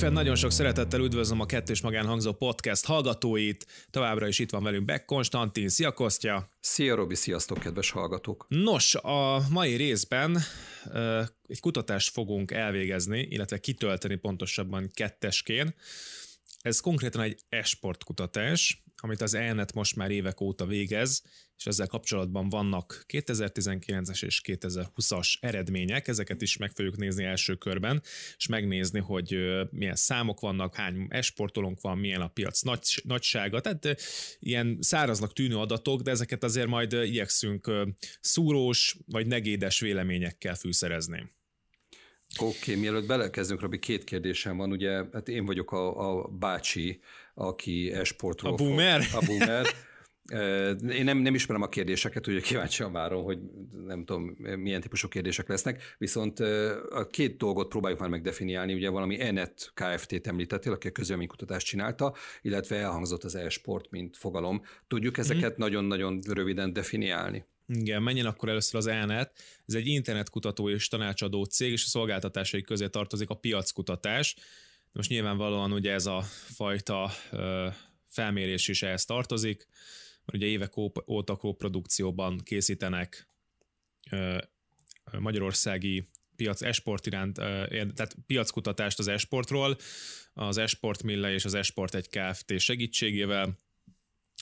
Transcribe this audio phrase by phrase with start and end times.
[0.00, 3.66] Újfent nagyon sok szeretettel üdvözlöm a Kettős Magánhangzó podcast hallgatóit.
[3.90, 5.68] Továbbra is itt van velünk Beck Konstantin.
[5.68, 6.48] Szia Kostya!
[6.60, 8.46] Szia Robi, sziasztok kedves hallgatók!
[8.48, 10.38] Nos, a mai részben
[10.86, 15.74] uh, egy kutatást fogunk elvégezni, illetve kitölteni pontosabban ketteskén.
[16.62, 21.22] Ez konkrétan egy esport kutatás, amit az ELNET most már évek óta végez,
[21.58, 28.02] és ezzel kapcsolatban vannak 2019-es és 2020-as eredmények, ezeket is meg fogjuk nézni első körben,
[28.36, 29.36] és megnézni, hogy
[29.70, 34.00] milyen számok vannak, hány esportolónk van, milyen a piac nagy, nagysága, tehát
[34.38, 37.70] ilyen száraznak tűnő adatok, de ezeket azért majd igyekszünk
[38.20, 41.30] szúrós vagy negédes véleményekkel fűszerezni.
[42.38, 44.70] Oké, okay, mielőtt belekezdünk, Robi, két kérdésem van.
[44.70, 47.00] Ugye, hát én vagyok a, a bácsi,
[47.40, 48.52] aki esportról...
[48.52, 49.02] A boomer?
[49.02, 49.66] Fog, a boomer.
[50.92, 53.38] Én nem, nem ismerem a kérdéseket, ugye kíváncsian várom, hogy
[53.86, 56.40] nem tudom, milyen típusú kérdések lesznek, viszont
[56.90, 62.14] a két dolgot próbáljuk már megdefiniálni, ugye valami Enet Kft-t említettél, aki a közölménykutatást csinálta,
[62.42, 64.62] illetve elhangzott az e-sport, mint fogalom.
[64.88, 65.56] Tudjuk ezeket mm.
[65.56, 67.44] nagyon-nagyon röviden definiálni?
[67.66, 69.32] Igen, menjen akkor először az ENET.
[69.66, 74.36] Ez egy internetkutató és tanácsadó cég, és a szolgáltatásai közé tartozik a piackutatás.
[74.92, 76.20] Most nyilvánvalóan ugye ez a
[76.54, 77.10] fajta
[78.06, 79.66] felmérés is ehhez tartozik,
[80.24, 80.76] mert ugye évek
[81.06, 83.26] óta kóprodukcióban készítenek
[85.18, 86.04] magyarországi
[86.36, 89.76] piac esport iránt, tehát piackutatást az esportról,
[90.32, 92.58] az Esport Mille és az Esport egy Kft.
[92.58, 93.58] segítségével,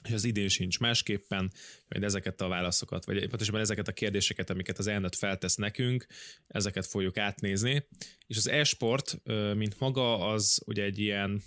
[0.05, 1.53] és az idén sincs másképpen,
[1.89, 6.07] hogy ezeket a válaszokat, vagy pontosan ezeket a kérdéseket, amiket az elnök feltesz nekünk,
[6.47, 7.87] ezeket fogjuk átnézni.
[8.27, 9.21] És az e-sport,
[9.55, 11.43] mint maga, az ugye egy ilyen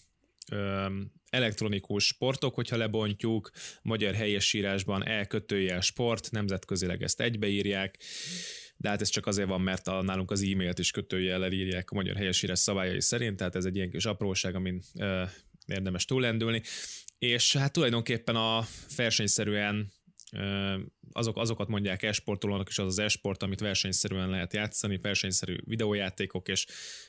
[1.29, 3.51] elektronikus sportok, hogyha lebontjuk,
[3.81, 7.97] magyar helyesírásban elkötője sport, nemzetközileg ezt egybeírják,
[8.77, 11.95] de hát ez csak azért van, mert a, nálunk az e-mailt is kötőjellel írják a
[11.95, 15.23] magyar helyesírás szabályai szerint, tehát ez egy ilyen kis apróság, amin ö,
[15.65, 16.61] érdemes túlendülni
[17.21, 18.65] és hát tulajdonképpen a
[18.95, 19.91] versenyszerűen
[21.11, 26.65] azok, azokat mondják esportolónak is az az esport, amit versenyszerűen lehet játszani, versenyszerű videójátékok és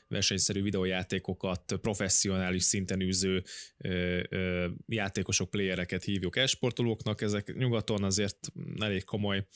[0.09, 3.45] versenyszerű videójátékokat professzionális szinten űző
[3.79, 7.21] ö, ö, játékosok, playereket hívjuk esportolóknak.
[7.21, 9.47] Ezek nyugaton azért elég komoly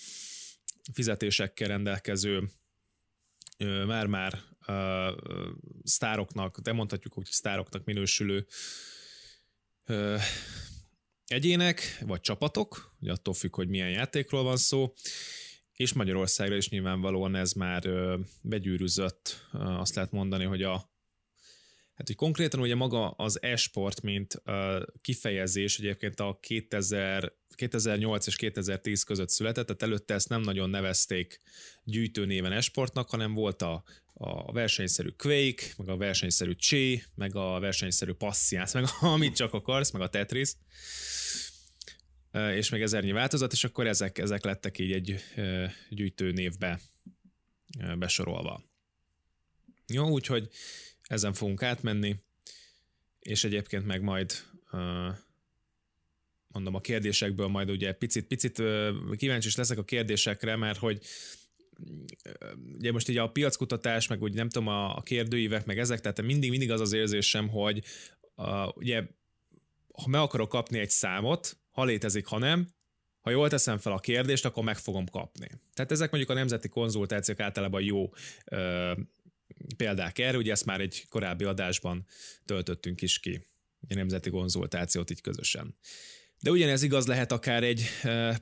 [0.92, 2.50] fizetésekkel rendelkező
[3.86, 4.38] már-már
[5.82, 8.95] sztároknak, de mondhatjuk, hogy sztároknak minősülő ö,
[11.26, 14.92] egyének, vagy csapatok, ugye attól függ, hogy milyen játékról van szó,
[15.72, 20.90] és Magyarországra is nyilvánvalóan ez már ö, begyűrűzött, ö, azt lehet mondani, hogy a
[21.96, 28.36] Hát, hogy konkrétan ugye maga az e-sport, mint uh, kifejezés egyébként a 2000, 2008 és
[28.36, 31.40] 2010 között született, tehát előtte ezt nem nagyon nevezték
[31.84, 33.82] gyűjtőnéven e-sportnak, hanem volt a,
[34.14, 39.90] a versenyszerű Quake, meg a versenyszerű Chi, meg a versenyszerű Passians, meg amit csak akarsz,
[39.90, 40.52] meg a Tetris
[42.54, 45.24] és még ezernyi változat, és akkor ezek, ezek lettek így egy
[45.88, 46.80] gyűjtő névbe
[47.98, 48.62] besorolva.
[49.86, 50.48] Jó, úgyhogy
[51.06, 52.16] ezen fogunk átmenni,
[53.20, 54.32] és egyébként meg majd
[56.48, 58.62] mondom a kérdésekből majd ugye picit, picit
[59.16, 61.00] kíváncsi is leszek a kérdésekre, mert hogy
[62.78, 66.50] ugye most így a piackutatás, meg úgy nem tudom, a, kérdőívek, meg ezek, tehát mindig,
[66.50, 67.84] mindig az az érzésem, hogy
[68.34, 69.02] uh, ugye
[69.92, 72.68] ha meg akarok kapni egy számot, ha létezik, ha nem,
[73.20, 75.48] ha jól teszem fel a kérdést, akkor meg fogom kapni.
[75.74, 78.10] Tehát ezek mondjuk a nemzeti konzultációk általában jó
[78.44, 78.92] ö,
[79.76, 82.06] példák erre, ugye ezt már egy korábbi adásban
[82.44, 83.40] töltöttünk is ki,
[83.88, 85.76] a nemzeti konzultációt így közösen.
[86.40, 87.82] De ugyanez igaz lehet akár egy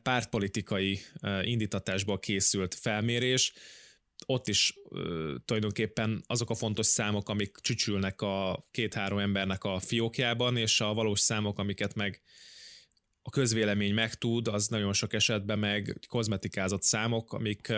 [0.02, 1.00] pártpolitikai
[1.42, 3.52] indítatásból készült felmérés,
[4.26, 4.74] ott is
[5.44, 11.20] tulajdonképpen azok a fontos számok, amik csücsülnek a két-három embernek a fiókjában, és a valós
[11.20, 12.22] számok, amiket meg
[13.22, 17.72] a közvélemény megtud, az nagyon sok esetben meg kozmetikázott számok, amik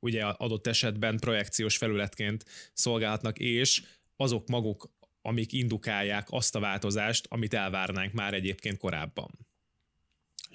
[0.00, 3.82] ugye adott esetben projekciós felületként szolgálhatnak, és
[4.16, 4.90] azok maguk,
[5.22, 9.47] amik indukálják azt a változást, amit elvárnánk már egyébként korábban.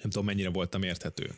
[0.02, 1.30] Nem tudom, mennyire voltam érthető.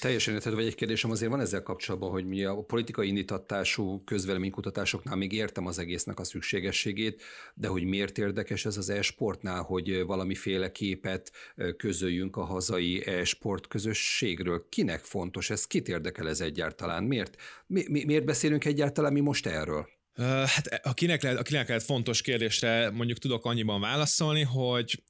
[0.00, 5.16] Teljesen érthető, vagy egy kérdésem azért van ezzel kapcsolatban, hogy mi a politikai indítatású közvéleménykutatásoknál
[5.16, 7.22] még értem az egésznek a szükségességét,
[7.54, 11.32] de hogy miért érdekes ez az e-sportnál, hogy valamiféle képet
[11.76, 14.66] közöljünk a hazai e-sport közösségről.
[14.68, 15.66] Kinek fontos ez?
[15.66, 17.04] Kit érdekel ez egyáltalán?
[17.04, 17.36] Miért,
[17.66, 19.88] mi, mi, miért beszélünk egyáltalán mi most erről?
[20.46, 25.02] Hát akinek lehet, akinek lehet fontos kérdésre mondjuk tudok annyiban válaszolni, hogy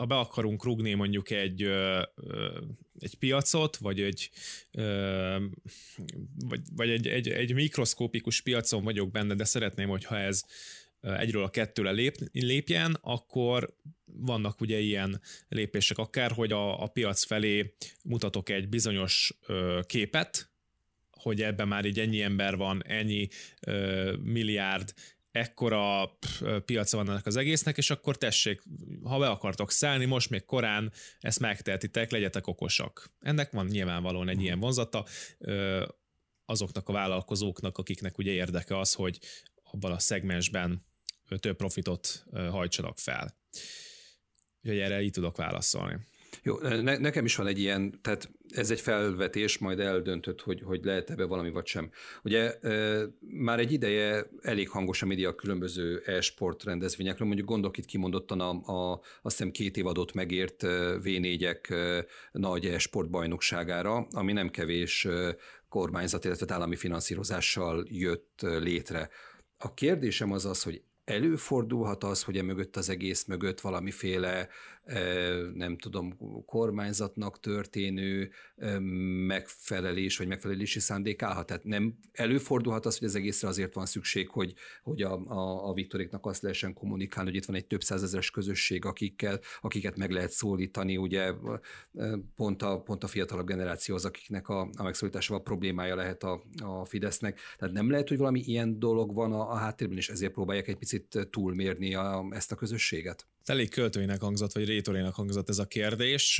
[0.00, 1.62] ha be akarunk rugni mondjuk egy,
[2.98, 4.30] egy piacot, vagy egy,
[6.48, 10.44] vagy, vagy egy, egy, egy mikroszkópikus piacon vagyok benne, de szeretném, hogyha ez
[11.00, 17.24] egyről a kettőre lép, lépjen, akkor vannak ugye ilyen lépések akár, hogy a, a piac
[17.24, 17.74] felé
[18.04, 20.50] mutatok egy bizonyos ö, képet,
[21.10, 23.28] hogy ebben már így ennyi ember van, ennyi
[23.66, 24.94] ö, milliárd,
[25.30, 26.18] ekkora
[26.64, 28.62] piaca van ennek az egésznek, és akkor tessék,
[29.02, 33.10] ha be akartok szállni, most még korán ezt megtehetitek, legyetek okosak.
[33.20, 35.06] Ennek van nyilvánvalóan egy ilyen vonzata
[36.44, 39.18] azoknak a vállalkozóknak, akiknek ugye érdeke az, hogy
[39.62, 40.82] abban a szegmensben
[41.38, 43.38] több profitot hajtsanak fel.
[44.62, 45.98] Úgyhogy erre így tudok válaszolni.
[46.42, 50.84] Jó, ne, nekem is van egy ilyen, tehát ez egy felvetés, majd eldöntött, hogy, hogy
[50.84, 51.90] lehet ebbe valami vagy sem.
[52.22, 52.54] Ugye
[53.20, 58.50] már egy ideje elég hangos a média különböző e-sport rendezvényekről, mondjuk gondolok itt kimondottan a,
[58.50, 60.56] a azt hiszem két évadot megért
[61.02, 65.08] V4-ek nagy e-sport bajnokságára, ami nem kevés
[65.68, 69.08] kormányzat, illetve állami finanszírozással jött létre.
[69.58, 74.48] A kérdésem az az, hogy előfordulhat az, hogy e mögött az egész mögött valamiféle
[75.54, 76.16] nem tudom,
[76.46, 78.30] kormányzatnak történő
[79.26, 81.46] megfelelés vagy megfelelési szándék állhat.
[81.46, 85.72] Tehát nem előfordulhat az, hogy az egészre azért van szükség, hogy, hogy a, a, a
[85.72, 90.30] Viktoréknak azt lehessen kommunikálni, hogy itt van egy több százezeres közösség, akikkel, akiket meg lehet
[90.30, 91.32] szólítani, ugye
[92.36, 96.84] pont a, pont a fiatalabb generáció az, akiknek a, a megszólításával problémája lehet a, a
[96.84, 97.40] Fidesznek.
[97.58, 100.76] Tehát nem lehet, hogy valami ilyen dolog van a, a háttérben, és ezért próbálják egy
[100.76, 103.26] picit túlmérni a, ezt a közösséget?
[103.44, 106.38] Elég költőinek hangzott, vagy rétorének hangzott ez a kérdés.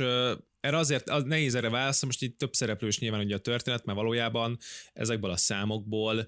[0.59, 3.97] Erre azért az nehéz erre válaszolni, most itt több szereplős nyilván ugye a történet, mert
[3.97, 4.57] valójában
[4.93, 6.27] ezekből a számokból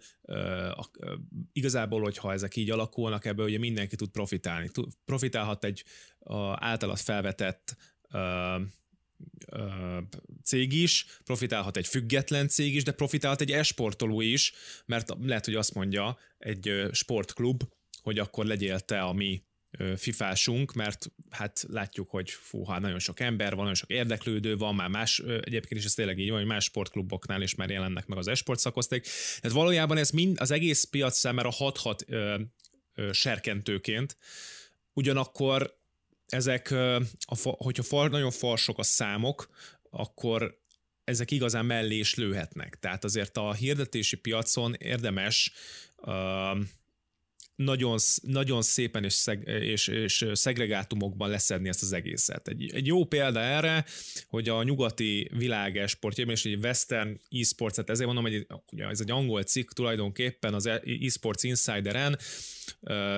[1.52, 4.70] igazából, hogyha ezek így alakulnak, ebből ugye mindenki tud profitálni.
[5.06, 5.84] Profitálhat egy
[6.56, 7.76] általad felvetett
[10.44, 14.54] cég is, profitálhat egy független cég is, de profitálhat egy esportoló is,
[14.86, 17.64] mert lehet, hogy azt mondja egy sportklub,
[18.02, 19.44] hogy akkor legyél te a mi
[19.96, 24.76] fifásunk, mert hát látjuk, hogy fú, hát nagyon sok ember van, nagyon sok érdeklődő van,
[24.76, 28.18] már más, egyébként is ez tényleg így van, hogy más sportkluboknál is már jelennek meg
[28.18, 29.08] az esport szakosték.
[29.42, 32.40] Tehát valójában ez mind az egész piac számára hat-hat ö,
[32.96, 34.18] ö, serkentőként,
[34.94, 35.78] ugyanakkor
[36.28, 39.50] ezek, a, hogyha far, nagyon farsok a számok,
[39.90, 40.62] akkor
[41.04, 42.80] ezek igazán mellé is lőhetnek.
[42.80, 45.52] Tehát azért a hirdetési piacon érdemes
[45.98, 46.12] ö,
[47.56, 52.48] nagyon, nagyon szépen és, szeg, és, és szegregátumokban leszedni ezt az egészet.
[52.48, 53.86] Egy, egy jó példa erre,
[54.28, 59.00] hogy a nyugati világ esportjában, és egy Western eSports, tehát ezért mondom, hogy ugye ez
[59.00, 60.70] egy angol cikk tulajdonképpen az
[61.02, 62.18] eSports Insideren,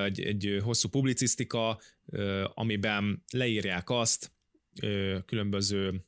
[0.05, 1.79] egy, egy hosszú publicisztika,
[2.53, 4.31] amiben leírják azt,
[5.25, 6.01] különböző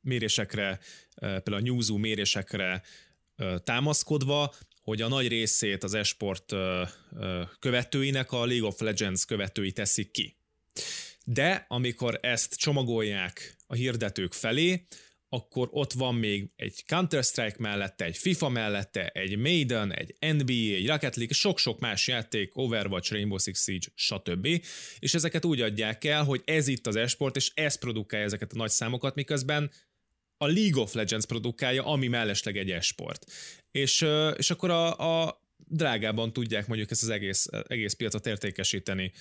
[0.00, 0.78] mérésekre,
[1.14, 2.82] például a Newzoo mérésekre
[3.64, 4.54] támaszkodva,
[4.88, 6.54] hogy a nagy részét az esport
[7.58, 10.36] követőinek a League of Legends követői teszik ki.
[11.24, 14.86] De amikor ezt csomagolják a hirdetők felé,
[15.28, 20.86] akkor ott van még egy Counter-Strike mellette, egy FIFA mellette, egy Maiden, egy NBA, egy
[20.86, 24.46] Rocket League, sok-sok más játék, Overwatch, Rainbow Six Siege, stb.
[24.98, 28.56] És ezeket úgy adják el, hogy ez itt az esport, és ez produkálja ezeket a
[28.56, 29.70] nagy számokat, miközben
[30.38, 33.24] a League of Legends produkálja, ami mellesleg egy esport.
[33.70, 39.12] És, és akkor a, a drágában tudják mondjuk ezt az egész, egész piacot értékesíteni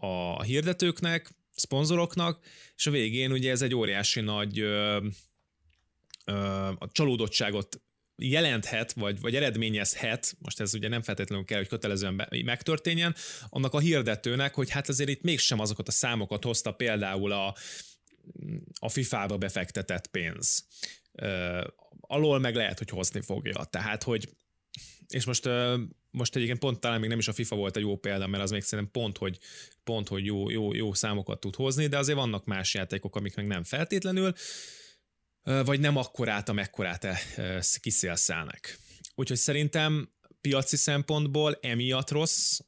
[0.00, 2.44] a hirdetőknek, szponzoroknak,
[2.76, 5.06] és a végén ugye ez egy óriási nagy ö,
[6.24, 6.32] ö,
[6.78, 7.80] a csalódottságot
[8.16, 13.14] jelenthet, vagy, vagy eredményezhet, most ez ugye nem feltétlenül kell, hogy kötelezően megtörténjen,
[13.48, 17.54] annak a hirdetőnek, hogy hát azért itt mégsem azokat a számokat hozta például a,
[18.80, 20.66] a FIFA-ba befektetett pénz.
[22.00, 23.64] Alól meg lehet, hogy hozni fogja.
[23.64, 24.28] Tehát, hogy
[25.08, 25.48] és most,
[26.10, 28.50] most egyébként pont talán még nem is a FIFA volt egy jó példa, mert az
[28.50, 29.38] még szerintem pont, hogy,
[29.84, 33.46] pont, hogy jó, jó, jó számokat tud hozni, de azért vannak más játékok, amik meg
[33.46, 34.32] nem feltétlenül,
[35.42, 37.06] vagy nem akkorát, amekkorát
[37.80, 38.78] kiszélszelnek.
[39.14, 42.58] Úgyhogy szerintem piaci szempontból emiatt rossz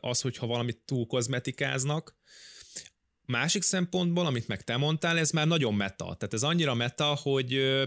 [0.00, 2.15] az, hogyha valamit túl kozmetikáznak,
[3.26, 6.04] Másik szempontból, amit meg te mondtál, ez már nagyon meta.
[6.04, 7.84] Tehát ez annyira meta, hogy ö,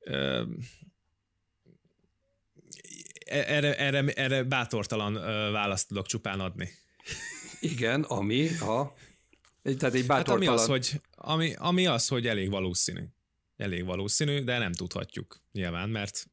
[0.00, 0.42] ö,
[3.24, 5.14] erre, erre, erre bátortalan
[5.52, 6.70] választ tudok csupán adni.
[7.60, 8.94] Igen, ami a...
[9.62, 10.40] Tehát egy bátortalan...
[10.40, 13.02] Hát ami az, hogy, ami, ami az, hogy elég valószínű.
[13.56, 16.26] Elég valószínű, de nem tudhatjuk nyilván, mert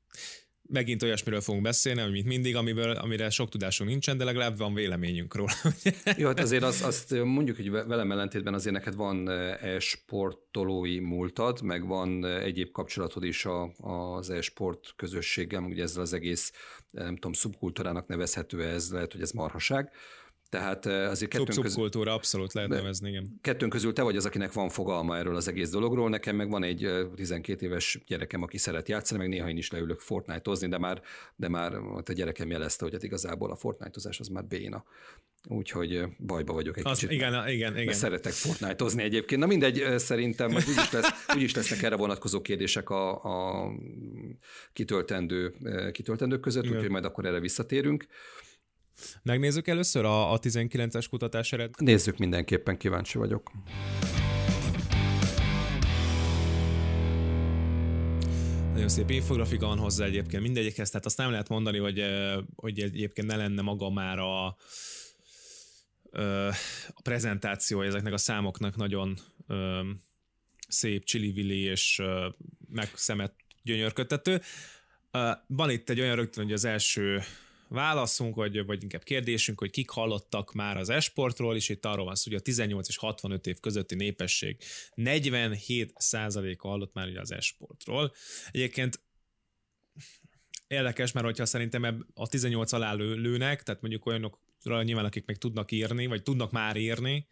[0.72, 5.36] megint olyasmiről fogunk beszélni, mint mindig, amiből, amire sok tudásunk nincsen, de legalább van véleményünk
[5.36, 5.51] róla.
[6.18, 11.88] Jó, hát azért azt, azt mondjuk, hogy velem ellentétben azért neked van e-sportolói múltad, meg
[11.88, 16.51] van egyéb kapcsolatod is a, az e-sport közösséggel, ugye ezzel az egész,
[16.92, 19.92] nem tudom, szubkultúrának nevezhető ez, lehet, hogy ez marhaság.
[20.51, 21.63] Tehát azért kettőnk közül...
[21.63, 23.39] Szubkultúra abszolút lehet nevezni, igen.
[23.41, 26.10] Kettőnk közül te vagy az, akinek van fogalma erről az egész dologról.
[26.10, 30.00] Nekem meg van egy 12 éves gyerekem, aki szeret játszani, meg néha én is leülök
[30.00, 31.01] Fortnite-ozni, de már,
[31.36, 34.84] de már a gyerekem jelezte, hogy hát igazából a Fortnite-ozás az már béna.
[35.48, 37.12] Úgyhogy bajba vagyok egy az, kicsit.
[37.12, 37.93] Igen, igen, igen.
[37.93, 39.41] Szeretek Fortnite-ozni egyébként.
[39.41, 43.67] Na mindegy, szerintem majd úgyis, lesz, úgyis lesznek erre vonatkozó kérdések a, a
[44.74, 45.55] kitöltendő,
[45.91, 48.08] kitöltendők között, úgyhogy majd akkor erre visszatérünk.
[49.24, 51.70] Megnézzük először a, a 19-es kutatás ered?
[51.77, 53.51] Nézzük mindenképpen, kíváncsi vagyok.
[58.74, 62.03] Nagyon szép infografika van hozzá egyébként mindegyikhez, tehát azt nem lehet mondani, hogy,
[62.55, 64.46] hogy egyébként ne lenne maga már a,
[66.88, 69.17] a prezentáció ezeknek a számoknak nagyon
[70.67, 72.01] szép, csili és
[72.70, 74.41] meg szemet gyönyörködtető.
[75.48, 77.22] Van itt egy olyan rögtön, hogy az első
[77.72, 82.16] válaszunk, vagy, vagy inkább kérdésünk, hogy kik hallottak már az esportról, és itt arról van
[82.16, 84.58] szó, hogy a 18 és 65 év közötti népesség
[84.96, 88.13] 47%-a hallott már ugye az esportról.
[88.51, 89.01] Egyébként
[90.68, 95.38] érdekes, mert hogyha szerintem a 18 alá lő, lőnek, tehát mondjuk olyanok nyilván akik meg
[95.38, 97.28] tudnak írni, vagy tudnak már írni,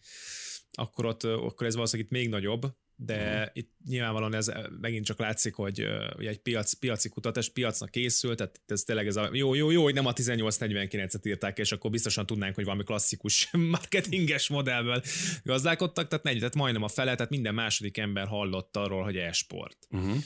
[0.71, 2.65] akkor, ott, akkor ez valószínűleg itt még nagyobb,
[3.01, 3.49] de uh-huh.
[3.53, 4.51] itt nyilvánvalóan ez
[4.81, 5.87] megint csak látszik, hogy
[6.17, 9.83] ugye egy piac, piaci kutatás piacnak készült, tehát ez tényleg ez a jó, jó, jó,
[9.83, 15.01] hogy nem a 1849-et írták, és akkor biztosan tudnánk, hogy valami klasszikus marketinges modellből
[15.43, 19.87] gazdálkodtak, tehát, negy, tehát majdnem a fele, tehát minden második ember hallott arról, hogy e-sport.
[19.89, 20.17] Uh-huh.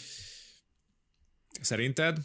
[1.62, 2.18] Szerinted?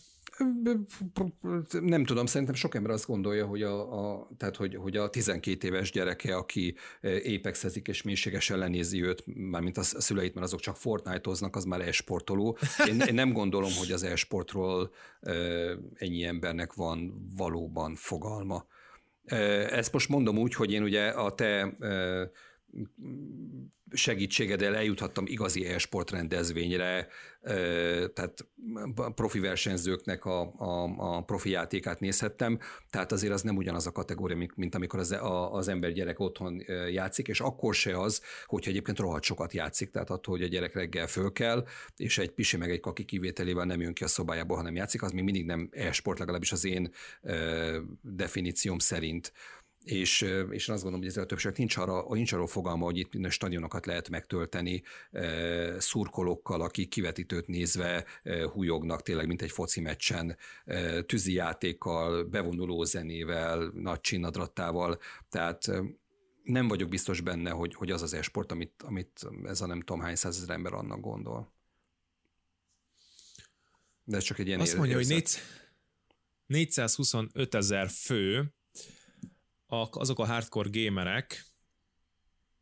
[1.81, 5.67] Nem tudom, szerintem sok ember azt gondolja, hogy a, a, tehát hogy, hogy a 12
[5.67, 6.75] éves gyereke, aki
[7.23, 12.59] épexezik és mélységesen lenézi őt, mármint a szüleit, mert azok csak Fortnite-oznak, az már e-sportoló.
[12.87, 14.93] Én, én nem gondolom, hogy az e-sportról
[15.95, 18.67] ennyi embernek van valóban fogalma.
[19.71, 21.77] Ezt most mondom úgy, hogy én ugye a te
[23.93, 27.09] segítségeddel eljuthattam igazi e-sport rendezvényre,
[28.15, 28.47] tehát
[29.15, 32.59] profi versenyzőknek a, a, a profi játékát nézhettem,
[32.91, 36.63] tehát azért az nem ugyanaz a kategória, mint amikor az, a, az ember gyerek otthon
[36.91, 40.75] játszik, és akkor se az, hogyha egyébként rohadt sokat játszik, tehát attól, hogy a gyerek
[40.75, 41.67] reggel föl kell,
[41.97, 45.13] és egy pisi meg egy kaki kivételével nem jön ki a szobájából, hanem játszik, az
[45.13, 46.93] még mindig nem e-sport, legalábbis az én
[48.03, 49.33] definícióm szerint
[49.91, 52.99] és, és én azt gondolom, hogy ezzel a többség nincs, arra, nincs arról fogalma, hogy
[52.99, 54.83] itt stadionokat lehet megtölteni
[55.79, 58.05] szurkolókkal, akik kivetítőt nézve
[58.53, 65.73] hújognak tényleg, mint egy foci meccsen, e, játékkal, bevonuló zenével, nagy csinnadrattával, tehát
[66.43, 70.01] nem vagyok biztos benne, hogy, hogy az az esport, amit, amit ez a nem tudom
[70.01, 71.53] hány százezer ember annak gondol.
[74.05, 75.15] De ez csak egy ilyen Azt mondja, érzet.
[75.15, 75.41] hogy
[76.47, 78.53] 425 ezer fő
[79.69, 81.47] azok a hardcore gamerek,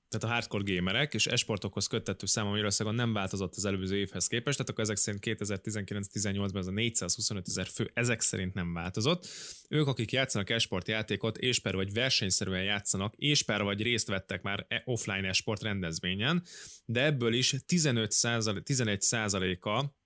[0.08, 4.56] tehát a hardcore gamerek és esportokhoz köttető száma Magyarországon nem változott az előző évhez képest,
[4.56, 9.28] tehát akkor ezek szerint 2019-18-ban ez a 425 ezer fő ezek szerint nem változott.
[9.68, 14.42] Ők, akik játszanak esport játékot, és per vagy versenyszerűen játszanak, és per vagy részt vettek
[14.42, 16.42] már e- offline esport rendezvényen,
[16.84, 18.14] de ebből is 15
[18.62, 19.96] 11 százaléka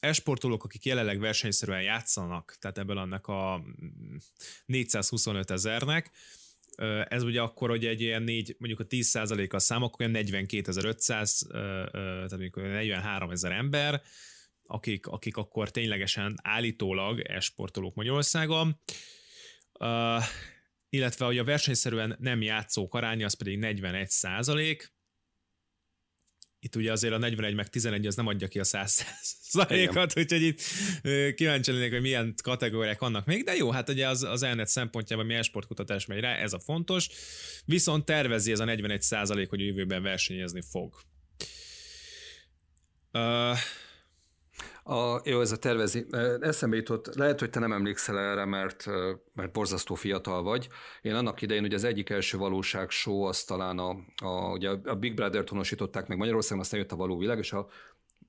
[0.00, 3.64] esportolók, akik jelenleg versenyszerűen játszanak, tehát ebből annak a
[4.66, 6.10] 425 ezernek,
[7.08, 11.50] ez ugye akkor, hogy egy ilyen négy, mondjuk a 10%-a a számok, olyan 42.500,
[11.92, 14.02] tehát mondjuk 43 ezer ember,
[14.66, 18.80] akik, akik akkor ténylegesen állítólag esportolók Magyarországon,
[20.88, 24.92] illetve hogy a versenyszerűen nem játszók aránya az pedig 41 százalék,
[26.60, 30.42] itt ugye azért a 41 meg 11 az nem adja ki a 100 százalékat, úgyhogy
[30.42, 30.62] itt
[31.34, 35.26] kíváncsi lennék, hogy milyen kategóriák vannak még, de jó, hát ugye az, az elnet szempontjában
[35.26, 37.08] mi esportkutatás megy rá, ez a fontos,
[37.64, 40.94] viszont tervezi ez a 41 százalék, hogy jövőben versenyezni fog.
[43.12, 43.56] Uh,
[44.90, 46.06] a, jó, ez a tervezi.
[46.40, 48.86] Eszembe jutott, lehet, hogy te nem emlékszel erre, mert,
[49.34, 50.68] mert borzasztó fiatal vagy.
[51.02, 54.94] Én annak idején, hogy az egyik első valóság show, az talán a, a, ugye a
[54.94, 57.68] Big Brother-t honosították meg Magyarországon, aztán jött a való világ, és a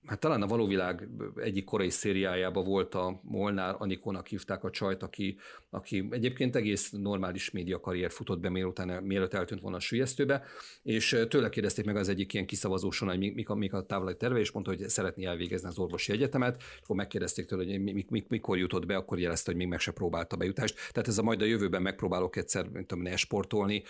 [0.06, 5.38] hát talán a valóvilág egyik korai szériájában volt a Molnár Anikónak hívták a csajt, aki,
[5.70, 10.44] aki egyébként egész normális média karrier futott be, mielőtt, mielőtt eltűnt volna a sülyeztőbe,
[10.84, 14.40] és tőle kérdezték meg az egyik ilyen kiszavazóson, hogy mik, mik, mik a távoli terve,
[14.40, 18.58] és mondta, hogy szeretné elvégezni az orvosi egyetemet, akkor megkérdezték tőle, hogy mik, mik, mikor
[18.58, 20.76] jutott be, akkor jelezte, hogy még meg se próbálta bejutást.
[20.92, 23.84] Tehát ez a majd a jövőben megpróbálok egyszer, mint tudom, sportolni,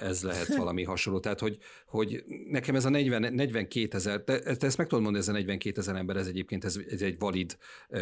[0.00, 1.20] ez lehet valami hasonló.
[1.20, 5.24] Tehát, hogy, hogy nekem ez a 40, 42 ezer, te, te ezt meg tudod mondani,
[5.24, 7.58] ez a 42 ezer ember, ez egyébként ez, ez egy valid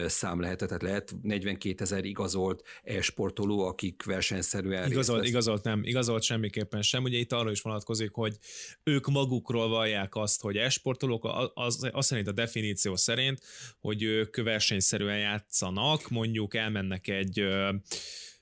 [0.06, 6.82] szám lehet, tehát lehet 42 ezer igazolt e-sportoló, akik versenyszerűen Igazolt, igazolt nem, igazolt semmiképpen
[6.82, 7.02] sem.
[7.02, 8.36] Ugye itt arra is vonatkozik, hogy
[8.82, 13.40] ők magukról vallják azt, hogy e-sportolók, az, azt szerint a definíció szerint,
[13.80, 17.72] hogy ők versenyszerűen játszanak, mondjuk elmennek egy ö,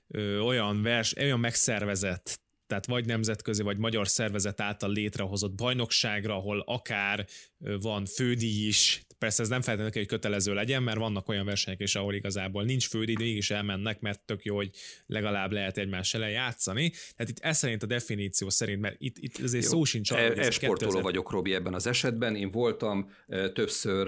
[0.07, 6.63] ö, olyan, vers, olyan megszervezett tehát vagy nemzetközi, vagy magyar szervezet által létrehozott bajnokságra, ahol
[6.65, 7.25] akár
[7.57, 11.95] van fődíj is, persze ez nem feltétlenül hogy kötelező legyen, mert vannak olyan versenyek is,
[11.95, 14.69] ahol igazából nincs fődíj, de mégis elmennek, mert tök jó, hogy
[15.05, 16.89] legalább lehet egymás ellen játszani.
[16.89, 19.69] Tehát itt ez szerint a definíció szerint, mert itt, itt azért jó.
[19.69, 21.01] szó sincs arra, e, Esportoló 2000...
[21.01, 22.35] vagyok, Robi, ebben az esetben.
[22.35, 23.09] Én voltam
[23.53, 24.05] többször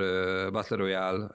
[0.51, 1.31] Battle Royale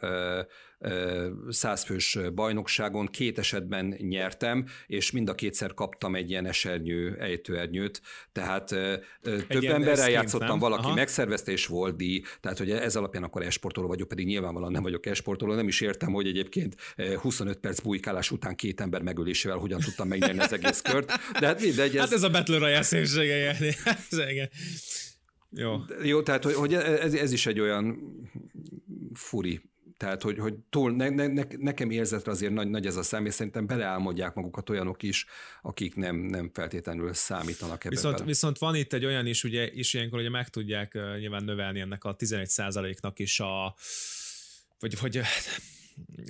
[1.48, 8.72] százfős bajnokságon, két esetben nyertem, és mind a kétszer kaptam egy ilyen esernyő, ejtőernyőt, tehát
[9.22, 10.58] egy több emberrel játszottam, nem?
[10.58, 10.94] valaki Aha.
[10.94, 15.06] megszervezte, és volt díj, tehát hogy ez alapján akkor esportoló vagyok, pedig nyilvánvalóan nem vagyok
[15.06, 16.76] esportoló, nem is értem, hogy egyébként
[17.20, 21.60] 25 perc bujkálás után két ember megölésével hogyan tudtam megnyerni az egész kört, de hát
[21.60, 21.96] mindegy.
[21.96, 22.02] Ez...
[22.02, 23.56] Hát ez a Battle Royale szépsége,
[25.54, 25.80] Jó.
[26.02, 27.98] Jó, tehát hogy, hogy ez, ez is egy olyan
[29.14, 29.72] furi
[30.02, 33.26] tehát, hogy, hogy túl, ne, ne, ne, nekem érzetre azért nagy, nagy ez a szám,
[33.26, 35.26] és szerintem beleálmodják magukat olyanok is,
[35.62, 37.90] akik nem, nem feltétlenül számítanak ebben.
[37.90, 41.44] Viszont, viszont van itt egy olyan is, ugye, és ilyenkor ugye meg tudják uh, nyilván
[41.44, 43.75] növelni ennek a 11%-nak is a,
[44.80, 45.21] vagy, vagy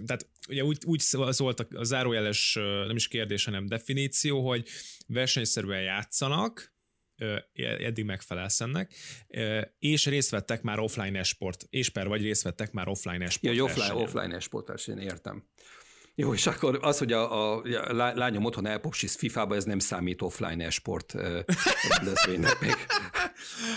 [0.06, 1.00] tehát ugye úgy, úgy
[1.30, 4.68] szólt a zárójeles, nem is kérdés, hanem definíció, hogy
[5.06, 6.71] versenyszerűen játszanak,
[7.54, 8.92] eddig megfelelsz ennek,
[9.78, 13.54] és részt vettek már offline esport, és per vagy részt vettek már offline esport.
[13.54, 15.44] Ja, offline, offline esport, én értem.
[16.22, 20.64] Jó, és akkor az, hogy a, a, lányom otthon elpopsisz FIFA-ba, ez nem számít offline
[20.64, 21.14] esport
[21.88, 22.74] rendezvénynek még.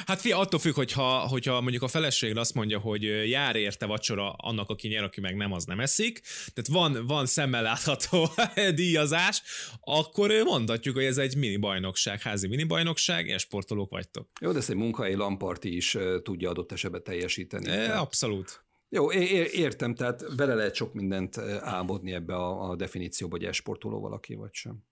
[0.05, 4.33] Hát fia, attól függ, hogyha, hogyha mondjuk a feleség azt mondja, hogy jár érte vacsora
[4.33, 6.21] annak, aki nyer, aki meg nem, az nem eszik,
[6.53, 8.29] tehát van, van szemmel látható
[8.75, 9.41] díjazás,
[9.81, 14.27] akkor mondhatjuk, hogy ez egy mini bajnokság, házi mini bajnokság, és sportolók vagytok.
[14.41, 17.69] Jó, de ezt egy munkahelyi lamparti is tudja adott esetben teljesíteni.
[17.69, 18.65] E, abszolút.
[18.89, 24.35] Jó, értem, tehát vele lehet sok mindent álmodni ebbe a, a definícióba, hogy esportoló valaki
[24.35, 24.83] vagy sem.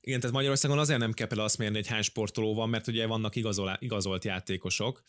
[0.00, 3.36] Igen, tehát Magyarországon azért nem kell azt mérni, hogy hány sportoló van, mert ugye vannak
[3.36, 5.02] igazol, igazolt játékosok,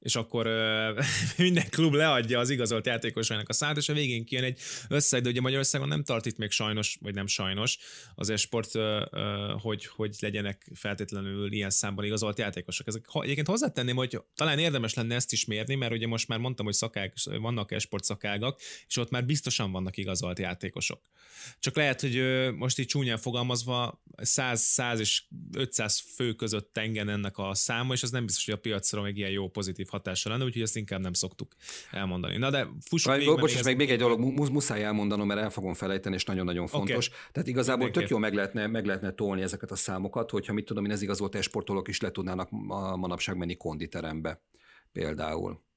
[0.00, 1.04] és akkor uh,
[1.46, 5.28] minden klub leadja az igazolt játékosának a szállt, és a végén kijön egy összeg, de
[5.28, 7.78] ugye Magyarországon nem tart itt még sajnos, vagy nem sajnos
[8.14, 12.86] az esport, uh, uh, hogy, hogy legyenek feltétlenül ilyen számban igazolt játékosok.
[12.86, 16.64] Ezek, egyébként hozzátenném, hogy talán érdemes lenne ezt is mérni, mert ugye most már mondtam,
[16.64, 21.00] hogy szakág, vannak esport szakágak, és ott már biztosan vannak igazolt játékosok.
[21.58, 25.24] Csak lehet, hogy uh, most így csúnyán fogalmazva 100, 100 és
[25.56, 29.16] 500 fő között tengen ennek a száma, és az nem biztos, hogy a piacra még
[29.16, 31.52] ilyen jó pozitív hatása lenne, úgyhogy ezt inkább nem szoktuk
[31.90, 32.36] elmondani.
[32.36, 33.38] Na de fussuk végig.
[33.38, 37.08] Bocs, meg még egy dolog, muszáj elmondanom, mert el fogom felejteni, és nagyon-nagyon fontos.
[37.08, 37.18] Okay.
[37.32, 38.02] Tehát igazából Mindenképp.
[38.02, 41.02] tök jó meg lehetne, meg lehetne tolni ezeket a számokat, hogyha mit tudom én, ez
[41.02, 42.50] igazolt sportolók is le tudnának
[42.96, 44.42] manapság menni konditerembe
[44.92, 45.68] például.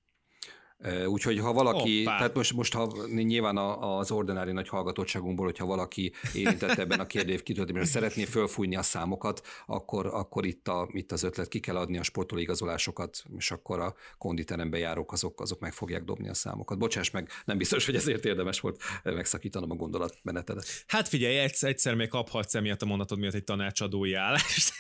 [1.06, 2.18] Úgyhogy ha valaki, Hoppá.
[2.18, 7.44] tehát most, most ha nyilván az ordinári nagy hallgatottságunkból, hogyha valaki érintett ebben a kérdés
[7.44, 11.98] kitöltésben, szeretné fölfújni a számokat, akkor, akkor itt, a, itt az ötlet, ki kell adni
[11.98, 16.78] a sportoló igazolásokat, és akkor a konditerembe járók azok, azok meg fogják dobni a számokat.
[16.78, 20.66] Bocsáss meg, nem biztos, hogy ezért érdemes volt megszakítanom a gondolatmenetedet.
[20.88, 24.74] Hát figyelj, egyszer, egyszer még kaphatsz emiatt a mondatod miatt egy tanácsadói állást.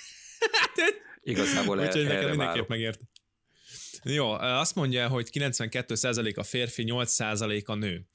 [1.21, 2.99] Igazából Úgyhogy nekem mindenképp megért.
[4.03, 8.07] Jó, azt mondja, hogy 92% a férfi, 8% a nő.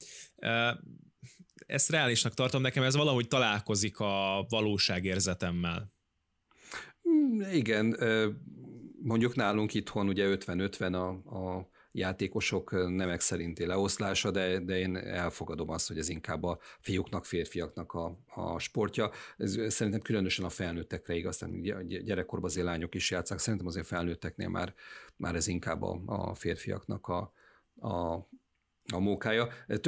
[1.65, 5.93] Ezt reálisnak tartom, nekem ez valahogy találkozik a valóságérzetemmel.
[7.01, 7.97] Hmm, igen,
[9.01, 15.69] mondjuk nálunk itthon ugye 50-50 a, a játékosok nemek szerinti leoszlása, de, de én elfogadom
[15.69, 19.11] azt, hogy ez inkább a fiúknak, férfiaknak a, a sportja.
[19.37, 24.49] Ez szerintem különösen a felnőttekre igaz, tehát gyerekkorban azért lányok is játszák, szerintem azért felnőtteknél
[24.49, 24.73] már,
[25.19, 27.33] már ez inkább a, a férfiaknak a,
[27.87, 28.27] a
[28.93, 29.47] a mókája.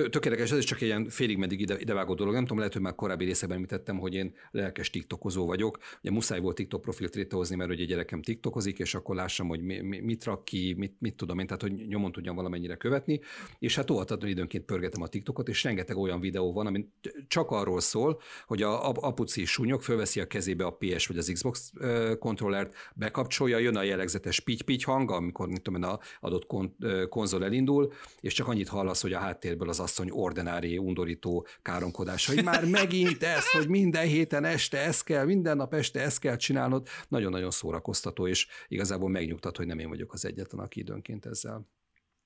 [0.10, 2.34] Tökéletes, ez is csak egy ilyen félig meddig ide, idevágó dolog.
[2.34, 5.78] Nem tudom, lehet, hogy már korábbi részekben említettem, hogy én lelkes tiktokozó vagyok.
[6.02, 9.80] Ugye muszáj volt TikTok profilt létrehozni, mert ugye gyerekem tiktokozik, és akkor lássam, hogy mi,
[9.80, 13.20] mi, mit rak ki, mit, mit tudom én, tehát hogy nyomon tudjam valamennyire követni.
[13.60, 16.88] És hát óvatatlan időnként pörgetem a TikTokot, és rengeteg olyan videó van, ami
[17.28, 21.74] csak arról szól, hogy a apuci súnyok fölveszi a kezébe a PS vagy az Xbox
[22.20, 26.76] kontrollert, bekapcsolja, jön a jellegzetes pitty hang, amikor mit tudom én, a adott kon,
[27.10, 32.42] konzol elindul, és csak annyit hall hallasz, hogy a háttérből az asszony ordinári, undorító káromkodásai.
[32.42, 36.88] Már megint ez, hogy minden héten este ezt kell, minden nap este ezt kell csinálnod.
[37.08, 41.68] Nagyon-nagyon szórakoztató, és igazából megnyugtat, hogy nem én vagyok az egyetlen, aki időnként ezzel,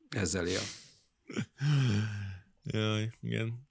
[0.09, 0.61] ezzel él.
[2.63, 3.67] Jaj, igen.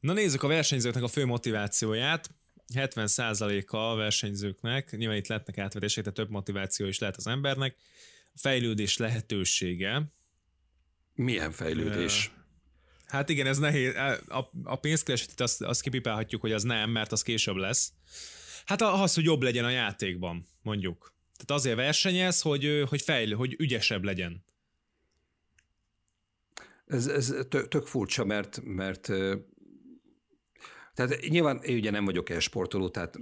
[0.00, 2.30] Na nézzük a versenyzőknek a fő motivációját.
[2.74, 7.76] 70%-a a versenyzőknek, nyilván itt lehetnek átvetések, de több motiváció is lehet az embernek.
[8.34, 10.13] Fejlődés lehetősége,
[11.14, 12.30] milyen fejlődés?
[13.06, 13.94] Hát igen, ez nehéz.
[14.28, 17.92] A, a pénzkeresetet azt, azt kipipálhatjuk, hogy az nem, mert az később lesz.
[18.64, 21.14] Hát az, hogy jobb legyen a játékban, mondjuk.
[21.32, 24.44] Tehát azért versenyez, hogy, hogy fejlő, hogy ügyesebb legyen.
[26.86, 29.10] Ez, ez tök furcsa, mert, mert
[30.94, 33.18] tehát nyilván én ugye nem vagyok e-sportoló, tehát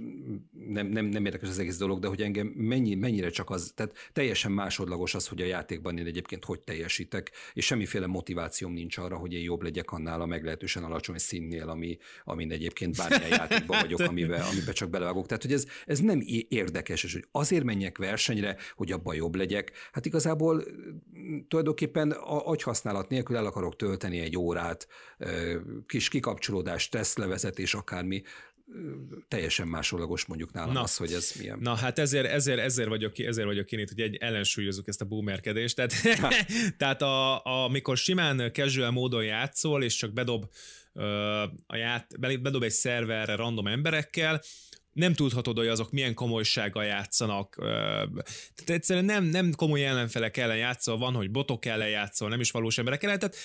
[0.67, 4.09] nem, nem, nem érdekes az egész dolog, de hogy engem mennyi, mennyire csak az, tehát
[4.13, 9.17] teljesen másodlagos az, hogy a játékban én egyébként hogy teljesítek, és semmiféle motivációm nincs arra,
[9.17, 13.99] hogy én jobb legyek annál a meglehetősen alacsony színnél, ami, amin egyébként bármilyen játékban vagyok,
[13.99, 15.25] amiben, amiben csak belevágok.
[15.25, 19.71] Tehát, hogy ez, ez nem érdekes, és hogy azért menjek versenyre, hogy abban jobb legyek.
[19.91, 20.63] Hát igazából
[21.47, 24.87] tulajdonképpen agyhasználat nélkül el akarok tölteni egy órát,
[25.85, 28.23] kis kikapcsolódás, tesztlevezetés, és akármi,
[29.27, 31.59] teljesen másodlagos mondjuk nálam na, az, hogy ez milyen.
[31.61, 35.05] Na hát ezért, ezért, ezért vagyok, ezért vagyok én itt, hogy egy ellensúlyozunk ezt a
[35.05, 35.75] boomerkedést.
[35.75, 35.93] Tehát,
[36.77, 40.45] tehát a, a, amikor simán casual módon játszol, és csak bedob,
[41.67, 44.41] a ját, bedob egy szerverre random emberekkel,
[44.93, 47.55] nem tudhatod, hogy azok milyen komolysággal játszanak.
[47.55, 52.51] Tehát egyszerűen nem, nem komoly ellenfelek ellen játszol, van, hogy botok ellen játszol, nem is
[52.51, 53.35] valós emberek ellen, tehát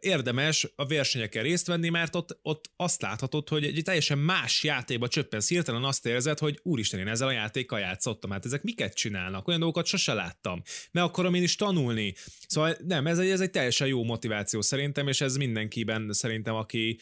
[0.00, 5.08] érdemes a versenyeken részt venni, mert ott, ott azt láthatod, hogy egy teljesen más játékba
[5.08, 9.48] csöppensz, hirtelen azt érzed, hogy úristen, én ezzel a játékkal játszottam, hát ezek miket csinálnak,
[9.48, 12.14] olyan dolgokat sose láttam, meg akarom én is tanulni.
[12.46, 16.98] Szóval nem, ez egy, ez egy teljesen jó motiváció szerintem, és ez mindenkiben szerintem, aki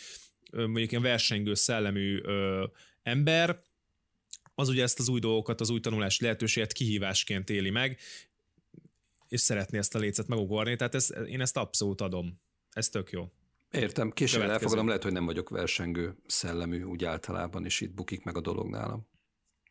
[0.51, 2.64] mondjuk ilyen versengő szellemű ö,
[3.03, 3.62] ember,
[4.59, 7.99] az ugye ezt az új dolgokat, az új tanulási lehetőséget kihívásként éli meg,
[9.29, 12.40] és szeretné ezt a lécet megugorni, tehát ez, én ezt abszolút adom.
[12.71, 13.33] Ez tök jó.
[13.71, 18.37] Értem, később elfogadom, lehet, hogy nem vagyok versengő szellemű úgy általában, és itt bukik meg
[18.37, 19.09] a dolog nálam.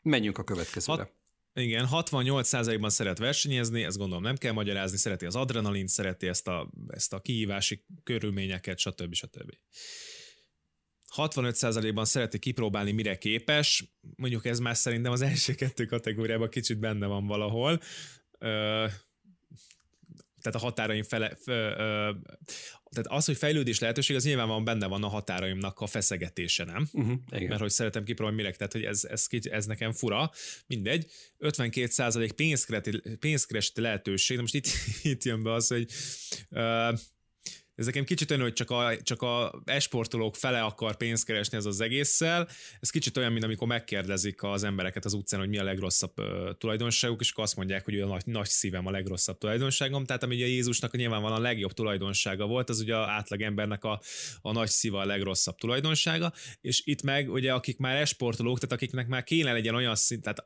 [0.01, 1.01] Menjünk a következőre.
[1.01, 1.13] Hat,
[1.53, 6.69] igen, 68%-ban szeret versenyezni, ezt gondolom nem kell magyarázni, szereti az adrenalint, szereti ezt a,
[6.87, 9.13] ezt a kihívási körülményeket, stb.
[9.13, 9.53] stb.
[11.15, 13.83] 65%-ban szereti kipróbálni, mire képes.
[14.15, 17.79] Mondjuk ez már szerintem az első kettő kategóriában kicsit benne van valahol.
[18.39, 18.85] Ö,
[20.41, 22.11] tehát a határaim fele, ö, ö,
[22.89, 26.87] tehát az, hogy fejlődés lehetőség, az nyilván van benne van a határaimnak a feszegetése, nem?
[26.91, 27.47] Uh-huh, igen.
[27.47, 30.31] Mert hogy szeretem kipróbálni mire, tehát hogy ez, ez, ez nekem fura,
[30.67, 31.11] mindegy.
[31.39, 34.67] 52% pénzkeresi, pénzkeresi lehetőség, de most itt,
[35.11, 35.91] itt jön be az, hogy
[36.49, 36.91] ö,
[37.77, 41.65] ez nekem kicsit olyan, hogy csak a, csak a esportolók fele akar pénzt keresni ez
[41.65, 42.47] az egésszel.
[42.79, 46.13] Ez kicsit olyan, mint amikor megkérdezik az embereket az utcán, hogy mi a legrosszabb
[46.57, 50.05] tulajdonságuk, és akkor azt mondják, hogy a nagy, nagy szívem a legrosszabb tulajdonságom.
[50.05, 53.83] Tehát ami a Jézusnak nyilván van a legjobb tulajdonsága volt, az ugye a átlag embernek
[53.83, 54.01] a,
[54.41, 59.07] a nagy szíva a legrosszabb tulajdonsága, és itt meg ugye akik már esportolók, tehát akiknek
[59.07, 60.43] már kéne legyen olyan szint, tehát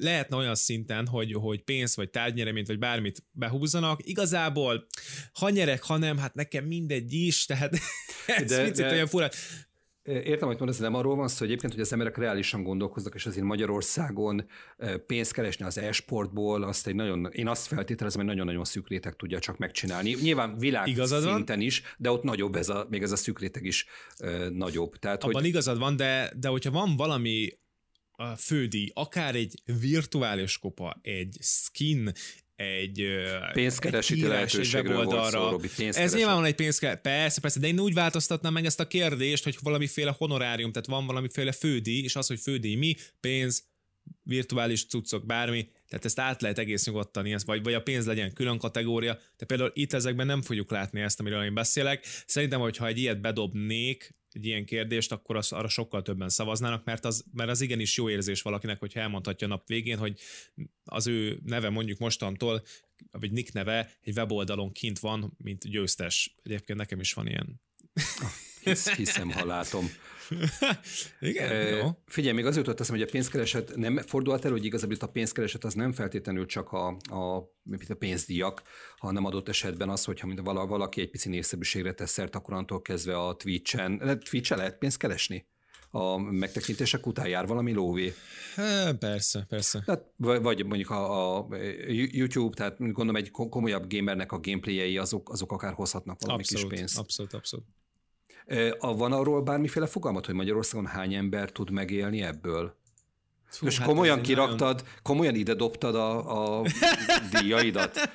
[0.00, 4.86] lehetne olyan szinten, hogy, hogy pénz vagy tárgynyereményt vagy bármit behúzzanak, igazából
[5.32, 7.72] ha nyerek, ha nem, hát nekem mindegy is, tehát
[8.26, 8.92] ez de, picit de...
[8.92, 9.28] olyan fura.
[10.02, 13.26] Értem, hogy mondasz, nem arról van szó, hogy egyébként, hogy az emberek reálisan gondolkoznak, és
[13.26, 14.46] azért Magyarországon
[15.06, 19.38] pénzt keresni az e-sportból, azt egy nagyon, én azt feltételezem, hogy nagyon-nagyon szűk réteg tudja
[19.38, 20.16] csak megcsinálni.
[20.22, 21.66] Nyilván világ igazad szinten van?
[21.66, 23.86] is, de ott nagyobb ez a, még ez a szűk réteg is
[24.20, 24.96] uh, nagyobb.
[24.96, 25.44] Tehát, Abban hogy...
[25.44, 27.48] igazad van, de, de hogyha van valami
[28.10, 32.12] a fődíj, akár egy virtuális kopa, egy skin,
[32.56, 33.06] egy
[33.52, 38.52] pénzkeresíti lehetőségről volt szó, Robi, Ez nyilván egy pénzkeres, persze, persze, de én úgy változtatnám
[38.52, 42.74] meg ezt a kérdést, hogy valamiféle honorárium, tehát van valamiféle fődíj, és az, hogy fődíj
[42.74, 43.70] mi, pénz,
[44.22, 48.58] virtuális cuccok, bármi, tehát ezt át lehet egész nyugodtan, vagy, vagy a pénz legyen külön
[48.58, 52.06] kategória, de például itt ezekben nem fogjuk látni ezt, amiről én beszélek.
[52.26, 57.04] Szerintem, hogyha egy ilyet bedobnék, egy ilyen kérdést, akkor az, arra sokkal többen szavaznának, mert
[57.04, 60.20] az, mert az igenis jó érzés valakinek, hogy elmondhatja a nap végén, hogy
[60.84, 62.62] az ő neve mondjuk mostantól
[63.10, 66.34] vagy nick neve egy weboldalon kint van, mint győztes.
[66.42, 67.60] Egyébként nekem is van ilyen.
[68.64, 69.90] Hisz, hiszem, ha látom.
[71.20, 71.88] Igen, E, jó.
[72.06, 75.08] Figyelj, még az jutott eszembe, hogy a pénzkereset nem fordulhat elő, hogy igazából itt a
[75.08, 77.36] pénzkereset az nem feltétlenül csak a, a,
[77.88, 78.62] a pénzdíjak,
[78.96, 82.82] hanem adott esetben az, hogyha mint vala- valaki egy pici népszerűségre tesz szert, akkor antól
[82.82, 85.50] kezdve a Twitch-en, Twitch-en lehet pénzt keresni?
[85.94, 88.12] A megtekintések után jár valami lóvé.
[88.56, 89.82] Há, persze, persze.
[89.86, 91.48] Tehát, vagy mondjuk a, a
[91.86, 96.68] YouTube, tehát gondolom egy ko- komolyabb gamernek a gameplayei, azok, azok akár hozhatnak valami Abszolút,
[96.70, 96.98] kis pénzt.
[96.98, 97.66] abszolút, abszolút.
[98.80, 102.80] Van arról bármiféle fogalmat, hogy Magyarországon hány ember tud megélni ebből?
[103.48, 106.66] Fú, És hát komolyan kiraktad, nagyon- komolyan ide dobtad a, a
[107.40, 108.10] díjaidat.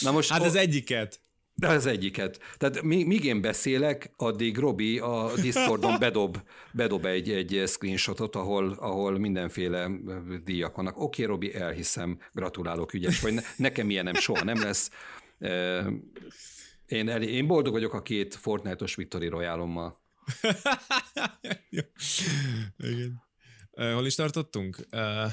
[0.00, 1.20] Na most Hát o- ez egyiket.
[1.54, 2.40] de az egyiket.
[2.56, 6.38] Tehát míg én beszélek, addig Robi a Discordon bedob,
[6.72, 9.90] bedob egy, egy screenshotot, ahol, ahol mindenféle
[10.44, 10.98] díjak vannak.
[11.00, 13.32] Oké, Robi, elhiszem, gratulálok, ügyes vagy.
[13.34, 14.90] Ne, nekem ilyenem soha nem lesz.
[16.92, 19.26] Én, el, én boldog vagyok a két Fortnite-os Victory.
[21.70, 21.82] Jó.
[22.76, 23.22] Igen.
[23.70, 24.86] Uh, hol is tartottunk?
[24.92, 25.32] Uh,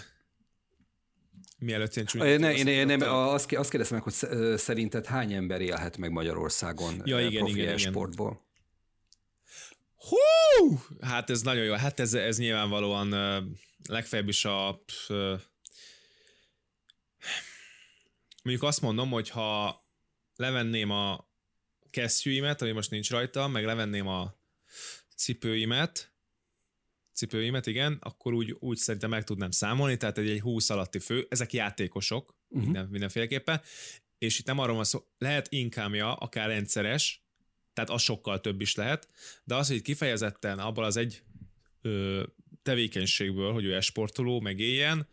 [1.58, 2.38] mielőtt én csúnya...
[2.38, 4.14] Ne, én, én nem, azt, azt kérdezem meg, hogy
[4.58, 7.92] szerinted hány ember élhet meg Magyarországon Ja, igen, profi igen, igen.
[7.92, 8.48] sportból?
[9.96, 10.18] Hú!
[11.02, 11.74] Hát ez nagyon jó.
[11.74, 13.44] Hát ez, ez nyilvánvalóan uh,
[13.90, 14.82] legfeljebb is a...
[15.08, 15.36] ö,
[18.44, 19.84] mondjuk azt mondom, hogy ha
[20.36, 21.29] levenném a
[21.90, 24.36] kesztyűimet, ami most nincs rajta, meg levenném a
[25.16, 26.14] cipőimet,
[27.14, 31.28] cipőimet, igen, akkor úgy, úgy szerintem meg tudnám számolni, tehát egy, egy 20 alatti fő,
[31.30, 32.64] ezek játékosok, uh-huh.
[32.64, 33.62] minden, mindenféleképpen,
[34.18, 37.24] és itt nem arról van szó, lehet inkámja, akár rendszeres,
[37.74, 39.08] tehát az sokkal több is lehet,
[39.44, 41.24] de az, hogy kifejezetten abból az egy
[41.82, 42.24] ö,
[42.64, 45.08] tevékenységből, hogy ő esportoló, meg éljen,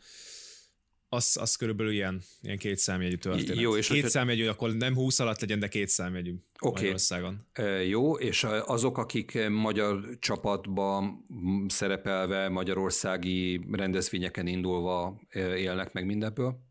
[1.08, 3.60] az, az körülbelül ilyen, ilyen két számjegyű történet.
[3.60, 6.74] Jó, és két hogyha- számjegyű, akkor nem 20 alatt legyen, de két számjegyű Oké.
[6.80, 7.46] Magyarországon.
[7.86, 11.26] Jó, és azok, akik magyar csapatban
[11.68, 16.64] szerepelve, magyarországi rendezvényeken indulva élnek meg mindebből?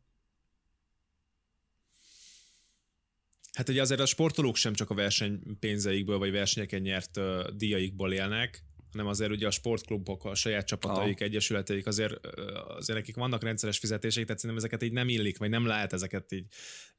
[3.53, 7.19] Hát ugye azért a sportolók sem csak a versenypénzeikből, vagy versenyeken nyert
[7.57, 8.63] díjaikból élnek,
[8.95, 11.25] hanem azért ugye a sportklubok, a saját csapataik, Aha.
[11.25, 12.25] egyesületeik, azért,
[12.67, 16.31] azért nekik vannak rendszeres fizetéseik, tehát szerintem ezeket így nem illik, vagy nem lehet ezeket
[16.31, 16.45] így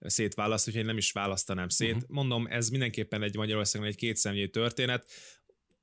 [0.01, 1.95] szétválasztani, úgyhogy én nem is választanám szét.
[1.95, 2.09] Uh-huh.
[2.09, 5.07] Mondom, ez mindenképpen egy Magyarországon egy kétszemjű történet,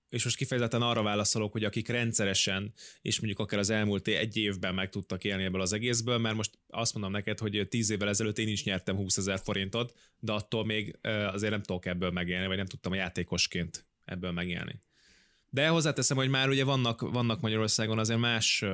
[0.09, 4.73] és most kifejezetten arra válaszolok, hogy akik rendszeresen, és mondjuk akár az elmúlt egy évben
[4.73, 8.37] meg tudtak élni ebből az egészből, mert most azt mondom neked, hogy 10 évvel ezelőtt
[8.37, 10.99] én is nyertem 20 ezer forintot, de attól még
[11.31, 14.81] azért nem tudok ebből megélni, vagy nem tudtam a játékosként ebből megélni.
[15.53, 18.65] De hozzáteszem, hogy már ugye vannak, vannak Magyarországon azért más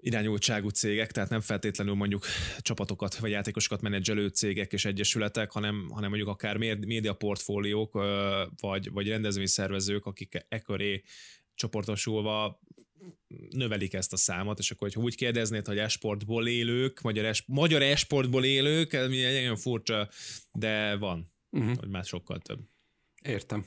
[0.00, 2.26] irányultságú cégek, tehát nem feltétlenül mondjuk
[2.58, 9.08] csapatokat vagy játékosokat menedzselő cégek és egyesületek, hanem, hanem mondjuk akár médiaportfóliók ö, vagy, vagy
[9.08, 11.02] rendezvényszervezők, akik e köré
[11.54, 12.60] csoportosulva
[13.48, 17.82] növelik ezt a számot, és akkor, hogyha úgy kérdeznéd, hogy esportból élők, magyar, es, magyar
[17.82, 20.08] esportból élők, ez mi egy nagyon furcsa,
[20.52, 21.76] de van, Uh-huh.
[21.76, 22.60] hogy már sokkal több.
[23.22, 23.66] Értem.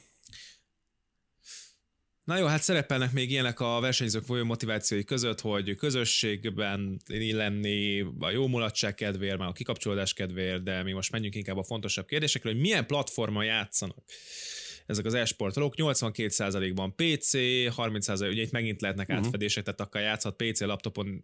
[2.29, 8.29] Na jó, hát szerepelnek még ilyenek a versenyzők folyó motivációi között, hogy közösségben lenni, a
[8.29, 12.49] jó mulatság kedvéért, már a kikapcsolódás kedvéért, de mi most menjünk inkább a fontosabb kérdésekre,
[12.49, 14.03] hogy milyen platformon játszanak
[14.85, 15.73] ezek az e-sportolók.
[15.77, 19.25] 82%-ban PC, 30% ugye itt megint lehetnek uh-huh.
[19.25, 21.23] átfedések, tehát akár játszhat PC, laptopon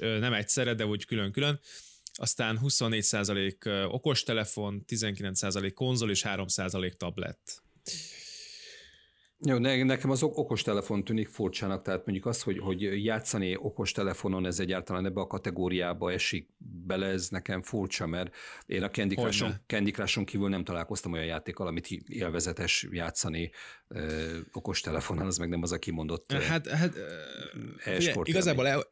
[0.00, 1.60] ö, nem egyszerre, de úgy külön-külön.
[2.14, 7.62] Aztán 24% okostelefon, 19% konzol és 3% tablet.
[9.46, 14.46] Jó, ne, nekem az ok- okostelefon tűnik furcsának, tehát mondjuk az, hogy, hogy játszani okostelefonon,
[14.46, 16.48] ez egyáltalán ebbe a kategóriába esik
[16.86, 18.34] bele, ez nekem furcsa, mert
[18.66, 19.14] én a Candy.
[19.14, 23.50] Crush-on, Candy Crush-on kívül nem találkoztam olyan játékkal, amit élvezetes játszani
[23.88, 26.92] ö, okostelefonon, az meg nem az a kimondott Hát, hát
[27.86, 28.14] élmény.
[28.22, 28.86] igazából e- E-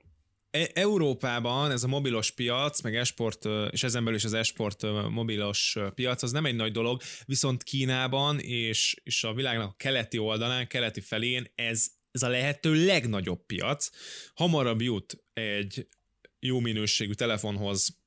[0.73, 6.23] Európában ez a mobilos piac, meg esport, és ezen belül is az esport mobilos piac,
[6.23, 11.01] az nem egy nagy dolog, viszont Kínában és, és a világnak a keleti oldalán, keleti
[11.01, 13.91] felén ez, ez a lehető legnagyobb piac.
[14.35, 15.87] Hamarabb jut egy
[16.41, 17.99] jó minőségű telefonhoz,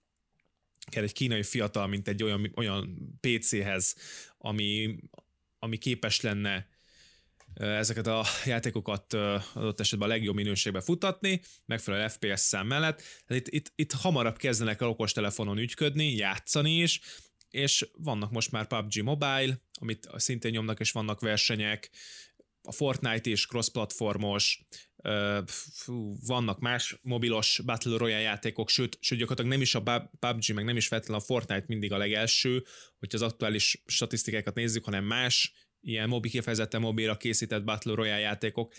[0.89, 3.95] kell egy kínai fiatal, mint egy olyan, olyan PC-hez,
[4.37, 4.95] ami,
[5.59, 6.72] ami képes lenne
[7.53, 9.13] ezeket a játékokat
[9.53, 13.01] adott esetben a legjobb minőségben futatni, megfelelő FPS szám mellett.
[13.25, 16.99] Tehát itt, itt, itt hamarabb kezdenek el okostelefonon ügyködni, játszani is,
[17.49, 21.89] és vannak most már PUBG Mobile, amit szintén nyomnak, és vannak versenyek,
[22.65, 24.65] a Fortnite is cross-platformos,
[26.25, 30.77] vannak más mobilos Battle Royale játékok, sőt, sőt gyakorlatilag nem is a PUBG, meg nem
[30.77, 32.65] is feltétlenül a Fortnite mindig a legelső,
[32.99, 38.73] hogyha az aktuális statisztikákat nézzük, hanem más ilyen mobi kifejezetten mobilra készített Battle Royale játékok.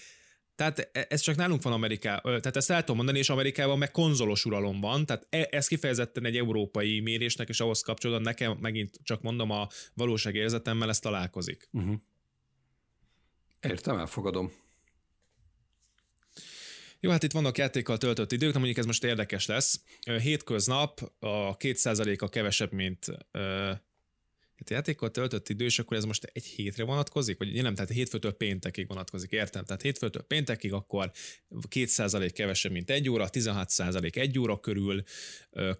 [0.56, 3.90] Tehát e, ez csak nálunk van Amerikában, tehát ezt el tudom mondani, és Amerikában meg
[3.90, 9.00] konzolos uralom van, tehát e, ez kifejezetten egy európai mérésnek, és ahhoz kapcsolatban nekem megint
[9.02, 11.68] csak mondom a valóságérzetemmel ezt találkozik.
[11.72, 11.94] Uh-huh.
[13.60, 14.52] Értem, elfogadom.
[17.00, 19.82] Jó, hát itt vannak játékkal töltött idők, de mondjuk ez most érdekes lesz.
[20.20, 23.06] Hétköznap a 2%-a kevesebb, mint
[24.64, 27.38] Hát játékkal töltött idő, és akkor ez most egy hétre vonatkozik?
[27.38, 29.64] Vagy nem, tehát hétfőtől péntekig vonatkozik, értem?
[29.64, 31.10] Tehát hétfőtől péntekig akkor
[31.68, 35.02] 2% kevesebb, mint egy óra, 16% egy óra körül,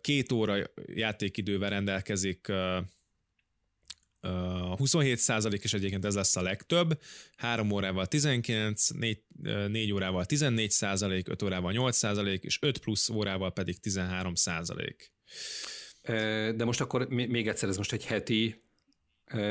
[0.01, 2.49] két óra játékidővel rendelkezik
[4.21, 7.01] a 27 százalék, és egyébként ez lesz a legtöbb,
[7.37, 9.23] 3 órával 19, 4,
[9.69, 15.13] 4 órával 14 százalék, 5 órával 8 százalék, és 5 plusz órával pedig 13 százalék.
[16.57, 18.64] De most akkor még egyszer, ez most egy heti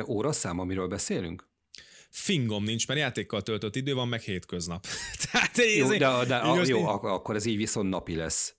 [0.08, 1.52] óraszám, amiről beszélünk?
[2.10, 4.86] Fingom nincs, mert játékkal töltött idő van, meg hétköznap.
[5.32, 8.56] Tehát jó, de, de, de a, jó, akkor ez így viszont napi lesz.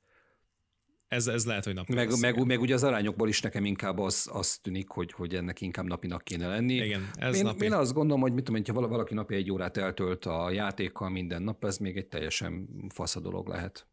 [1.08, 3.98] Ez, ez lehet, hogy napi meg, lesz, meg, meg, ugye az arányokból is nekem inkább
[3.98, 6.74] az, az tűnik, hogy, hogy ennek inkább napinak kéne lenni.
[6.74, 7.64] Igen, ez én, napi.
[7.64, 11.42] én azt gondolom, hogy mit tudom, ha valaki napi egy órát eltölt a játékkal minden
[11.42, 13.86] nap, ez még egy teljesen fasz a dolog lehet.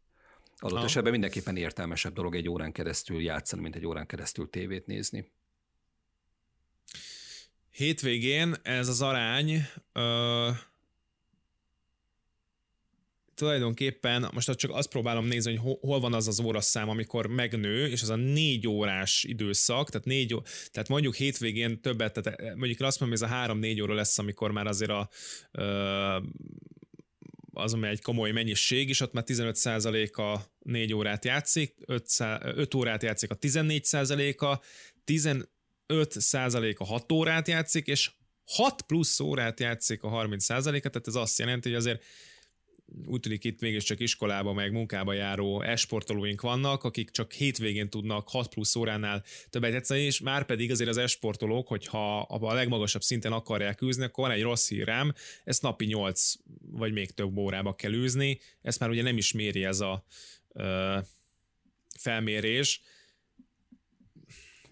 [0.56, 0.84] Adott ah.
[0.84, 5.32] esetben mindenképpen értelmesebb dolog egy órán keresztül játszani, mint egy órán keresztül tévét nézni.
[7.72, 10.50] Hétvégén ez az arány ö,
[13.34, 18.02] tulajdonképpen most csak azt próbálom nézni, hogy hol van az az óraszám, amikor megnő, és
[18.02, 20.36] az a négy órás időszak, tehát, négy,
[20.70, 24.50] tehát mondjuk hétvégén többet, tehát mondjuk azt mondom, hogy ez a három-négy óra lesz, amikor
[24.50, 25.08] már azért a
[25.50, 26.18] ö,
[27.52, 32.06] az, ami egy komoly mennyiség, és ott már 15% a 4 órát játszik, 5,
[32.40, 34.60] 5 órát játszik a 14%-a,
[35.88, 38.10] 5% a 6 órát játszik, és
[38.44, 42.02] 6 plusz órát játszik a 30 százaléka, tehát ez azt jelenti, hogy azért
[43.06, 48.48] úgy tűnik itt mégiscsak iskolába, meg munkába járó esportolóink vannak, akik csak hétvégén tudnak 6
[48.48, 53.82] plusz óránál többet játszani, és már pedig azért az esportolók, hogyha a legmagasabb szinten akarják
[53.82, 55.12] űzni, akkor van egy rossz hírám,
[55.44, 59.64] ezt napi 8 vagy még több órába kell űzni, ezt már ugye nem is méri
[59.64, 60.04] ez a
[60.52, 60.98] ö,
[61.98, 62.80] felmérés,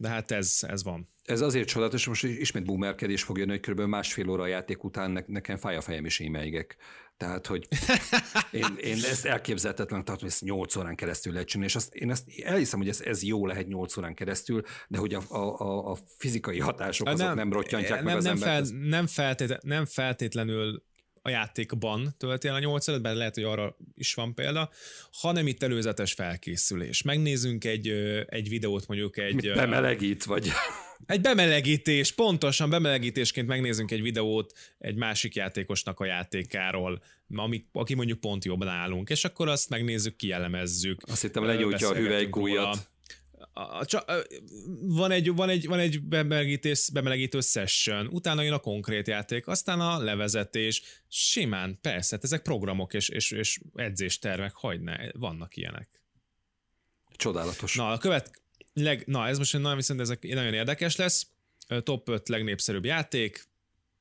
[0.00, 1.08] de hát ez, ez van.
[1.24, 3.80] Ez azért csodálatos, most ismét boomerkedés fog jönni, hogy kb.
[3.80, 6.76] másfél óra a játék után ne, nekem fáj a fejem és émeigek.
[7.16, 7.68] Tehát, hogy
[8.50, 12.10] én, én ezt elképzelhetetlen tartom, hogy ezt 8 órán keresztül lehet csinálni, és azt, én
[12.10, 15.96] ezt elhiszem, hogy ez, ez jó lehet 8 órán keresztül, de hogy a, a, a
[16.16, 20.82] fizikai hatások azok nem, nem rotyantják nem, meg az nem, fel, nem, feltét, nem feltétlenül
[21.22, 24.70] a játékban tölti el a 8 órát, bár lehet, hogy arra is van példa,
[25.12, 27.02] hanem itt előzetes felkészülés.
[27.02, 27.88] Megnézzünk egy,
[28.26, 29.34] egy videót, mondjuk egy...
[29.34, 30.48] Mit bemelegít, vagy...
[31.06, 37.02] Egy bemelegítés, pontosan bemelegítésként megnézzünk egy videót egy másik játékosnak a játékáról,
[37.34, 41.00] ami, aki mondjuk pont jobban állunk, és akkor azt megnézzük, kielemezzük.
[41.06, 42.88] Azt hittem, legyújtja a hüvelykújat
[43.60, 44.22] a, a,
[44.80, 49.80] van egy, van egy, van egy bemelegítés, bemelegítő session, utána jön a konkrét játék, aztán
[49.80, 56.02] a levezetés, simán, persze, hát ezek programok és, és, és edzéstervek, ne, vannak ilyenek.
[57.16, 57.74] Csodálatos.
[57.74, 58.42] Na, a követ,
[58.72, 61.26] leg, na ez most nagyon, viszont ez nagyon érdekes lesz,
[61.82, 63.49] top 5 legnépszerűbb játék,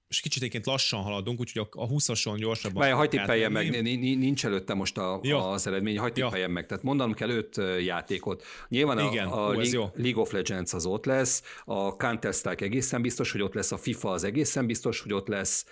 [0.09, 2.81] és kicsit egyébként lassan haladunk, úgyhogy a 20-ason gyorsabban.
[2.81, 5.49] Várj, hagyd tippeljem meg, nincs előtte most a, ja.
[5.49, 6.65] az eredmény, hagyd tippeljem meg.
[6.65, 8.43] Tehát mondanom kell öt játékot.
[8.67, 9.91] Nyilván Igen, a, a ó, League.
[9.95, 14.11] League of Legends az ott lesz, a Counter-Strike egészen biztos, hogy ott lesz, a FIFA
[14.11, 15.65] az egészen biztos, hogy ott lesz,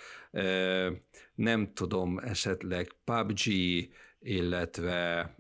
[1.36, 3.42] nem tudom, esetleg PUBG,
[4.20, 5.36] illetve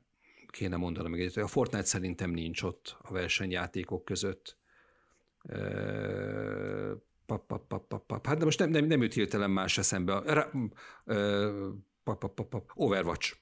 [0.47, 4.57] kéne mondanom még a Fortnite szerintem nincs ott a versenyjátékok között.
[7.27, 8.25] Pap, pap, pap, pap, pap.
[8.27, 10.21] Hát de most nem, nem, nem jut hirtelen más eszembe.
[10.25, 10.51] Ra,
[11.05, 11.69] ö,
[12.03, 12.71] pap, pap, pap, pap.
[12.73, 13.35] Overwatch.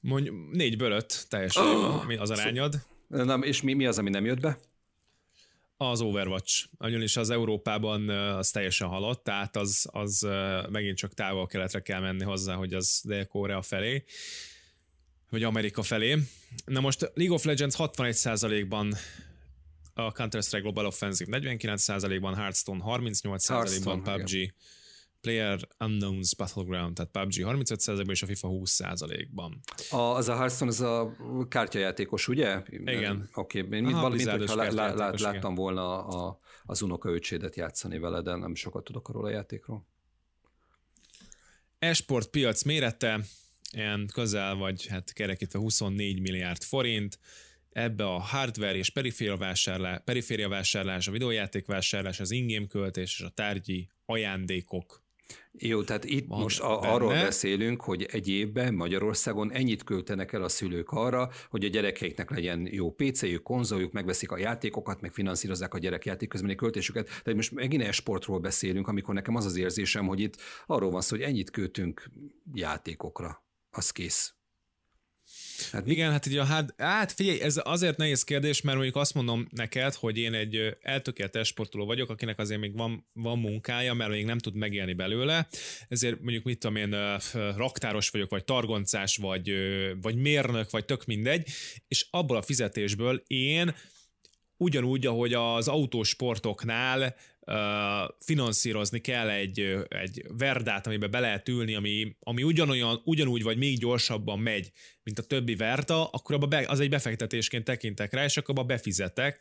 [0.00, 2.74] Mondj, négyből öt teljesen oh, mi az arányod.
[3.06, 4.58] Na, és mi, mi az, ami nem jött be?
[5.76, 6.66] Az Overwatch.
[6.78, 10.26] Ugyanis az Európában az teljesen halott, tehát az, az
[10.70, 14.04] megint csak távol-keletre kell menni hozzá, hogy az Dél-Korea felé,
[15.30, 16.18] vagy Amerika felé.
[16.64, 18.94] Na most League of Legends 61%-ban
[19.98, 24.54] a Counter-Strike Global Offensive 49%-ban, Hearthstone 38%-ban, PUBG, igen.
[25.20, 29.60] Player Unknowns Battleground, tehát PUBG 35%-ban és a FIFA 20%-ban.
[29.90, 31.14] A, az a Hearthstone, az a
[31.48, 32.62] kártyajátékos, ugye?
[32.70, 33.28] Igen.
[33.34, 33.78] Oké, okay.
[33.78, 35.54] én Aha, hogyha lá, lá, lá, láttam igen.
[35.54, 39.86] volna a, az unokaöcsédet játszani vele, de nem sokat tudok arról a játékról.
[41.78, 43.20] Esport piac mérete,
[43.72, 47.18] ilyen közel vagy hát kerekítve 24 milliárd forint,
[47.78, 53.88] ebbe a hardware és periféria vásárlás, a videójáték vásárlás, az ingame költés és a tárgyi
[54.04, 55.06] ajándékok
[55.60, 60.42] jó, tehát itt Van most a, arról beszélünk, hogy egy évben Magyarországon ennyit költenek el
[60.42, 65.74] a szülők arra, hogy a gyerekeiknek legyen jó PC-jük, konzoljuk, megveszik a játékokat, meg finanszírozzák
[65.74, 67.04] a gyerekjáték közbeni költésüket.
[67.06, 71.16] Tehát most megint esportról beszélünk, amikor nekem az az érzésem, hogy itt arról van szó,
[71.16, 72.10] hogy ennyit költünk
[72.52, 73.44] játékokra.
[73.70, 74.37] Az kész.
[75.72, 79.14] Hát igen, hát ugye a hát, hát figyelj, ez azért nehéz kérdés, mert mondjuk azt
[79.14, 84.10] mondom neked, hogy én egy eltökélt sportoló vagyok, akinek azért még van, van munkája, mert
[84.10, 85.48] még nem tud megélni belőle,
[85.88, 87.18] ezért mondjuk mit tudom én,
[87.56, 89.52] raktáros vagyok, vagy targoncás, vagy,
[90.00, 91.48] vagy mérnök, vagy tök mindegy,
[91.88, 93.74] és abból a fizetésből én
[94.56, 97.16] ugyanúgy, ahogy az autósportoknál
[98.20, 103.78] finanszírozni kell egy, egy verdát, amiben be lehet ülni, ami, ami ugyanolyan, ugyanúgy vagy még
[103.78, 104.72] gyorsabban megy,
[105.02, 108.66] mint a többi verta, akkor abba be, az egy befektetésként tekintek rá, és akkor abba
[108.66, 109.38] befizetek.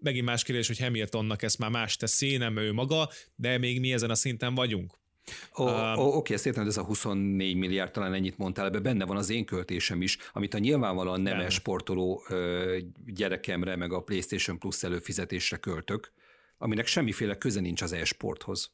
[0.00, 3.92] Megint más kérdés, hogy Hamiltonnak ezt már más teszi, nem ő maga, de még mi
[3.92, 4.98] ezen a szinten vagyunk.
[5.58, 8.78] Ó, um, ó, oké, ezt értem, hogy ez a 24 milliárd, talán ennyit mondtál, ebbe
[8.78, 12.24] benne van az én költésem is, amit a nyilvánvalóan nem sportoló
[13.06, 16.12] gyerekemre, meg a PlayStation Plus előfizetésre költök
[16.62, 18.72] aminek semmiféle köze nincs az e-sporthoz.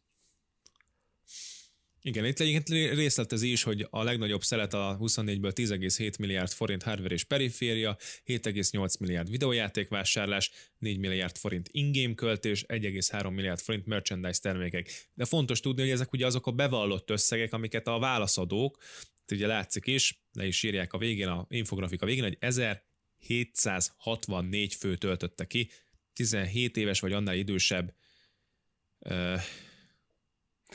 [2.03, 7.14] Igen, itt egyébként részletezi is, hogy a legnagyobb szelet a 24-ből 10,7 milliárd forint hardware
[7.14, 15.09] és periféria, 7,8 milliárd videójátékvásárlás, 4 milliárd forint ingame költés, 1,3 milliárd forint merchandise termékek.
[15.14, 18.78] De fontos tudni, hogy ezek ugye azok a bevallott összegek, amiket a válaszadók,
[19.32, 25.47] ugye látszik is, le is írják a végén, a infografika végén, hogy 1764 fő töltötte
[25.47, 25.70] ki
[26.16, 27.94] 17 éves vagy annál idősebb
[28.98, 29.40] uh,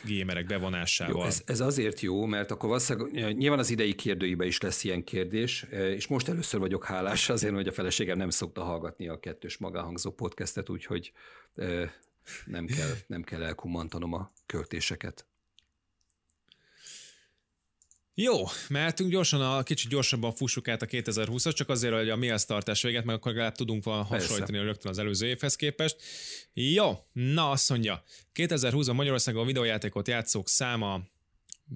[0.04, 1.16] gémerek bevonásával.
[1.16, 5.04] Jó, ez, ez azért jó, mert akkor valószínűleg nyilván az idei kérdőibe is lesz ilyen
[5.04, 9.58] kérdés, és most először vagyok hálás azért, hogy a feleségem nem szokta hallgatni a kettős
[9.58, 11.12] magánhangzó podcastet, úgyhogy
[12.46, 15.26] nem kell, nem kell elkumantanom a költéseket.
[18.24, 22.30] Jó, mehetünk gyorsan, a kicsit gyorsabban fussuk át a 2020-at, csak azért, hogy a mi
[22.30, 24.64] az tartás véget, meg akkor legalább tudunk hasonlítani Persze.
[24.64, 25.96] rögtön az előző évhez képest.
[26.54, 28.04] Jó, na azt mondja,
[28.34, 31.02] 2020-ban Magyarországon videójátékot játszók száma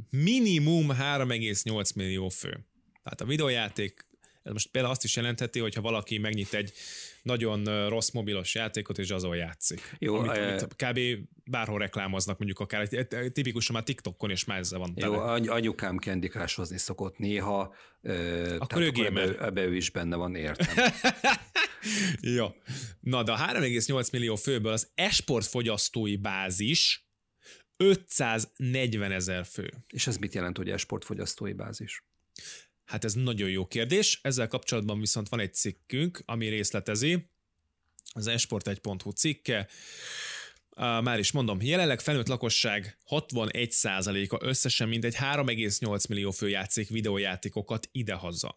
[0.10, 2.66] minimum 3,8 millió fő.
[3.04, 4.06] Tehát a videójáték,
[4.46, 6.74] ez most például azt is jelentheti, hogyha valaki megnyit egy
[7.22, 9.96] nagyon rossz mobilos játékot, és azon játszik.
[10.00, 10.48] Jó, amit, e...
[10.48, 11.00] amit kb.
[11.46, 12.88] bárhol reklámoznak, mondjuk akár
[13.32, 17.60] tipikusan már TikTokon és már ezzel van Jó, any- anyukám Candy Crush-hozni szokott néha,
[18.58, 20.86] akkor ő akkor ebbe, ebbe ő is benne van, értem.
[22.38, 22.48] Jó.
[23.00, 27.10] Na, de a 3,8 millió főből az esport fogyasztói bázis
[27.78, 29.74] 540 ezer fő.
[29.88, 32.04] És ez mit jelent, hogy esport fogyasztói bázis?
[32.86, 34.20] Hát ez nagyon jó kérdés.
[34.22, 37.30] Ezzel kapcsolatban viszont van egy cikkünk, ami részletezi,
[38.14, 39.68] az esport1.hu cikke,
[40.78, 48.56] már is mondom, jelenleg felnőtt lakosság 61%-a összesen mindegy 3,8 millió fő játszik videójátékokat idehaza.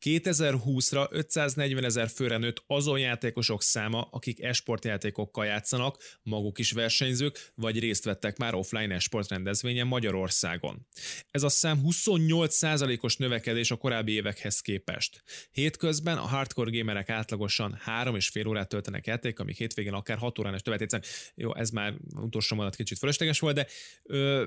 [0.00, 7.78] 2020-ra 540 ezer főre nőtt azon játékosok száma, akik esportjátékokkal játszanak, maguk is versenyzők, vagy
[7.78, 10.86] részt vettek már offline esport rendezvényen Magyarországon.
[11.30, 15.22] Ez a szám 28%-os növekedés a korábbi évekhez képest.
[15.50, 20.62] Hétközben a hardcore gamerek átlagosan 3,5 órát töltenek játék, amik hétvégén akár 6 órán is
[20.62, 23.66] többet Jó, ez már utolsó mondat kicsit fölösleges volt, de
[24.02, 24.44] ö,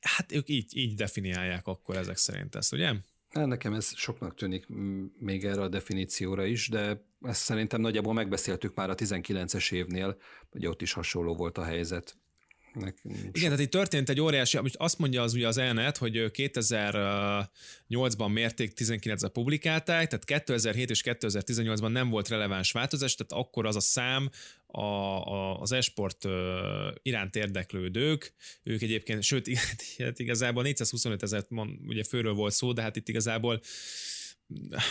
[0.00, 2.94] hát ők így, így definiálják akkor ezek szerint ezt, ugye?
[3.32, 4.66] Nekem ez soknak tűnik
[5.18, 10.16] még erre a definícióra is, de ezt szerintem nagyjából megbeszéltük már a 19-es évnél,
[10.50, 12.16] hogy ott is hasonló volt a helyzet.
[13.04, 18.32] Igen, tehát itt történt egy óriási, most azt mondja az ugye az elnet, hogy 2008-ban
[18.32, 23.80] mérték, 19-ben publikálták, tehát 2007 és 2018-ban nem volt releváns változás, tehát akkor az a
[23.80, 24.30] szám
[24.66, 26.24] a, a, az esport
[27.02, 29.48] iránt érdeklődők, ők egyébként, sőt,
[30.16, 31.44] igazából 425 ezer
[31.86, 33.60] ugye főről volt szó, de hát itt igazából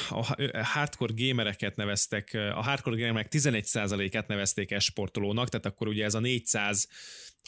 [0.09, 6.19] a hardcore gamereket neveztek, a hardcore gamerek 11%-át nevezték esportolónak, tehát akkor ugye ez a
[6.19, 6.87] 400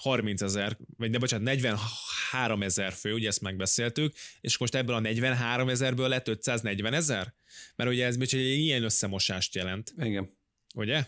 [0.01, 4.99] 30 ezer, vagy ne bocsánat, 43 ezer fő, ugye ezt megbeszéltük, és most ebből a
[4.99, 7.33] 43 ezerből lett 540 ezer?
[7.75, 9.93] Mert ugye ez egy ilyen összemosást jelent.
[9.97, 10.37] Igen.
[10.75, 11.05] Ugye?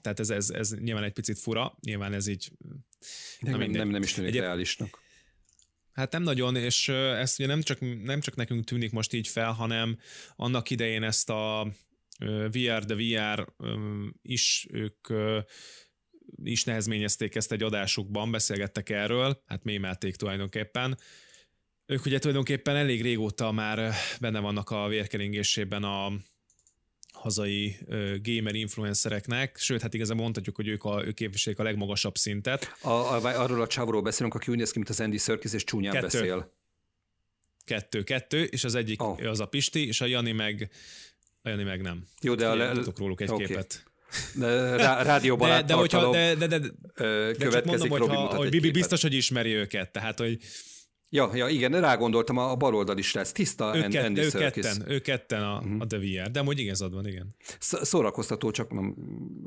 [0.00, 2.52] Tehát ez, ez, ez nyilván egy picit fura, nyilván ez így...
[3.40, 4.42] Nem, nem, nem, nem is tűnik Egyéb...
[4.42, 5.02] reálisnak.
[5.94, 9.52] Hát nem nagyon, és ezt ugye nem csak, nem csak nekünk tűnik most így fel,
[9.52, 9.98] hanem
[10.36, 11.72] annak idején ezt a
[12.50, 13.52] VR, de VR
[14.22, 15.08] is ők
[16.42, 20.98] is nehezményezték ezt egy adásukban, beszélgettek erről, hát mémelték tulajdonképpen,
[21.86, 26.12] Ők ugye tulajdonképpen elég régóta már benne vannak a vérkeringésében a
[27.24, 27.76] hazai
[28.22, 32.76] gamer influencereknek, sőt, hát igazából mondhatjuk, hogy ők, a, ők képviselik a legmagasabb szintet.
[32.80, 35.64] A, a, arról a csávról beszélünk, aki úgy néz ki, mint az Andy Serkis, és
[35.64, 36.06] csúnyán Kettő.
[36.06, 36.50] beszél.
[37.64, 39.28] Kettő, kettő, és az egyik oh.
[39.28, 40.70] az a Pisti, és a Jani meg,
[41.42, 42.06] a Jani meg nem.
[42.20, 42.72] Jó, de a le...
[42.96, 43.46] róluk egy okay.
[43.46, 43.84] képet.
[44.34, 46.68] De, rá, rádióban de, de, hogyha, de, de, de, de,
[47.38, 50.38] következik, mondom, hogy, ha, hogy biztos, hogy ismeri őket, tehát, hogy
[51.14, 55.42] Ja, ja, igen, rá gondoltam, a baloldali srác, tiszta ők Andy ő ketten, ő ketten
[55.42, 55.80] a, uh-huh.
[55.80, 57.34] a The VR, de amúgy igazad van, igen.
[57.58, 58.96] Szórakoztató, csak nem,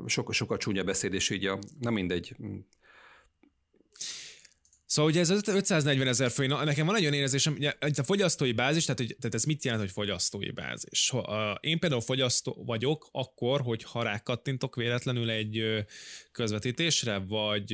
[0.06, 2.36] sokkal, sokkal csúnya beszéd, és így a, nem mindegy,
[4.88, 8.52] Szóval ugye ez az 540 ezer na, nekem van egy olyan érzésem, ugye, a fogyasztói
[8.52, 11.12] bázis, tehát, hogy, tehát ez mit jelent, hogy fogyasztói bázis?
[11.60, 15.84] Én például fogyasztó vagyok akkor, hogy ha rákattintok véletlenül egy
[16.32, 17.72] közvetítésre, vagy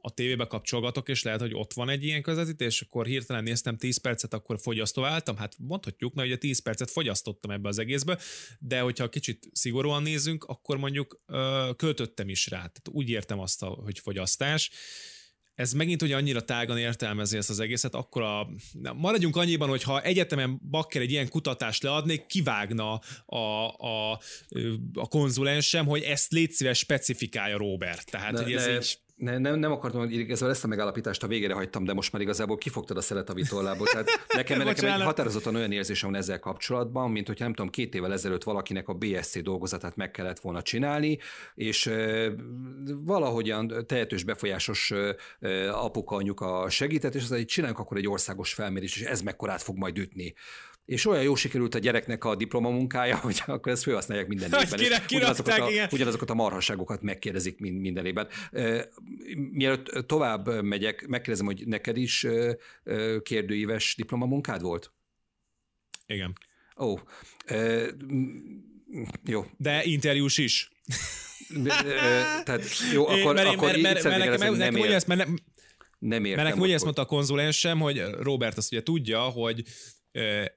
[0.00, 3.96] a tévébe kapcsolgatok, és lehet, hogy ott van egy ilyen közvetítés, akkor hirtelen néztem 10
[3.96, 5.36] percet, akkor fogyasztó váltam.
[5.36, 8.18] Hát mondhatjuk, mert ugye 10 percet fogyasztottam ebbe az egészbe,
[8.58, 11.20] de hogyha kicsit szigorúan nézünk, akkor mondjuk
[11.76, 12.58] költöttem is rá.
[12.58, 14.70] Tehát úgy értem azt, hogy fogyasztás
[15.56, 18.48] ez megint ugye annyira tágan értelmezi ezt az egészet, akkor a,
[18.94, 23.36] maradjunk annyiban, hogy ha egyetemen Bakker egy ilyen kutatást leadnék, kivágna a,
[23.78, 24.20] a,
[24.94, 28.10] a konzulensem, hogy ezt légy szíves specifikálja Robert.
[28.10, 31.22] Tehát, de, hogy ez de, így ne, nem, nem akartam, hogy igazából ezt a megállapítást
[31.22, 33.86] a végére hagytam, de most már igazából kifogtad a szelet a vitollából.
[33.86, 37.94] Tehát nekem, nekem egy határozottan olyan érzésem van ezzel kapcsolatban, mint hogyha nem tudom, két
[37.94, 41.18] évvel ezelőtt valakinek a BSC dolgozatát meg kellett volna csinálni,
[41.54, 42.30] és e,
[42.86, 48.96] valahogyan tehetős, befolyásos e, apuka, anyuka segített, és az, hogy csináljunk akkor egy országos felmérés,
[48.96, 50.34] és ez mekkorát fog majd ütni
[50.86, 54.78] és olyan jó sikerült a gyereknek a diplomamunkája, hogy akkor ezt felhasználják minden évben.
[54.78, 58.28] Kire, ugyanazokat, a, ugyanazokat a marhasságokat megkérdezik minden évben.
[59.50, 62.26] Mielőtt tovább megyek, megkérdezem, hogy neked is
[63.22, 64.92] kérdőíves diplomamunkád volt?
[66.06, 66.32] Igen.
[66.78, 67.00] Ó, oh.
[69.24, 69.44] jó.
[69.56, 70.70] De interjús is.
[72.44, 75.28] Tehát jó, akkor, mert, akkor mert, mert, mert, nekem, nem, nekem, ezt, mert,
[75.98, 76.44] nem értem.
[76.44, 79.62] Mert nekem úgy ezt mondta a konzulensem, hogy Robert azt ugye tudja, hogy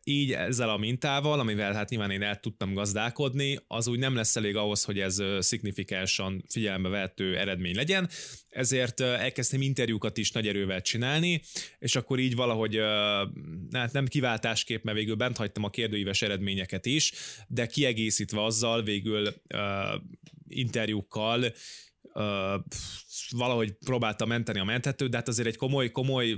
[0.03, 4.36] így ezzel a mintával, amivel hát nyilván én el tudtam gazdálkodni, az úgy nem lesz
[4.36, 8.10] elég ahhoz, hogy ez szignifikánsan figyelembe vehető eredmény legyen,
[8.49, 11.41] ezért elkezdtem interjúkat is nagy erővel csinálni,
[11.80, 12.76] és akkor így valahogy
[13.72, 17.12] hát nem kiváltásképp, mert végül bent hagytam a kérdőíves eredményeket is,
[17.47, 19.34] de kiegészítve azzal végül
[20.47, 21.53] interjúkkal
[23.30, 26.38] valahogy próbálta menteni a menthetőt, de hát azért egy komoly, komoly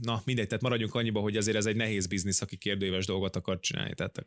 [0.00, 3.60] na mindegy, tehát maradjunk annyiba, hogy azért ez egy nehéz biznisz, aki kérdőíves dolgot akar
[3.60, 4.24] csinálni, tehát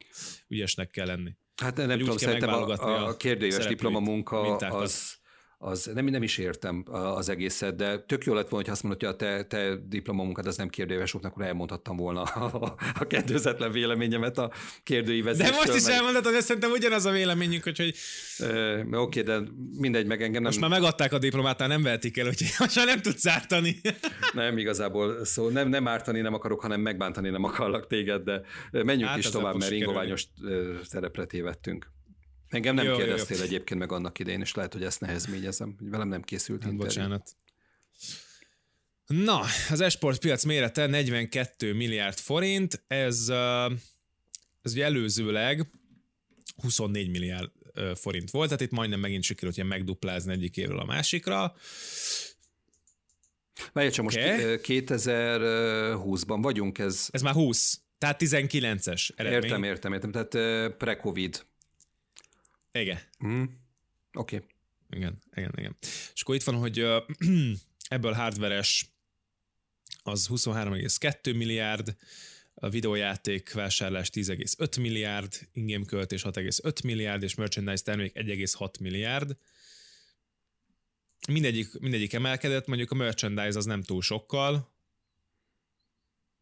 [0.47, 1.35] ügyesnek kell lenni.
[1.55, 5.16] Hát nem tudom, szerintem a, a, a kérdőíves diplomamunka az,
[5.59, 6.83] az nem, nem is értem
[7.15, 10.45] az egészet, de tök jó lett volna, hogy azt mondod, hogy a te, te diplomamunkád
[10.45, 10.69] az nem
[11.11, 14.51] volt, akkor elmondhattam volna a, a kedvezetlen véleményemet a
[14.83, 15.49] kérdőívezésről.
[15.49, 15.93] De most is meg...
[15.93, 17.93] elmondhatod, de szerintem ugyanaz a véleményünk, hogy...
[18.37, 19.39] E, Oké, de
[19.77, 20.51] mindegy, meg engem nem...
[20.51, 23.81] Most már megadták a diplomát, nem vehetik el, úgyhogy most már nem tudsz ártani.
[24.33, 28.41] nem, igazából, szó, nem, nem ártani nem akarok, hanem megbántani nem akarlak téged, de
[28.71, 30.25] menjünk hát is tovább, mert ingoványos
[30.83, 31.95] szerepre tévedtünk.
[32.49, 33.49] Engem nem jó, kérdeztél jó, jó.
[33.49, 37.35] egyébként meg annak idején, és lehet, hogy ezt nehezményezem, hogy velem nem készült hát, Bocsánat.
[39.07, 43.29] Na, az esport piac mérete 42 milliárd forint, ez,
[44.61, 45.67] ez ugye előzőleg
[46.55, 47.51] 24 milliárd
[47.95, 51.55] forint volt, tehát itt majdnem megint sikerült ilyen megduplázni egyik évről a másikra.
[53.73, 54.59] Várj csak, most okay.
[54.63, 57.07] 2020-ban vagyunk, ez...
[57.11, 59.43] Ez már 20, tehát 19-es eredmény.
[59.43, 61.45] Értem, értem, értem, tehát pre-covid.
[62.71, 62.99] Igen.
[63.25, 63.43] Mm.
[64.13, 64.35] Oké.
[64.35, 64.47] Okay.
[64.89, 65.75] Igen, igen, igen.
[66.13, 66.79] És akkor itt van, hogy
[67.87, 68.91] ebből hardveres
[70.03, 71.95] az 23,2 milliárd,
[72.59, 79.37] a videójáték vásárlás 10,5 milliárd, ingame költés 6,5 milliárd, és merchandise termék 1,6 milliárd.
[81.27, 84.75] Mindegyik, mindegyik emelkedett, mondjuk a merchandise az nem túl sokkal,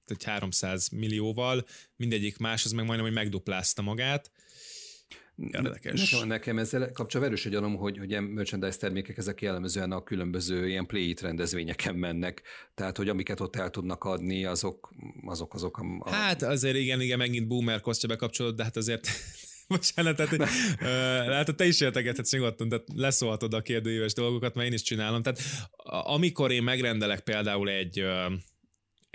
[0.05, 1.65] tehát 300 millióval,
[1.95, 4.31] mindegyik más, az meg majdnem, hogy megduplázta magát.
[5.37, 6.11] Érdekes.
[6.11, 10.03] Nekem, nekem ezzel kapcsolatban erős a gyanom, hogy, hogy ilyen merchandise termékek ezek jellemzően a
[10.03, 12.41] különböző ilyen play it rendezvényeken mennek.
[12.75, 14.93] Tehát, hogy amiket ott el tudnak adni, azok
[15.25, 15.53] azok.
[15.53, 16.09] azok a, a...
[16.09, 19.07] Hát azért igen, igen, megint boomer kosztja bekapcsolódott, de hát azért
[19.67, 24.73] Bocsánat, tehát, uh, hát te is értegethetsz nyugodtan, tehát leszólhatod a kérdőíves dolgokat, mert én
[24.73, 25.21] is csinálom.
[25.21, 25.39] Tehát
[26.05, 28.33] amikor én megrendelek például egy uh,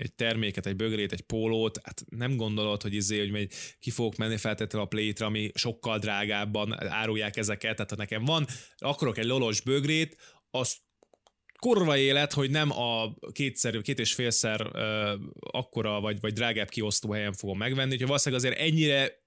[0.01, 4.15] egy terméket, egy bögrét, egy pólót, hát nem gondolod, hogy izé, hogy megy, ki fogok
[4.15, 8.47] menni feltétlenül a play ami sokkal drágábban árulják ezeket, tehát ha nekem van,
[8.77, 10.17] akarok egy lolos bögrét,
[10.51, 10.77] azt
[11.59, 17.11] korva élet, hogy nem a kétszer, két és félszer uh, akkora vagy, vagy drágább kiosztó
[17.11, 19.20] helyen fogom megvenni, úgyhogy valószínűleg azért ennyire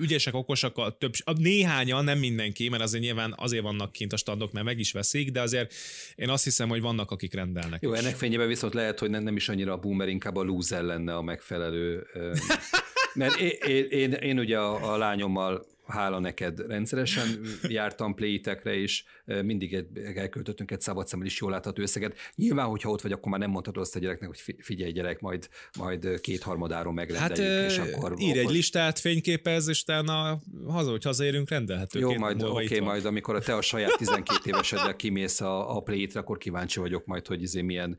[0.00, 4.16] ügyesek, okosak a több, a néhányan, nem mindenki, mert azért nyilván azért vannak kint a
[4.16, 5.74] standok, mert meg is veszik, de azért
[6.14, 7.82] én azt hiszem, hogy vannak, akik rendelnek.
[7.82, 7.98] Jó, is.
[7.98, 11.16] ennek fényében viszont lehet, hogy nem, nem is annyira a boomer, inkább a loser lenne
[11.16, 12.06] a megfelelő.
[13.14, 17.26] mert én, én, én, én ugye a, a lányommal hála neked rendszeresen
[17.68, 19.84] jártam playtekre is, mindig
[20.14, 22.16] elköltöttünk egy szabad szemmel is jól látható összeget.
[22.34, 25.48] Nyilván, hogyha ott vagy, akkor már nem mondhatod azt a gyereknek, hogy figyelj gyerek, majd,
[25.78, 28.14] majd kétharmadáron megrendeljük, hát, és akkor...
[28.18, 31.98] ír egy listát, fényképez, és utána haza, hogy hazaérünk, rendelhető.
[31.98, 35.80] Jó, majd, oké, okay, majd amikor a te a saját 12 éveseddel kimész a, a
[35.80, 37.98] play akkor kíváncsi vagyok majd, hogy izé milyen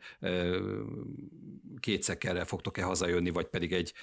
[1.81, 3.93] két szekkerrel fogtok-e hazajönni, vagy pedig egy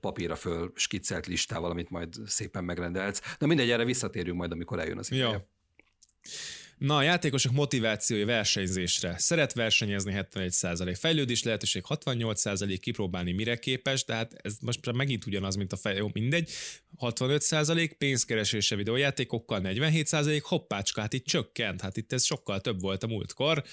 [0.00, 3.20] papírra föl skiccelt listával, amit majd szépen megrendelsz.
[3.38, 5.28] Na mindegy, erre visszatérünk majd, amikor eljön az ideje.
[5.28, 5.50] Ja.
[6.78, 9.18] Na, a játékosok motivációja versenyzésre.
[9.18, 15.72] Szeret versenyezni 71%, fejlődés lehetőség 68%, kipróbálni mire képes, tehát ez most megint ugyanaz, mint
[15.72, 16.50] a fej, jó, mindegy.
[16.98, 23.06] 65% pénzkeresése videójátékokkal, 47% hoppácska, hát itt csökkent, hát itt ez sokkal több volt a
[23.06, 23.64] múltkor.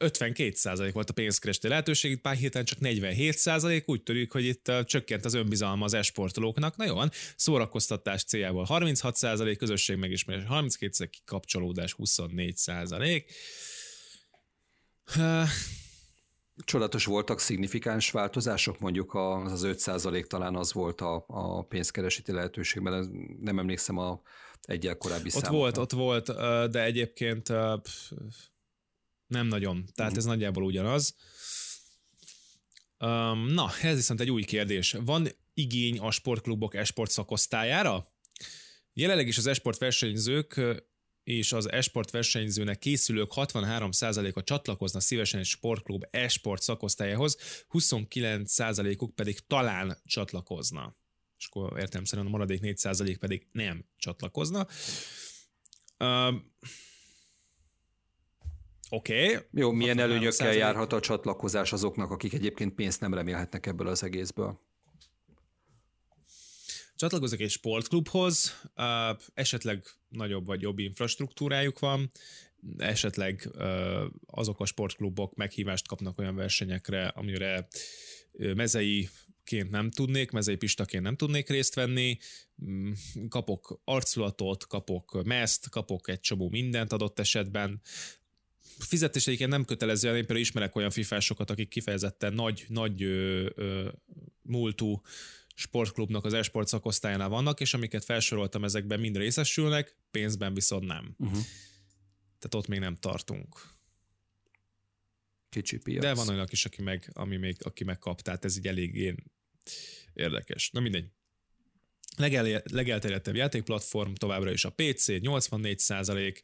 [0.00, 4.84] 52% volt a pénzkeresti lehetőség, itt pár héten csak 47%, úgy törjük, hogy itt uh,
[4.84, 6.76] csökkent az önbizalma az esportolóknak.
[6.76, 13.24] Na jó van, szórakoztatás céljából 36%, közösség megismerés 32%, kikapcsolódás 24%.
[15.16, 15.48] Uh,
[16.64, 22.32] Csodatos voltak szignifikáns változások, mondjuk az az 5 százalék talán az volt a, a pénzkereseti
[22.32, 24.20] lehetőségben, nem emlékszem a
[24.62, 25.58] egyel korábbi Ott számokra.
[25.58, 26.26] volt, ott volt,
[26.70, 27.52] de egyébként
[29.30, 29.84] nem nagyon.
[29.94, 31.14] Tehát ez nagyjából ugyanaz.
[32.98, 34.96] Um, na, ez viszont egy új kérdés.
[35.04, 38.06] Van igény a sportklubok esport szakosztályára?
[38.92, 40.60] Jelenleg is az esport versenyzők
[41.24, 47.36] és az esport versenyzőnek készülők 63%-a csatlakozna szívesen egy sportklub esport szakosztályához,
[47.70, 50.96] 29%-uk pedig talán csatlakozna.
[51.38, 54.66] És akkor értem szerint a maradék 4% pedig nem csatlakozna.
[55.98, 56.34] Uh,
[58.92, 59.24] Oké.
[59.24, 59.44] Okay.
[59.52, 64.60] Jó, milyen előnyökkel járhat a csatlakozás azoknak, akik egyébként pénzt nem remélhetnek ebből az egészből?
[66.96, 68.60] Csatlakozok egy sportklubhoz,
[69.34, 72.10] esetleg nagyobb vagy jobb infrastruktúrájuk van,
[72.76, 73.50] esetleg
[74.26, 77.68] azok a sportklubok meghívást kapnak olyan versenyekre, amire
[78.32, 79.08] mezei
[79.44, 82.18] ként nem tudnék, mezei pistaként nem tudnék részt venni,
[82.64, 82.92] mm,
[83.28, 87.80] kapok arculatot, kapok meszt, kapok egy csomó mindent adott esetben,
[88.84, 93.88] fizetés egyébként nem kötelező, én például ismerek olyan fifásokat, akik kifejezetten nagy, nagy ö, ö,
[94.42, 95.02] múltú
[95.54, 101.14] sportklubnak az esport szakosztályánál vannak, és amiket felsoroltam, ezekben mind részesülnek, pénzben viszont nem.
[101.18, 101.38] Uh-huh.
[102.38, 103.68] Tehát ott még nem tartunk.
[105.48, 106.02] Kicsi piac.
[106.02, 109.14] De van olyan is, aki meg, ami még, aki megkap, tehát ez így eléggé
[110.12, 110.70] érdekes.
[110.70, 111.06] Na mindegy.
[112.16, 116.42] Legel, legelterjedtebb játékplatform továbbra is a PC, 84 százalék,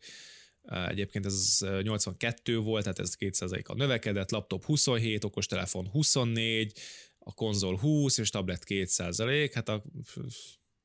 [0.88, 6.78] Egyébként ez 82 volt, tehát ez 2%-a növekedett, laptop 27, okostelefon 24,
[7.18, 9.84] a konzol 20 és tablet 2%, hát a,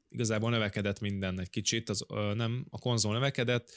[0.09, 3.71] igazából növekedett minden egy kicsit, az, nem, a konzol növekedett,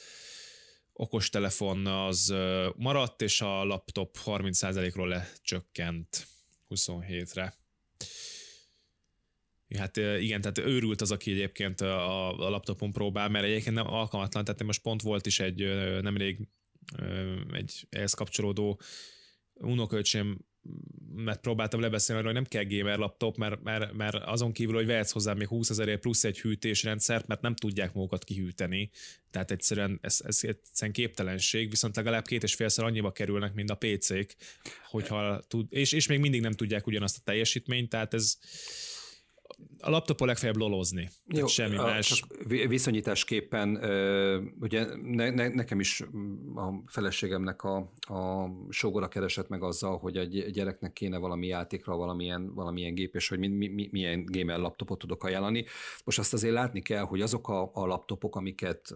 [0.93, 2.33] okostelefon az
[2.75, 6.27] maradt, és a laptop 30%-ról lecsökkent
[6.69, 7.64] 27-re.
[9.77, 14.43] Hát igen, tehát őrült az, aki egyébként a, a laptopon próbál, mert egyébként nem alkalmatlan,
[14.43, 15.59] tehát most pont volt is egy
[16.01, 16.47] nemrég
[17.51, 18.79] egy ehhez kapcsolódó
[19.53, 20.37] unokölcsém
[21.15, 25.11] mert próbáltam lebeszélni hogy nem kell gamer laptop, mert, mert, mert azon kívül, hogy vehetsz
[25.11, 28.89] hozzá még 20 ezerért plusz egy hűtésrendszert, mert nem tudják magukat kihűteni.
[29.31, 33.75] Tehát egyszerűen ez, ez egyszerűen képtelenség, viszont legalább két és félszer annyiba kerülnek, mint a
[33.75, 34.35] PC-k,
[34.83, 38.37] hogyha tud, és, és még mindig nem tudják ugyanazt a teljesítményt, tehát ez
[39.79, 41.09] a laptopon legfeljebb lolozni.
[41.27, 42.07] Jó, semmi más.
[42.07, 43.75] Csak viszonyításképpen,
[44.59, 46.01] ugye ne, ne, nekem is
[46.55, 52.53] a feleségemnek a, a sógora keresett meg azzal, hogy egy gyereknek kéne valami játékra valamilyen,
[52.53, 55.65] valamilyen gép, és hogy mi, mi, milyen gamer laptopot tudok ajánlani.
[56.03, 58.93] Most azt azért látni kell, hogy azok a, a laptopok, amiket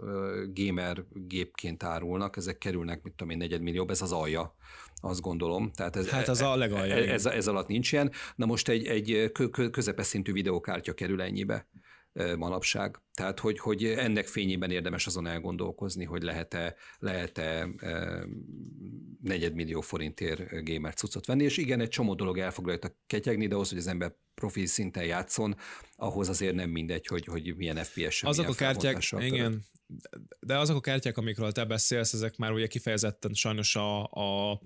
[0.53, 4.55] gamer gépként árulnak, ezek kerülnek, mit tudom én, negyedmillió, ez az alja
[5.01, 5.71] azt gondolom.
[5.71, 6.95] Tehát ez, hát az a legalja.
[6.95, 8.11] Ez, ez, ez alatt nincs ilyen.
[8.35, 9.31] Na most egy, egy
[9.71, 11.67] közepes szintű videókártya kerül ennyibe
[12.37, 13.01] manapság.
[13.13, 17.67] Tehát, hogy, hogy ennek fényében érdemes azon elgondolkozni, hogy lehet-e, lehet-e
[19.21, 23.55] negyedmillió forintért gamer cuccot venni, és igen, egy csomó dolog el fog rajta ketyegni, de
[23.55, 25.55] ahhoz, hogy az ember profi szinten játszon,
[25.95, 29.63] ahhoz azért nem mindegy, hogy, hogy milyen FPS-en, Azok a kártyák, igen,
[30.39, 34.59] de azok a kártyák, amikről te beszélsz, ezek már ugye kifejezetten sajnos a, a,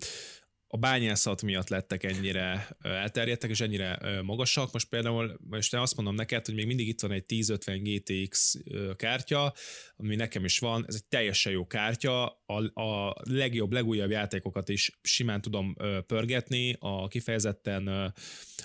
[0.74, 4.72] a bányászat miatt lettek ennyire elterjedtek, és ennyire magasak.
[4.72, 8.56] Most például, most én azt mondom neked, hogy még mindig itt van egy 1050 GTX
[8.96, 9.54] kártya,
[9.96, 14.98] ami nekem is van, ez egy teljesen jó kártya, a, a legjobb, legújabb játékokat is
[15.02, 18.14] simán tudom pörgetni, a kifejezetten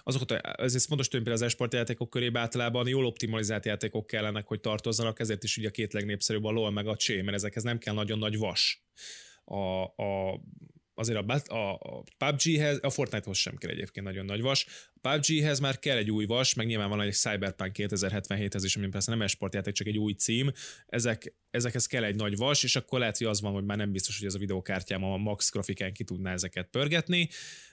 [0.04, 5.20] azokat, ez fontos tőlem az esport játékok körébe általában jól optimalizált játékok kellenek, hogy tartozzanak,
[5.20, 7.94] ezért is ugye a két legnépszerűbb a LoL meg a Csé, mert ezekhez nem kell
[7.94, 8.84] nagyon nagy vas.
[9.44, 10.40] A, a
[11.00, 14.66] azért a, a, a PUBG-hez, a Fortnite-hoz sem kell egyébként nagyon nagy vas.
[15.02, 18.88] A PUBG-hez már kell egy új vas, meg nyilván van egy Cyberpunk 2077-hez is, ami
[18.88, 20.52] persze nem esportjáték, csak egy új cím.
[20.86, 23.92] Ezek, ezekhez kell egy nagy vas, és akkor lehet, hogy az van, hogy már nem
[23.92, 27.30] biztos, hogy ez a videókártyám a max grafikán ki tudná ezeket pörgetni,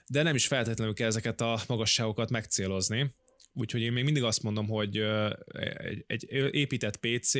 [0.07, 3.11] de nem is feltétlenül kell ezeket a magasságokat megcélozni.
[3.53, 4.97] Úgyhogy én még mindig azt mondom, hogy
[5.77, 7.33] egy, egy épített PC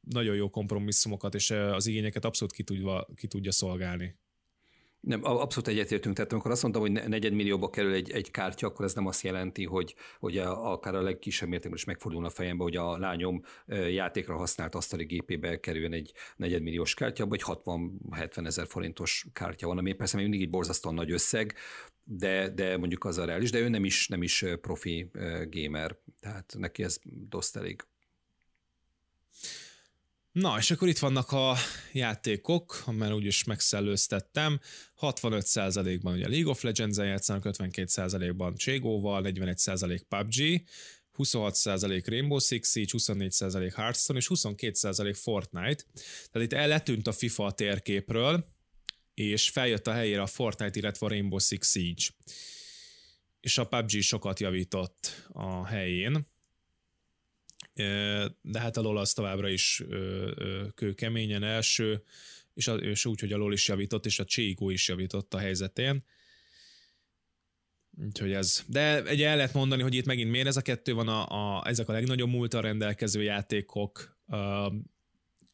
[0.00, 4.14] nagyon jó kompromisszumokat és az igényeket abszolút ki, tudva, ki tudja szolgálni.
[5.06, 6.14] Nem, abszolút egyetértünk.
[6.14, 9.64] Tehát amikor azt mondtam, hogy negyedmillióba kerül egy, egy kártya, akkor ez nem azt jelenti,
[9.64, 13.42] hogy, hogy a, akár a legkisebb mértékben is megfordulna a fejembe, hogy a lányom
[13.90, 19.92] játékra használt asztali gépébe kerüljön egy negyedmilliós kártya, vagy 60-70 ezer forintos kártya van, ami
[19.92, 21.54] persze még mindig egy borzasztóan nagy összeg,
[22.04, 25.10] de, de mondjuk az a reális, de ő nem is, nem is profi
[25.50, 26.98] gamer, tehát neki ez
[27.28, 27.82] doszt elég.
[30.36, 31.54] Na, és akkor itt vannak a
[31.92, 34.60] játékok, amely úgyis megszellőztettem.
[35.00, 40.62] 65%-ban ugye League of Legends-en játszanak, 52%-ban Cségóval, 41% PUBG,
[41.18, 45.84] 26% Rainbow Six Siege, 24% Hearthstone és 22% Fortnite.
[46.30, 48.44] Tehát itt elletűnt a FIFA a térképről,
[49.14, 52.04] és feljött a helyére a Fortnite, illetve a Rainbow Six Siege.
[53.40, 56.26] És a PUBG sokat javított a helyén
[58.42, 59.82] de hát a LoL az továbbra is
[60.74, 62.02] kőkeményen első,
[62.54, 65.38] és, a, és úgy, hogy a LoL is javított, és a Cségó is javított a
[65.38, 66.04] helyzetén.
[68.04, 68.64] Úgyhogy ez.
[68.66, 71.66] De egy el lehet mondani, hogy itt megint miért ez a kettő van, a, a,
[71.66, 74.72] ezek a legnagyobb múltal rendelkező játékok, uh,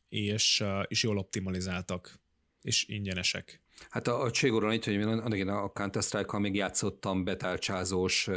[0.08, 2.20] és, uh, és jól optimalizáltak,
[2.60, 3.60] és ingyenesek.
[3.90, 8.28] Hát a, a Cségóról itt, hogy én annak a Counter-Strike-kal még játszottam betálcsázós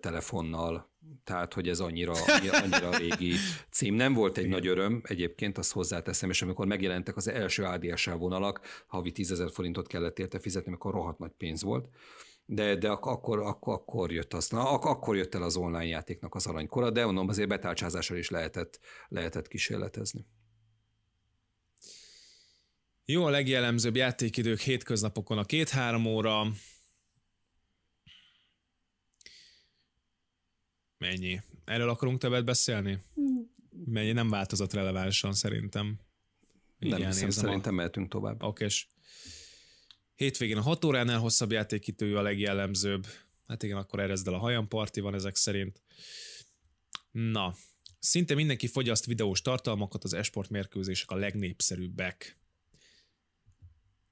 [0.00, 0.87] telefonnal,
[1.24, 2.12] tehát hogy ez annyira,
[2.52, 3.34] annyira régi
[3.70, 3.94] cím.
[3.94, 4.58] Nem volt egy Igen.
[4.58, 9.50] nagy öröm, egyébként azt hozzáteszem, és amikor megjelentek az első ADSL vonalak, havi 10 ezer
[9.50, 11.88] forintot kellett érte fizetni, amikor rohadt nagy pénz volt,
[12.44, 16.46] de, de akkor, akkor, akkor jött az, na, akkor jött el az online játéknak az
[16.46, 20.26] aranykora, de mondom, azért betárcsázással is lehetett, lehetett kísérletezni.
[23.04, 26.46] Jó, a legjellemzőbb játékidők hétköznapokon a két-három óra,
[30.98, 31.40] Mennyi?
[31.64, 32.98] Erről akarunk többet beszélni?
[33.84, 35.98] Mennyi nem változott relevánsan szerintem.
[36.78, 37.76] nem hiszem, szerintem a...
[37.76, 38.42] mehetünk tovább.
[38.42, 38.66] Oké,
[40.14, 43.06] hétvégén a 6 óránál hosszabb játékítő a legjellemzőbb.
[43.46, 45.82] Hát igen, akkor erezdel a hajam parti van ezek szerint.
[47.10, 47.54] Na,
[47.98, 52.38] szinte mindenki fogyaszt videós tartalmakat, az esport mérkőzések a legnépszerűbbek.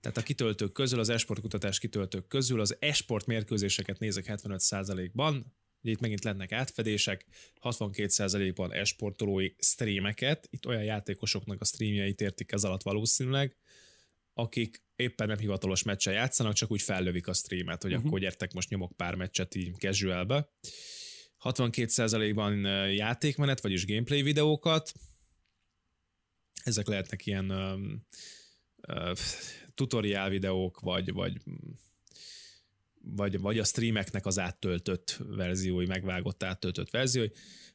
[0.00, 5.54] Tehát a kitöltők közül, az esport kutatás kitöltők közül az esport mérkőzéseket nézek 75%-ban,
[5.86, 7.26] Ugye itt megint lennek átfedések,
[7.62, 13.56] 62%-ban esportolói streameket, itt olyan játékosoknak a streamjeit értik ez alatt valószínűleg,
[14.34, 18.06] akik éppen nem hivatalos meccsen játszanak, csak úgy fellövik a streamet, hogy uh-huh.
[18.06, 20.50] akkor gyertek, most nyomok pár meccset így casualbe.
[21.42, 22.56] 62%-ban
[22.92, 24.92] játékmenet, vagyis gameplay videókat,
[26.64, 28.06] ezek lehetnek ilyen um,
[28.88, 29.18] uh,
[29.74, 31.36] tutoriál videók, vagy, vagy
[33.14, 37.28] vagy, vagy a streameknek az áttöltött verziói, megvágott áttöltött verziói.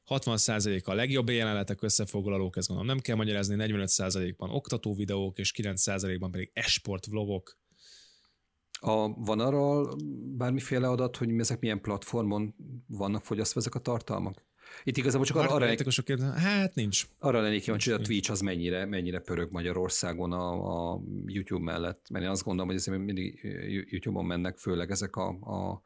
[0.07, 6.31] 60% a legjobb jelenetek, összefoglalók, ezt gondolom nem kell magyarázni, 45%-ban oktató videók, és 9%-ban
[6.31, 7.59] pedig esport vlogok.
[8.79, 9.95] A, van arról
[10.37, 12.55] bármiféle adat, hogy ezek milyen platformon
[12.87, 14.45] vannak fogyasztva ezek a tartalmak?
[14.83, 15.65] Itt igazából csak arra, arra
[16.35, 17.05] hát nincs.
[17.19, 22.09] Arra lennék kíváncsi, hogy a Twitch az mennyire, mennyire pörög Magyarországon a, a YouTube mellett,
[22.09, 23.39] mert én azt gondolom, hogy ezért mindig
[23.89, 25.81] YouTube-on mennek főleg ezek a, a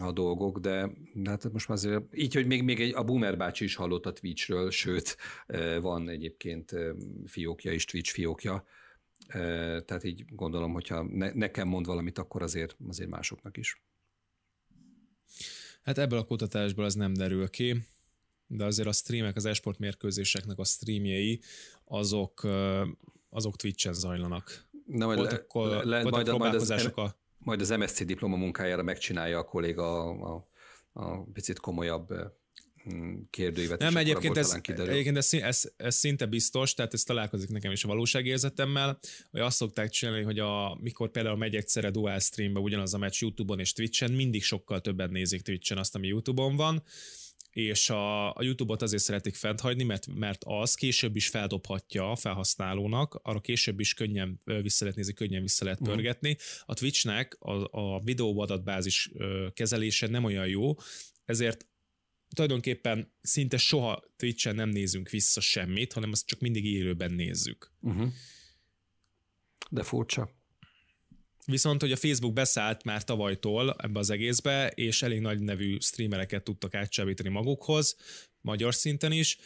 [0.00, 3.36] a dolgok, de, de hát most már azért, így, hogy még, még egy, a Boomer
[3.36, 5.16] bácsi is hallott a Twitchről, sőt,
[5.80, 6.74] van egyébként
[7.26, 8.64] fiókja is, Twitch fiókja,
[9.84, 13.82] tehát így gondolom, hogyha ne, nekem mond valamit, akkor azért, azért másoknak is.
[15.88, 17.82] Hát ebből a kutatásból az nem derül ki,
[18.46, 21.40] de azért a streamek, az esport mérkőzéseknek a streamjei,
[21.84, 22.46] azok,
[23.30, 24.64] azok Twitch-en zajlanak.
[24.86, 27.16] Na, majd, le, le, le, majd, majd, az, a...
[27.38, 30.48] majd az MSC diploma munkájára megcsinálja a kolléga a, a,
[30.92, 32.14] a picit komolyabb
[33.30, 33.78] kérdőívet.
[33.78, 37.88] Nem, egyébként ez, egyébként ez, ez, ez, szinte biztos, tehát ez találkozik nekem is a
[37.88, 38.98] valóságérzetemmel,
[39.30, 43.20] hogy azt szokták csinálni, hogy a, mikor például megy egyszerre dual streambe ugyanaz a meccs
[43.20, 46.82] YouTube-on és Twitch-en, mindig sokkal többen nézik Twitch-en azt, ami YouTube-on van,
[47.50, 53.20] és a, a YouTube-ot azért szeretik fenthagyni, mert, mert az később is feldobhatja a felhasználónak,
[53.22, 55.90] arra később is könnyen vissza lehet nézni, könnyen vissza lehet mhm.
[55.90, 56.36] pörgetni.
[56.64, 59.10] A Twitchnek a, a videó adatbázis
[59.54, 60.74] kezelése nem olyan jó,
[61.24, 61.66] ezért
[62.34, 67.72] tulajdonképpen szinte soha Twitch-en nem nézünk vissza semmit, hanem azt csak mindig élőben nézzük.
[67.80, 68.08] Uh-huh.
[69.70, 70.36] De furcsa.
[71.46, 76.42] Viszont, hogy a Facebook beszállt már tavalytól ebbe az egészbe, és elég nagy nevű streamereket
[76.42, 77.96] tudtak átcsábítani magukhoz,
[78.40, 79.38] magyar szinten is,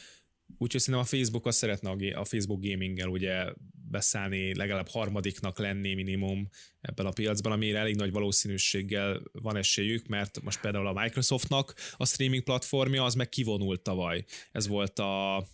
[0.59, 3.45] úgyhogy szerintem a Facebook azt szeretne a Facebook gaminggel ugye
[3.91, 6.49] beszállni, legalább harmadiknak lenni minimum
[6.81, 12.07] ebben a piacban, amire elég nagy valószínűséggel van esélyük, mert most például a Microsoftnak a
[12.07, 14.25] streaming platformja az meg kivonult tavaly.
[14.53, 15.47] Ez volt a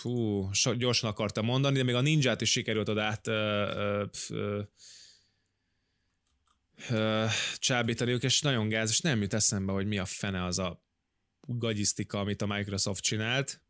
[0.00, 4.60] Fú, gyorsan akartam mondani, de még a ninját is sikerült oda át ö, ö,
[6.90, 7.24] ö,
[7.58, 10.87] csábítaniuk, és nagyon gáz, és nem jut eszembe, hogy mi a fene az a
[11.56, 13.60] gagyisztika, amit a Microsoft csinált.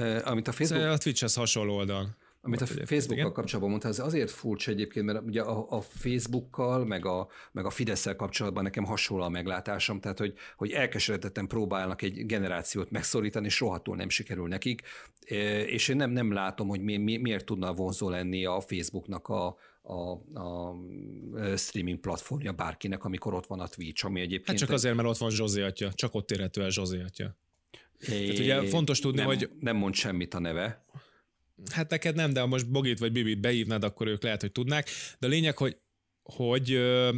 [0.00, 0.82] Uh, amit a Facebook...
[0.82, 2.16] A Twitch-hez hasonló oldal.
[2.44, 7.06] Amit a Facebookkal kapcsolatban mondta, az azért furcsa egyébként, mert ugye a, a Facebookkal, meg
[7.06, 12.26] a, meg a fidesz kapcsolatban nekem hasonló a meglátásom, tehát hogy, hogy elkeseredetten próbálnak egy
[12.26, 14.82] generációt megszorítani, sohatól nem sikerül nekik,
[15.66, 19.56] és én nem, nem látom, hogy mi, mi, miért tudna vonzó lenni a Facebooknak a,
[19.84, 20.10] a,
[20.40, 20.76] a
[21.56, 24.48] streaming platformja bárkinek, amikor ott van a Twitch, ami egyébként...
[24.48, 27.36] Hát csak azért, mert ott van Zsozé atya, csak ott érhető el Zsozé atya.
[27.98, 29.50] É, Tehát ugye fontos tudni, nem, hogy...
[29.60, 30.84] Nem mond semmit a neve.
[31.70, 34.88] Hát neked nem, de ha most Bogit vagy Bibit beívnád, akkor ők lehet, hogy tudnák.
[35.18, 35.76] De a lényeg, hogy,
[36.22, 37.16] hogy ö,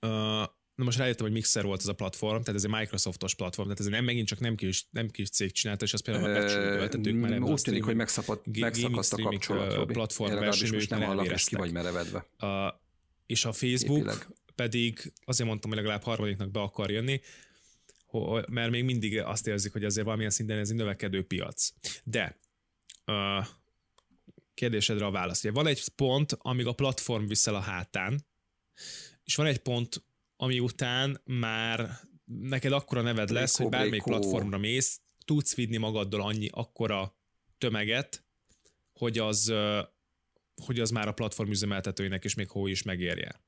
[0.00, 0.42] ö,
[0.74, 3.80] na most rájöttem, hogy Mixer volt ez a platform, tehát ez egy Microsoftos platform, tehát
[3.80, 7.32] ez nem megint csak nem kis, nem kis cég csinálta, és azt például becsülöltetők már
[7.32, 11.56] ebben Úgy tűnik, hogy megszakadt, megszakadt a kapcsolat, platform verseny, most nem hallom, és ki
[11.56, 12.18] vagy merevedve.
[12.46, 12.80] A,
[13.26, 14.26] és a Facebook Épileg.
[14.54, 17.20] pedig azért mondtam, hogy legalább harmadiknak be akar jönni,
[18.48, 21.72] mert még mindig azt érzik, hogy azért valamilyen szinten ez egy növekedő piac.
[22.04, 22.38] De
[23.06, 23.46] uh,
[24.54, 25.44] kérdésedre a válasz.
[25.44, 28.26] Ugye van egy pont, amíg a platform viszel a hátán,
[29.24, 30.04] és van egy pont,
[30.42, 31.90] ami után már
[32.24, 37.16] neked akkora neved lesz, hogy bármelyik platformra mész, tudsz vinni magaddal annyi akkora
[37.58, 38.24] tömeget,
[38.92, 39.52] hogy az,
[40.64, 43.42] hogy az már a platform üzemeltetőinek is még hó is megérje.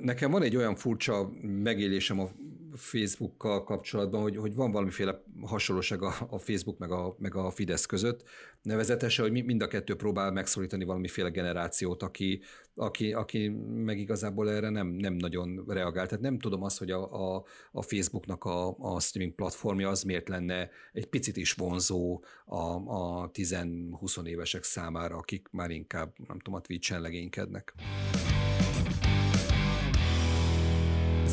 [0.00, 2.30] Nekem van egy olyan furcsa megélésem a
[2.76, 7.86] Facebookkal kapcsolatban, hogy, hogy van valamiféle hasonlóság a, a Facebook meg a, meg a Fidesz
[7.86, 8.24] között,
[8.62, 12.40] nevezetesen, hogy mind a kettő próbál megszólítani valamiféle generációt, aki,
[12.74, 16.06] aki, aki meg igazából erre nem, nem nagyon reagál.
[16.06, 20.28] Tehát nem tudom azt, hogy a, a, a Facebooknak a, a streaming platformja az miért
[20.28, 26.54] lenne egy picit is vonzó a, a 10-20 évesek számára, akik már inkább, nem tudom,
[26.54, 27.74] a Twitch-en legénykednek.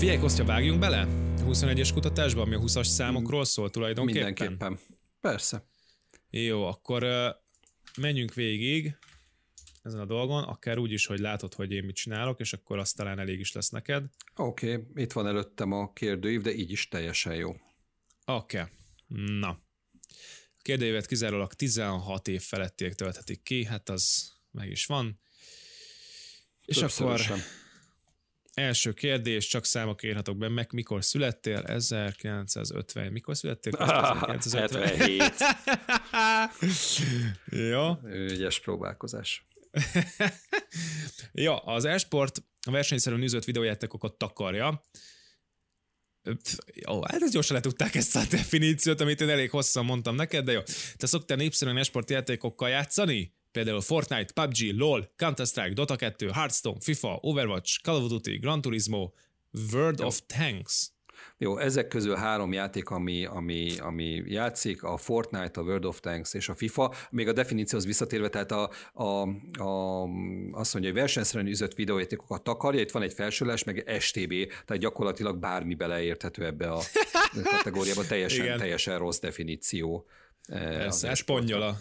[0.04, 1.08] Figyelj, Kostya, vágjunk bele?
[1.38, 4.24] 21-es kutatásban, ami a 20-as számokról szól tulajdonképpen?
[4.24, 4.80] Mindenképpen.
[5.22, 5.66] Persze.
[6.30, 7.06] Jó, akkor
[7.98, 8.98] menjünk végig
[9.82, 12.96] ezen a dolgon, akár úgy is, hogy látod, hogy én mit csinálok, és akkor azt
[12.96, 14.06] talán elég is lesz neked.
[14.36, 17.56] Oké, okay, itt van előttem a kérdőív, de így is teljesen jó.
[18.26, 18.70] Oké, okay.
[19.40, 19.50] na.
[19.50, 25.20] A kérdőívet kizárólag 16 év felettiek tölthetik ki, hát az meg is van.
[26.66, 27.22] És akkor
[28.54, 31.60] Első kérdés, csak számok írhatok be, meg mikor születtél?
[31.60, 33.12] 1950.
[33.12, 33.74] Mikor születtél?
[33.80, 35.34] 1977.
[37.46, 37.94] Jó.
[38.06, 39.48] Ügyes próbálkozás.
[41.32, 44.84] ja, az esport a versenyszerűen üzött videójátékokat takarja.
[46.74, 50.52] Jó, hát ez gyorsan letudták ezt a definíciót, amit én elég hosszan mondtam neked, de
[50.52, 50.60] jó.
[50.98, 53.34] Te szoktál népszerűen esport játékokkal játszani?
[53.54, 59.12] Például Fortnite, PUBG, LoL, Counter-Strike, Dota 2, Hearthstone, FIFA, Overwatch, Call of Duty, Gran Turismo,
[59.72, 60.06] World Jó.
[60.06, 60.92] of Tanks.
[61.38, 66.34] Jó, ezek közül három játék, ami, ami, ami játszik, a Fortnite, a World of Tanks
[66.34, 66.94] és a FIFA.
[67.10, 69.04] Még a definícióhoz visszatérve, tehát a, a,
[69.64, 70.02] a,
[70.52, 74.34] azt mondja, hogy versenyszerűen üzött videójátékokat takarja, itt van egy felsőles, meg STB,
[74.66, 76.80] tehát gyakorlatilag bármi beleérthető ebbe a
[77.58, 80.06] kategóriába, teljesen, teljesen rossz definíció.
[80.48, 81.78] Ez, ez spongyola.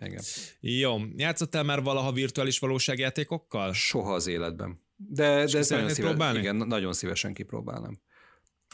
[0.00, 0.22] Igen.
[0.60, 3.72] Jó, játszottál már valaha virtuális valóságjátékokkal?
[3.72, 4.86] Soha az életben.
[4.96, 8.00] De, de ez nagyon szívesen, igen, nagyon szívesen kipróbálnám.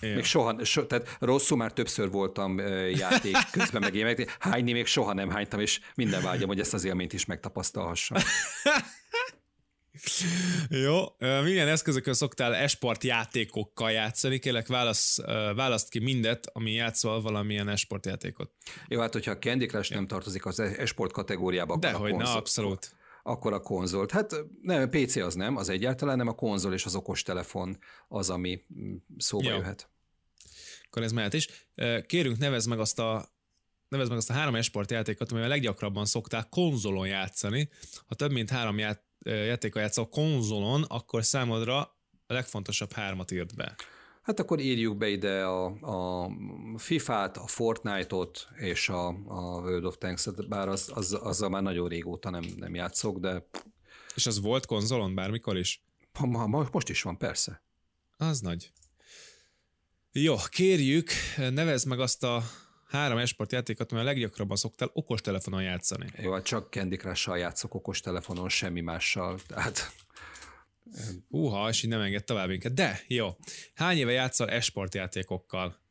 [0.01, 0.15] Ja.
[0.15, 2.59] Még soha, so, tehát rosszul már többször voltam
[2.89, 6.85] játék közben meg én, hányni még soha nem hánytam, és minden vágyam, hogy ezt az
[6.85, 8.19] élményt is megtapasztalhassam.
[10.69, 14.39] Jó, milyen eszközökön szoktál esport játékokkal játszani?
[14.39, 15.19] Kérlek, válasz,
[15.55, 18.51] választ ki mindet, ami játszol valamilyen esport játékot.
[18.89, 22.33] Jó, hát hogyha a Candy Crush nem tartozik az esport kategóriába, akkor Dehogy, a konzol,
[22.33, 22.97] na, abszolút.
[23.23, 24.11] Akkor a konzolt.
[24.11, 27.79] Hát nem, PC az nem, az egyáltalán nem, a konzol és az okostelefon
[28.09, 29.57] az, ami mm, szóba Jó.
[29.57, 29.89] jöhet.
[30.87, 31.49] Akkor ez mehet is.
[32.07, 33.33] Kérünk, nevezd meg azt a
[33.89, 37.69] nevezd meg azt a három esport játékot, amivel leggyakrabban szokták konzolon játszani.
[38.07, 41.79] Ha több mint három ját, játéka játszol konzolon, akkor számodra
[42.27, 43.77] a legfontosabb hármat írt be.
[44.23, 46.31] Hát akkor írjuk be ide a, a
[46.77, 51.89] FIFA-t, a Fortnite-ot és a, a World of Tanks-et, bár az, az, azzal már nagyon
[51.89, 53.47] régóta nem, nem játszok, de...
[54.15, 55.85] És az volt konzolon bármikor is?
[56.21, 57.63] Ma, ma, most is van, persze.
[58.17, 58.73] Az nagy.
[60.13, 62.43] Jó, kérjük, nevezd meg azt a
[62.95, 66.07] három esport játékot, mert a leggyakrabban szoktál okostelefonon játszani.
[66.17, 69.93] Jó, hát csak Candy Crush-sal játszok okostelefonon, semmi mással, tehát...
[71.29, 72.75] Húha, és így nem enged tovább minket.
[72.75, 73.29] De, jó.
[73.75, 75.83] Hány éve játszol esport játékokkal?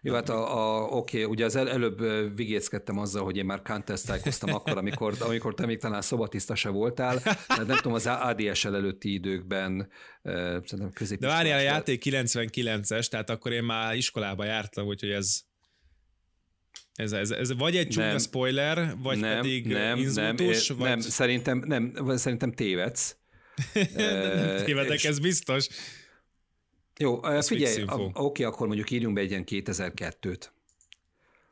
[0.00, 1.98] Jó, hát a, a, oké, ugye az el, előbb
[2.36, 3.98] vigéckedtem azzal, hogy én már counter
[4.40, 9.12] akkor, amikor, amikor te még talán szobatiszta se voltál, mert nem tudom, az ADSL előtti
[9.12, 9.88] időkben
[10.22, 15.40] szerintem De várjál, a játék 99-es, tehát akkor én már iskolába jártam, úgyhogy ez
[16.94, 20.88] ez, ez, ez vagy egy csúnya spoiler, vagy nem, pedig nem, inzultus, nem, vagy...
[20.88, 23.16] nem, szerintem, nem, szerintem tévedsz.
[23.94, 25.04] nem tévedek, és...
[25.04, 25.68] ez biztos.
[26.98, 30.46] Jó, ez figyelj, oké, akkor mondjuk írjunk be egy ilyen 2002-t.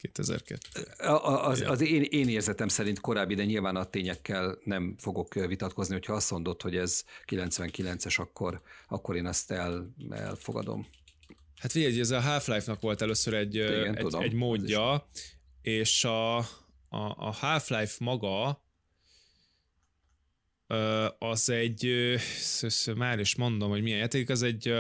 [0.01, 0.59] 2002.
[0.99, 5.95] Az, az, az én, én érzetem szerint korábbi, de nyilván a tényekkel nem fogok vitatkozni,
[5.95, 10.86] hogyha azt mondod, hogy ez 99-es, akkor, akkor én ezt el, elfogadom.
[11.61, 15.09] Hát figyelj, ez a Half-Life-nak volt először egy, Igen, egy, tudom, egy módja,
[15.63, 16.47] és a, a,
[16.89, 18.65] a Half-Life maga
[21.19, 22.15] az egy,
[22.97, 24.75] már is mondom, hogy milyen játék, az egy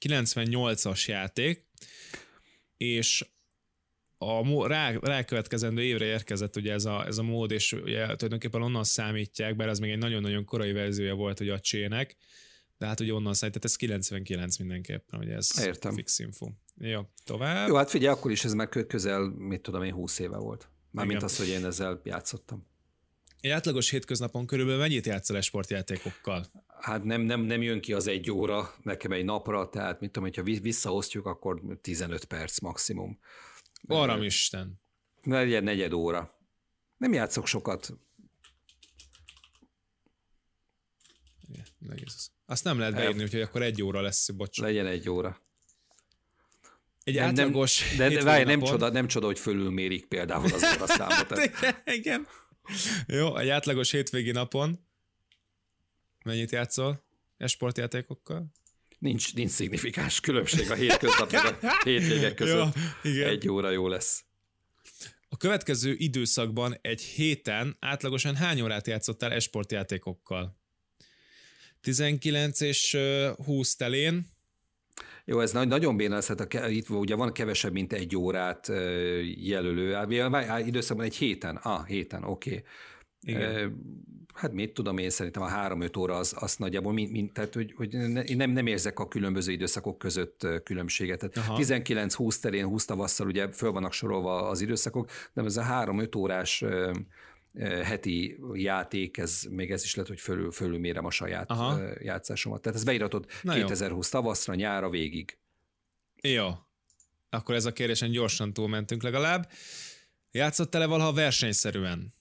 [0.00, 1.66] 98-as játék,
[2.76, 3.26] és
[4.18, 8.84] a rá, rákövetkezendő évre érkezett ugye ez a, ez a mód, és ugye tulajdonképpen onnan
[8.84, 12.16] számítják, bár az még egy nagyon-nagyon korai verziója volt ugye a csének,
[12.78, 15.94] de hát ugye onnan számít, tehát ez 99 mindenképpen, ugye ez Értem.
[15.94, 16.50] fix info.
[16.76, 17.68] Jó, tovább.
[17.68, 20.68] Jó, hát figyelj, akkor is ez már közel, mit tudom én, 20 éve volt.
[20.90, 22.66] Mármint az, hogy én ezzel játszottam.
[23.40, 26.46] Egy átlagos hétköznapon körülbelül mennyit játszol sportjátékokkal?
[26.80, 30.28] Hát nem, nem, nem jön ki az egy óra nekem egy napra, tehát mit tudom,
[30.28, 33.18] hogyha visszaosztjuk, akkor 15 perc maximum.
[33.86, 34.80] Aram Isten.
[35.22, 36.38] Legyen negyed óra.
[36.96, 37.92] Nem játszok sokat.
[41.48, 41.64] Igen,
[42.46, 44.58] Azt nem lehet beírni, úgyhogy akkor egy óra lesz, bocs.
[44.58, 45.42] Legyen egy óra.
[47.04, 50.64] Egy nem, átlagos nem, de, de várj, nem csoda, nem csoda, hogy fölülmérik például az
[50.76, 51.50] óra számot.
[51.84, 52.26] Igen.
[53.06, 54.86] Jó, egy átlagos hétvégi napon
[56.24, 57.04] mennyit játszol
[57.36, 58.46] esportjátékokkal?
[58.98, 61.56] Nincs, nincs szignifikáns különbség a hétköznap a
[61.88, 62.74] hétvégek között.
[63.02, 63.28] Jó, igen.
[63.28, 64.24] Egy óra jó lesz.
[65.28, 70.62] A következő időszakban egy héten átlagosan hány órát játszottál esportjátékokkal?
[71.84, 72.98] 19 és
[73.44, 74.26] 20 telén.
[75.24, 78.68] Jó, ez nagyon béna lesz, hát itt ugye van kevesebb, mint egy órát
[79.36, 79.96] jelölő.
[80.64, 81.56] Időszakban egy héten.
[81.56, 82.62] Ah, héten, oké.
[83.26, 83.66] Okay.
[84.34, 87.72] Hát mit tudom én, szerintem a három-öt óra az, az nagyjából, mint, mint, tehát hogy,
[87.76, 87.96] hogy
[88.36, 91.30] nem, nem érzek a különböző időszakok között különbséget.
[91.30, 96.14] Tehát 19-20 terén, 20 tavasszal ugye föl vannak sorolva az időszakok, de ez a három-öt
[96.14, 96.64] órás
[97.60, 101.80] heti játék, ez még ez is lehet, hogy fölül, fölülmérem a saját Aha.
[102.00, 102.62] játszásomat.
[102.62, 104.20] Tehát ez beíratott Na 2020 jó.
[104.20, 105.38] tavaszra, nyára végig.
[106.22, 106.50] Jó.
[107.30, 109.50] Akkor ez a kérdésen gyorsan túlmentünk legalább.
[110.30, 112.12] Játszottál-e valaha versenyszerűen?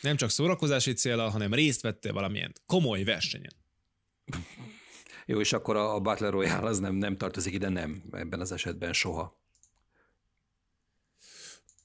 [0.00, 3.52] Nem csak szórakozási célra, hanem részt vettél valamilyen komoly versenyen.
[5.26, 8.92] Jó, és akkor a Battle Royale az nem, nem tartozik ide, nem, ebben az esetben
[8.92, 9.41] soha.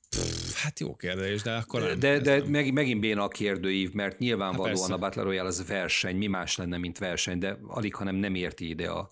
[0.09, 1.99] Pff, hát jó kérdés, de akkor nem.
[1.99, 2.47] De, de nem.
[2.47, 6.55] Meg, megint béna a kérdőív, mert nyilvánvalóan hát a Battle Royale az verseny, mi más
[6.55, 9.09] lenne, mint verseny, de alig, hanem nem érti ide a,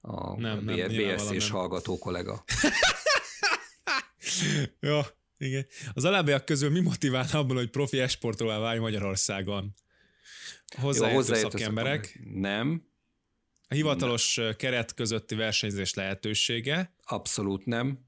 [0.00, 2.44] a nem, nem, BSC-s hallgató kollega.
[4.80, 5.00] jó,
[5.38, 5.66] igen.
[5.94, 9.74] Az alábbiak közül mi motivál abban, hogy profi esportolá válj Magyarországon?
[10.80, 12.20] Hozzáértő szakemberek?
[12.34, 12.86] Nem.
[13.68, 14.54] A hivatalos nem.
[14.56, 16.94] keret közötti versenyzés lehetősége?
[17.04, 18.07] Abszolút nem.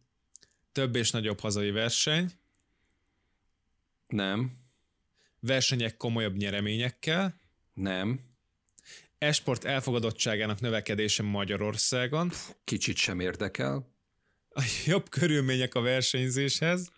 [0.73, 2.31] Több és nagyobb hazai verseny?
[4.07, 4.59] Nem.
[5.41, 7.35] Versenyek komolyabb nyereményekkel?
[7.75, 8.21] Nem.
[9.19, 12.31] Esport elfogadottságának növekedése Magyarországon?
[12.65, 13.89] Kicsit sem érdekel.
[14.49, 16.91] A jobb körülmények a versenyzéshez?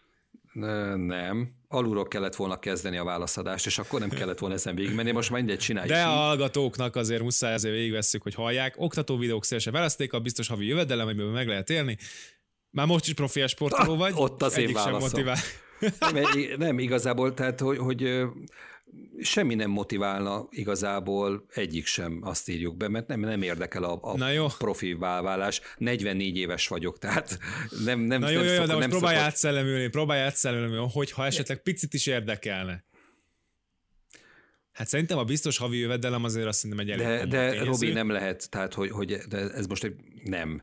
[0.53, 1.55] Nem.
[1.69, 5.39] alulról kellett volna kezdeni a válaszadást, és akkor nem kellett volna ezen végigmenni, most már
[5.39, 5.95] mindegy csináljuk.
[5.95, 8.75] De a hallgatóknak azért muszáj azért végigvesszük, hogy hallják.
[8.77, 11.99] Oktató videók választék, a biztos havi jövedelem, amiből meg lehet élni.
[12.73, 14.13] Már most is profi sportoló vagy.
[14.17, 15.01] Ott az én válaszom.
[15.01, 15.37] Motivál.
[16.13, 16.25] Nem,
[16.59, 18.23] nem, igazából, tehát, hogy, hogy
[19.21, 24.17] semmi nem motiválna igazából, egyik sem azt írjuk be, mert nem, nem érdekel a, a
[24.17, 24.47] Na jó.
[24.59, 25.61] profi válválás.
[25.77, 27.39] 44 éves vagyok, tehát
[27.85, 31.63] nem, nem Na jó, nem jó, szokott, de most próbálj átszellemülni, próbálj átszellemülni, hogyha esetleg
[31.63, 32.85] picit is érdekelne.
[34.73, 38.11] Hát szerintem a biztos havi jövedelem azért azt szerintem egy elég De, de Robi nem
[38.11, 39.95] lehet, tehát hogy, hogy de ez most egy
[40.25, 40.63] nem.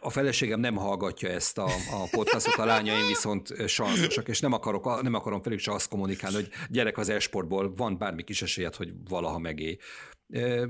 [0.00, 5.02] A feleségem nem hallgatja ezt a, a podcastot, a lányaim viszont sanszosak, és nem, akarok,
[5.02, 8.92] nem akarom felük se azt kommunikálni, hogy gyerek az esportból, van bármi kis esélyed, hogy
[9.08, 9.78] valaha megé.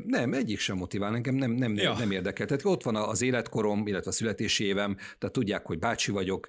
[0.06, 1.94] Nem, egyik sem motivál engem, nem, nem, ja.
[1.98, 2.46] nem érdekel.
[2.46, 6.48] Tehát ott van az életkorom, illetve a születési évem, tehát tudják, hogy bácsi vagyok,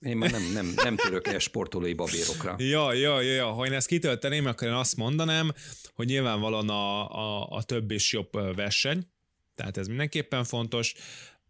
[0.00, 2.54] én már nem, nem, nem török el sportolói babérokra.
[2.58, 5.52] Ja, ja, ja, ja, ha én ezt kitölteném, akkor én azt mondanám,
[5.94, 9.06] hogy nyilvánvalóan a, a, a több és jobb verseny,
[9.54, 10.94] tehát ez mindenképpen fontos,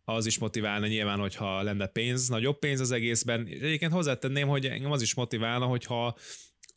[0.05, 3.47] az is motiválna nyilván, hogyha lenne pénz, nagyobb pénz az egészben.
[3.47, 6.17] És egyébként hozzátenném, hogy engem az is motiválna, hogyha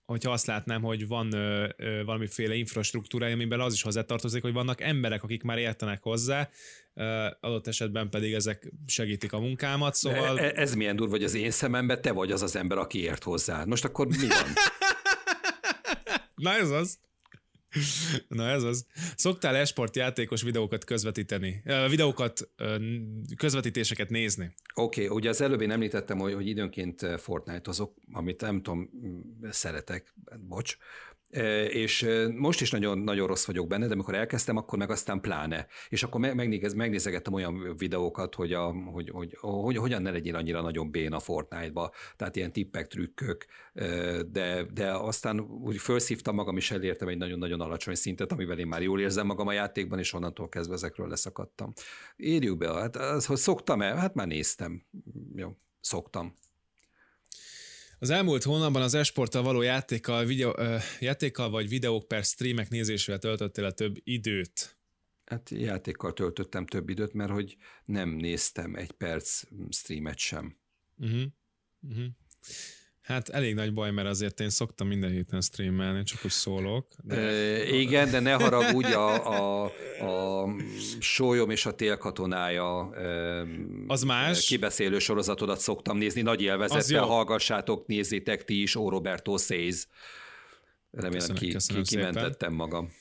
[0.05, 4.81] hogyha azt látnám, hogy van ö, ö, valamiféle infrastruktúra, amiben az is hozzátartozik, hogy vannak
[4.81, 6.49] emberek, akik már értenek hozzá,
[7.39, 10.39] adott esetben pedig ezek segítik a munkámat, szóval...
[10.39, 13.23] E, ez milyen durva, hogy az én szememben te vagy az az ember, aki ért
[13.23, 13.63] hozzá.
[13.65, 14.53] Most akkor mi van?
[16.35, 16.99] Na ez az.
[18.27, 18.85] Na ez az.
[19.15, 21.63] Szoktál esport játékos videókat közvetíteni?
[21.89, 22.49] Videókat,
[23.37, 24.53] közvetítéseket nézni?
[24.73, 28.89] Oké, okay, ugye az előbb én említettem, hogy, hogy időnként Fortnite-ozok, amit nem tudom,
[29.49, 30.13] szeretek,
[30.47, 30.77] bocs,
[31.69, 35.67] és most is nagyon, nagyon rossz vagyok benne, de amikor elkezdtem, akkor meg aztán pláne.
[35.89, 40.61] És akkor megnéz, megnézegettem olyan videókat, hogy, a, hogy, hogy, hogy, hogyan ne legyél annyira
[40.61, 43.45] nagyon bén a Fortnite-ba, tehát ilyen tippek, trükkök,
[44.31, 48.81] de, de aztán úgy felszívtam magam, és elértem egy nagyon-nagyon alacsony szintet, amivel én már
[48.81, 51.73] jól érzem magam a játékban, és onnantól kezdve ezekről leszakadtam.
[52.17, 53.95] Írjuk be, hát az, hogy szoktam-e?
[53.95, 54.85] Hát már néztem.
[55.35, 56.33] Jó, szoktam.
[57.99, 63.19] Az elmúlt hónapban az esporttal való játékkal, videó, uh, játékkal vagy videók per streamek nézésével
[63.19, 64.77] töltöttél a több időt?
[65.25, 70.57] Hát játékkal töltöttem több időt, mert hogy nem néztem egy perc streamet sem.
[70.97, 71.23] Uh-huh.
[71.81, 72.05] Uh-huh.
[73.07, 76.87] Hát elég nagy baj, mert azért én szoktam minden héten streamelni, csak úgy szólok.
[77.03, 77.15] De...
[77.15, 80.49] E, igen, de ne haragudj, a, a, a
[80.99, 83.45] sólyom és a télkatonája e,
[83.87, 84.45] az más.
[84.45, 89.87] kibeszélő sorozatodat szoktam nézni, nagy élvezettel hallgassátok, nézzétek ti is, Ó Roberto Says.
[90.91, 92.91] Remélem köszönöm, ki, köszönöm ki, kimentettem magam.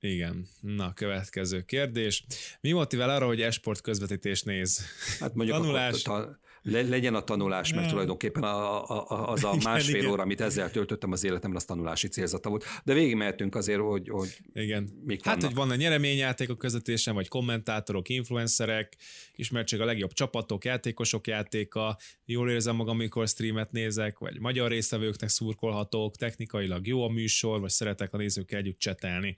[0.00, 0.46] Igen.
[0.60, 2.24] Na, következő kérdés.
[2.60, 4.80] Mi motivál arra, hogy esport közvetítést néz?
[5.20, 6.04] Hát mondjuk Tanulás.
[6.04, 10.22] A, a, le, legyen a tanulás, mert tulajdonképpen a, a, az a másfél igen, óra,
[10.22, 12.64] amit ezzel töltöttem az életemben, az tanulási célzata volt.
[12.84, 14.88] De végig mehetünk azért, hogy, hogy igen.
[15.04, 15.48] mik Hát, vannak.
[15.48, 18.96] hogy van a nyereményjáték a közvetésen, vagy kommentátorok, influencerek,
[19.34, 25.28] ismertség a legjobb csapatok, játékosok játéka, jól érzem magam, amikor streamet nézek, vagy magyar résztvevőknek
[25.28, 29.36] szurkolhatok, technikailag jó a műsor, vagy szeretek a nézőkkel együtt csetelni.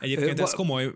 [0.00, 0.92] Egyébként ez komoly,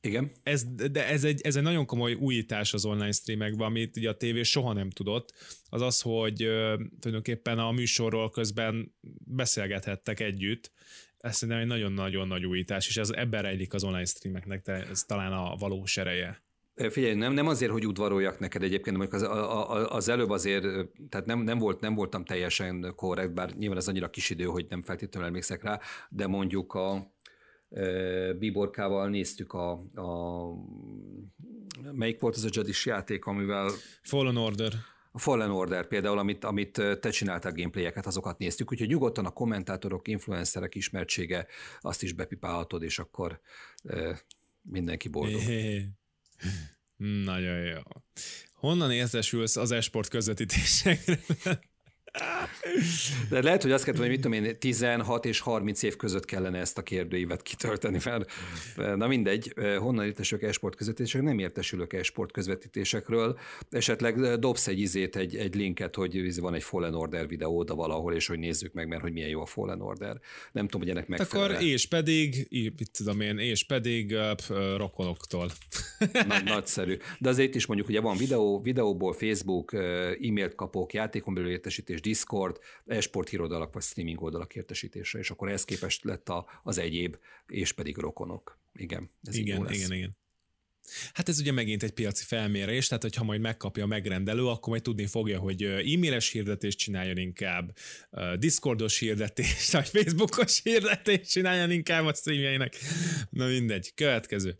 [0.00, 0.32] igen.
[0.42, 4.16] Ez, de ez egy, ez egy nagyon komoly újítás az online streamekben, amit ugye a
[4.16, 5.32] tévé soha nem tudott,
[5.68, 8.94] az az, hogy ö, tulajdonképpen a műsorról közben
[9.24, 10.72] beszélgethettek együtt,
[11.18, 15.04] ez szerintem egy nagyon-nagyon nagy újítás, és ez ebben rejlik az online streameknek, de ez
[15.04, 16.42] talán a valós ereje.
[16.88, 20.62] Figyelj, nem, nem azért, hogy udvaroljak neked egyébként, mert az, a, az előbb azért,
[21.08, 24.66] tehát nem, nem, volt, nem voltam teljesen korrekt, bár nyilván ez annyira kis idő, hogy
[24.68, 27.14] nem feltétlenül emlékszek rá, de mondjuk a,
[28.38, 30.54] Biborkával néztük a, a
[31.92, 33.70] melyik volt az a Jadis játék, amivel
[34.02, 34.72] Fallen Order.
[35.12, 40.08] A Fallen Order például, amit, amit te csináltál gameplayeket, azokat néztük, úgyhogy nyugodtan a kommentátorok,
[40.08, 41.46] influencerek ismertsége,
[41.80, 43.40] azt is bepipálhatod, és akkor
[44.62, 45.40] mindenki boldog.
[47.24, 47.80] Nagyon jó.
[48.54, 51.18] Honnan értesülsz az esport közvetítésekre?
[53.28, 56.58] De lehet, hogy azt kell hogy mit tudom én, 16 és 30 év között kellene
[56.58, 58.26] ezt a kérdőívet kitölteni fel.
[58.76, 61.22] Na mindegy, honnan értesülök e-sport közvetítések?
[61.22, 63.38] Nem értesülök e-sport közvetítésekről.
[63.70, 68.14] Esetleg dobsz egy izét, egy, egy linket, hogy van egy Fallen Order videó oda valahol,
[68.14, 70.20] és hogy nézzük meg, mert hogy milyen jó a Fallen Order.
[70.52, 71.50] Nem tudom, hogy ennek megfelel.
[71.50, 75.50] Akkor és pedig, mit tudom én, és pedig uh, rokonoktól.
[76.28, 76.96] Nagy, nagyszerű.
[77.18, 82.10] De azért is mondjuk, ugye van videó, videóból Facebook, e-mailt kapok, játékon belül értesítés, és
[82.10, 87.16] Discord, esport hírodalak vagy streaming oldalak értesítése, és akkor ehhez képest lett a, az egyéb,
[87.46, 88.58] és pedig rokonok.
[88.74, 90.18] Igen, ez igen, igen, igen.
[91.12, 94.82] Hát ez ugye megint egy piaci felmérés, tehát hogyha majd megkapja a megrendelő, akkor majd
[94.82, 97.76] tudni fogja, hogy e-mailes hirdetést csináljon inkább,
[98.38, 102.76] Discordos hirdetést, vagy Facebookos hirdetést csináljon inkább a streamjeinek.
[103.30, 103.94] Na mindegy.
[103.94, 104.58] Következő.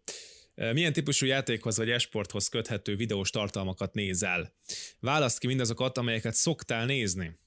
[0.55, 4.53] Milyen típusú játékhoz vagy esporthoz köthető videós tartalmakat nézel?
[5.01, 7.39] Választ ki mindazokat, amelyeket szoktál nézni.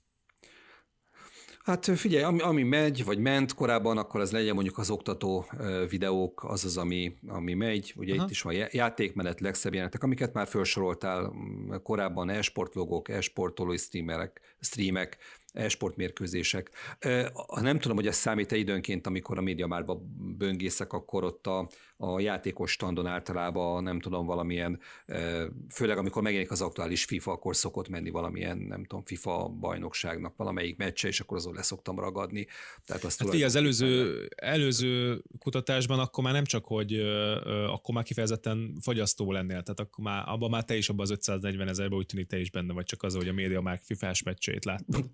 [1.64, 5.46] Hát figyelj, ami, ami megy, vagy ment korábban, akkor az legyen mondjuk az oktató
[5.90, 7.94] videók, az az, ami, ami megy.
[7.96, 8.24] Ugye Aha.
[8.24, 11.34] itt is van játékmenet, legszebb jelenetek, amiket már felsoroltál
[11.84, 15.18] korábban, e-sportlogok, e-sportolói streamerek, streamek,
[15.54, 16.72] e-sport mérkőzések.
[17.62, 20.02] Nem tudom, hogy ez számít-e időnként, amikor a média márba
[20.38, 24.80] böngészek, akkor ott a, a játékos standon általában nem tudom, valamilyen,
[25.74, 30.78] főleg amikor megjelenik az aktuális FIFA, akkor szokott menni valamilyen, nem tudom, FIFA bajnokságnak valamelyik
[30.78, 32.48] meccse, és akkor azon leszoktam ragadni.
[32.86, 37.00] Tehát azt hát az előző, előző kutatásban akkor már nem csak, hogy
[37.68, 41.68] akkor már kifejezetten fogyasztó lennél, tehát akkor már, abban már te is abban az 540
[41.68, 44.66] ezerben úgy tűnik te is benne vagy, csak az, hogy a média már FIFA-s meccsét
[44.66, 45.06] láttad.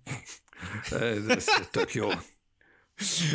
[0.90, 2.08] ez, ez tök jó.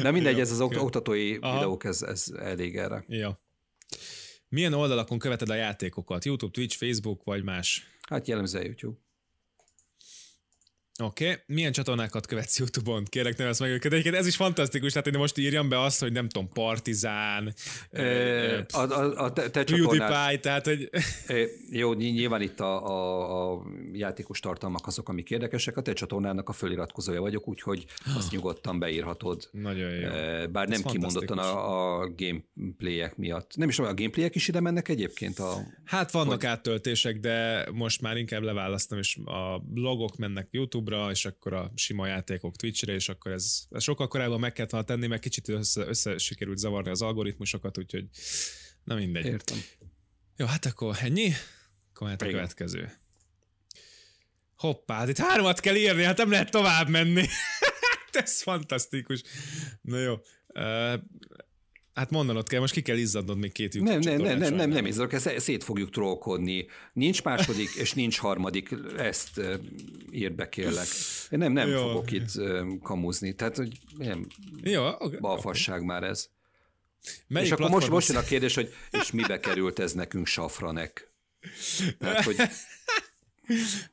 [0.01, 1.53] Na mindegy, ez az oktatói Aha.
[1.53, 3.05] videók, ez, ez elég erre.
[3.07, 3.43] Ja.
[4.49, 6.25] Milyen oldalakon követed a játékokat?
[6.25, 7.87] YouTube, Twitch, Facebook vagy más?
[8.07, 8.97] Hát jellemzően YouTube.
[11.03, 11.41] Oké, okay.
[11.47, 13.03] milyen csatornákat követsz YouTube-on?
[13.03, 13.91] Kérlek, nevezd meg őket.
[13.91, 17.53] Egyébként ez is fantasztikus, tehát én most írjam be azt, hogy nem tudom, Partizán,
[17.91, 20.89] e, a, a, a te, te PewDiePie, tehát hogy...
[21.27, 21.35] E,
[21.69, 23.63] jó, nyilván itt a, a, a
[23.93, 25.77] játékos tartalmak azok, amik érdekesek.
[25.77, 27.85] A te csatornának a föliratkozója vagyok, úgyhogy
[28.15, 29.49] azt nyugodtan beírhatod.
[29.51, 30.07] Nagyon jó.
[30.07, 33.55] E, bár nem kimondottan a, a gameplayek miatt.
[33.55, 35.39] Nem is a gameplayek is ide mennek egyébként?
[35.39, 36.45] A, hát vannak hogy...
[36.45, 41.71] áttöltések, de most már inkább leválasztom, és a blogok mennek YouTube YouTube-ra, és akkor a
[41.75, 45.49] sima játékok Twitch-re, és akkor ez, ez sokkal korábban meg kellett volna tenni, mert kicsit
[45.49, 48.05] össze, össze sikerült zavarni az algoritmusokat, úgyhogy
[48.83, 49.25] na mindegy.
[49.25, 49.57] Értem.
[50.37, 51.31] Jó, hát akkor ennyi?
[51.93, 52.91] Akkor hát a következő.
[54.55, 57.25] Hoppá, hát itt háromat kell írni, hát nem lehet tovább menni.
[58.11, 59.21] ez fantasztikus.
[59.81, 60.15] Na jó.
[61.95, 64.69] Hát mondanod kell, most ki kell izzadnod még két YouTube Nem, nem, nem, nem, nem,
[64.69, 66.67] nem izzadok, ezt szét fogjuk trollkodni.
[66.93, 69.41] Nincs második, és nincs harmadik, ezt
[70.11, 70.87] írd be kérlek.
[71.29, 71.81] Én nem, nem Jó.
[71.81, 72.31] fogok itt
[72.81, 74.27] kamuzni, tehát hogy nem,
[74.63, 75.87] Jó, okay, balfasság okay.
[75.87, 76.29] már ez.
[77.27, 81.11] Melyik és akkor most, most jön a kérdés, hogy és mibe került ez nekünk safranek?
[81.99, 82.35] Tehát, hogy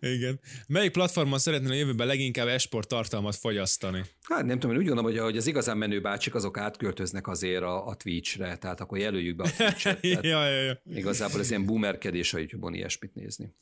[0.01, 0.41] igen.
[0.67, 4.05] Melyik platformon szeretnél a jövőben leginkább esport tartalmat fogyasztani?
[4.23, 7.63] Hát nem tudom, én úgy gondolom, hogy, hogy az igazán menő bácsik azok átköltöznek azért
[7.63, 10.03] a, a Twitch-re, tehát akkor jelöljük be a Twitch-et.
[10.07, 10.83] ja, ja, ja.
[10.95, 13.55] Igazából ez ilyen boomerkedés a YouTube-on ilyesmit nézni.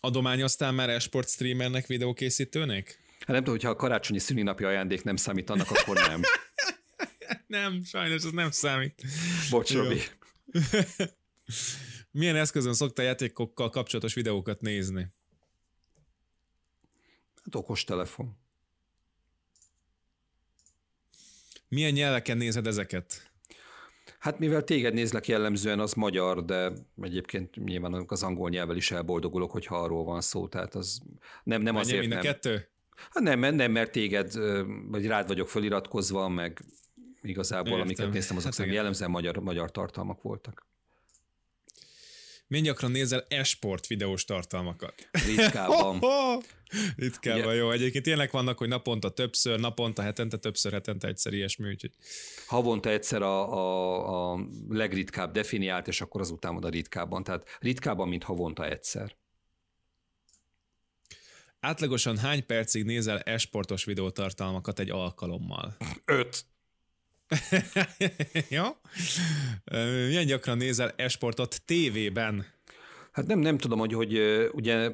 [0.00, 2.98] Adományoztál már esport streamernek, videókészítőnek?
[3.18, 6.20] Hát nem tudom, hogyha a karácsonyi szülinapi ajándék nem számít annak, akkor nem.
[7.46, 9.02] nem, sajnos ez nem számít.
[9.50, 10.00] Bocs, Robi.
[12.14, 15.06] Milyen eszközön szoktál játékokkal kapcsolatos videókat nézni?
[17.44, 18.36] Hát okostelefon.
[21.68, 23.30] Milyen nyelveken nézed ezeket?
[24.18, 29.50] Hát mivel téged nézlek jellemzően, az magyar, de egyébként nyilván az angol nyelvvel is elboldogulok,
[29.50, 31.00] hogyha arról van szó, tehát az
[31.44, 32.18] nem, nem azért mind nem.
[32.18, 32.68] a kettő?
[33.10, 34.32] Hát nem, nem, mert téged,
[34.88, 36.64] vagy rád vagyok feliratkozva, meg
[37.22, 37.84] igazából, Értem.
[37.84, 40.72] amiket néztem, azok hát jellemzően magyar, magyar tartalmak voltak.
[42.46, 45.08] Milyen gyakran nézel esport videós tartalmakat?
[45.26, 46.00] Ritkábban.
[46.96, 47.70] Ritkábban, Ugye, jó.
[47.70, 51.92] Egyébként ilyenek vannak, hogy naponta többször, naponta, hetente többször, hetente egyszer ilyesmi, úgyhogy...
[52.46, 57.24] Havonta egyszer a, a, a legritkább definiált, és akkor azután van a ritkábban.
[57.24, 59.16] Tehát ritkábban, mint havonta egyszer.
[61.60, 65.76] Átlagosan hány percig nézel esportos videótartalmakat egy alkalommal?
[66.04, 66.44] Öt.
[68.50, 68.80] ja?
[70.06, 72.46] Milyen gyakran nézel esportot tévében?
[73.14, 74.20] Hát nem, nem tudom, hogy, hogy
[74.52, 74.90] ugye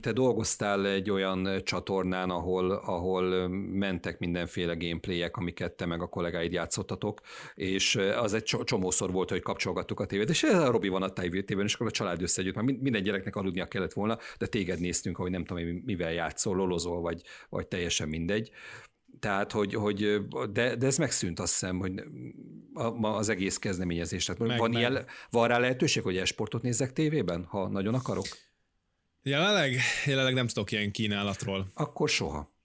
[0.00, 6.52] te dolgoztál egy olyan csatornán, ahol, ahol mentek mindenféle gameplayek, amiket te meg a kollégáid
[6.52, 7.20] játszottatok,
[7.54, 11.64] és az egy csomószor volt, hogy kapcsolgattuk a tévét, és a Robi van a tévében,
[11.64, 15.30] és akkor a család összegyűjt, mert minden gyereknek aludnia kellett volna, de téged néztünk, hogy
[15.30, 18.50] nem tudom, mivel játszol, lolozol, vagy, vagy teljesen mindegy.
[19.20, 22.02] Tehát, hogy, hogy de, de ez megszűnt azt hiszem, hogy
[23.00, 24.24] az egész kezdeményezés.
[24.24, 24.78] Tehát meg, van, meg.
[24.78, 28.26] Ilyen, van rá lehetőség, hogy esportot nézzek tévében, ha nagyon akarok?
[29.22, 29.76] Jelenleg,
[30.06, 31.70] jelenleg nem tudok ilyen kínálatról.
[31.74, 32.56] Akkor soha.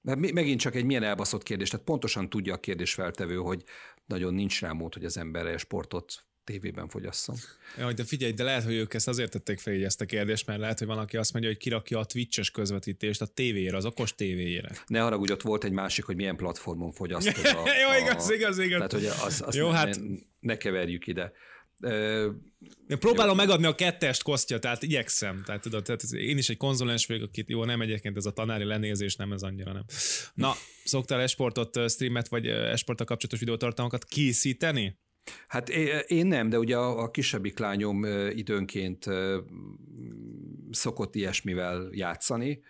[0.00, 3.64] Mert megint csak egy milyen elbaszott kérdés, tehát pontosan tudja a kérdés feltevő, hogy
[4.06, 7.36] nagyon nincs rá mód, hogy az ember sportot tévében fogyasszon.
[7.78, 10.46] Ja, de figyelj, de lehet, hogy ők ezt azért tették fel így ezt a kérdést,
[10.46, 13.84] mert lehet, hogy van, aki azt mondja, hogy kirakja a Twitch-es közvetítést a tévéjére, az
[13.84, 14.70] okos tévéjére.
[14.86, 17.48] Ne haragudj, ott volt egy másik, hogy milyen platformon fogyasztod a,
[17.82, 18.76] Jó, igaz, igaz, igaz.
[18.76, 20.00] Tehát, hogy az, azt Jó, ne, hát...
[20.00, 21.32] ne, ne keverjük ide.
[22.88, 23.44] Én próbálom jó.
[23.44, 25.42] megadni a kettest kosztja, tehát igyekszem.
[25.44, 28.64] Tehát tudod, tehát én is egy konzulens vagyok, akit jó, nem egyébként ez a tanári
[28.64, 29.84] lenézés, nem ez annyira nem.
[30.34, 30.52] Na,
[30.84, 35.00] szoktál esportot, streamet vagy esporttal kapcsolatos videótartalmakat készíteni?
[35.48, 35.68] Hát
[36.06, 39.06] én nem, de ugye a, kisebbik lányom időnként
[40.70, 42.62] szokott ilyesmivel játszani,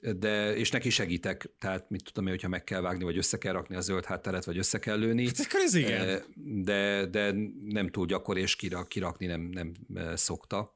[0.00, 3.52] de, és neki segítek, tehát mit tudom én, hogyha meg kell vágni, vagy össze kell
[3.52, 5.26] rakni a zöld hátteret, vagy össze kell lőni.
[5.26, 6.22] Hát ez igen.
[6.64, 9.72] De, de nem túl gyakor, és kirak, kirakni nem, nem
[10.14, 10.74] szokta.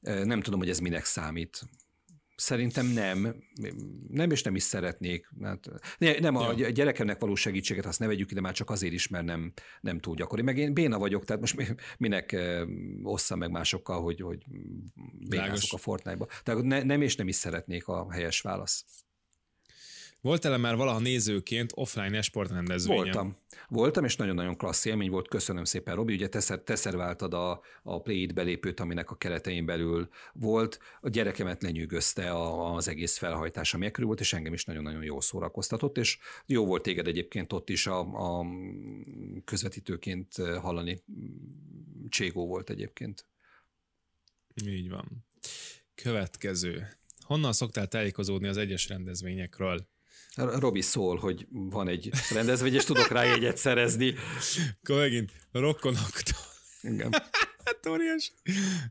[0.00, 1.60] Nem tudom, hogy ez minek számít.
[2.36, 3.34] Szerintem nem.
[4.08, 5.28] Nem, és nem is szeretnék.
[5.42, 5.68] Hát,
[5.98, 6.70] nem, a ja.
[6.70, 10.14] gyerekemnek való segítséget azt ne vegyük ide már csak azért is, mert nem, nem túl
[10.14, 10.42] gyakori.
[10.42, 12.36] Meg én béna vagyok, tehát most minek
[13.02, 14.44] osszam meg másokkal, hogy, hogy
[15.28, 16.26] bénázok a Fortnite-ba.
[16.42, 18.84] Tehát ne, nem és nem is szeretnék a helyes válasz.
[20.22, 23.02] Volt-e már valaha nézőként offline esport rendezvényen?
[23.02, 23.36] Voltam.
[23.68, 25.28] Voltam, és nagyon-nagyon klassz élmény volt.
[25.28, 26.14] Köszönöm szépen, Robi.
[26.14, 30.78] Ugye te, te szerváltad a, a Play belépőt, aminek a keretein belül volt.
[31.00, 32.32] A gyerekemet lenyűgözte
[32.74, 36.82] az egész felhajtás, ami ekkor volt, és engem is nagyon-nagyon jól szórakoztatott, és jó volt
[36.82, 37.98] téged egyébként ott is a,
[38.38, 38.46] a
[39.44, 41.02] közvetítőként hallani.
[42.08, 43.26] Cségó volt egyébként.
[44.66, 45.24] Így van.
[45.94, 46.86] Következő.
[47.20, 49.90] Honnan szoktál tájékozódni az egyes rendezvényekről?
[50.36, 54.14] Robi szól, hogy van egy rendezvény, és tudok rá jegyet szerezni.
[54.82, 56.40] Akkor megint rokkonoktól.
[56.82, 57.12] Igen.
[57.64, 58.32] hát óriás.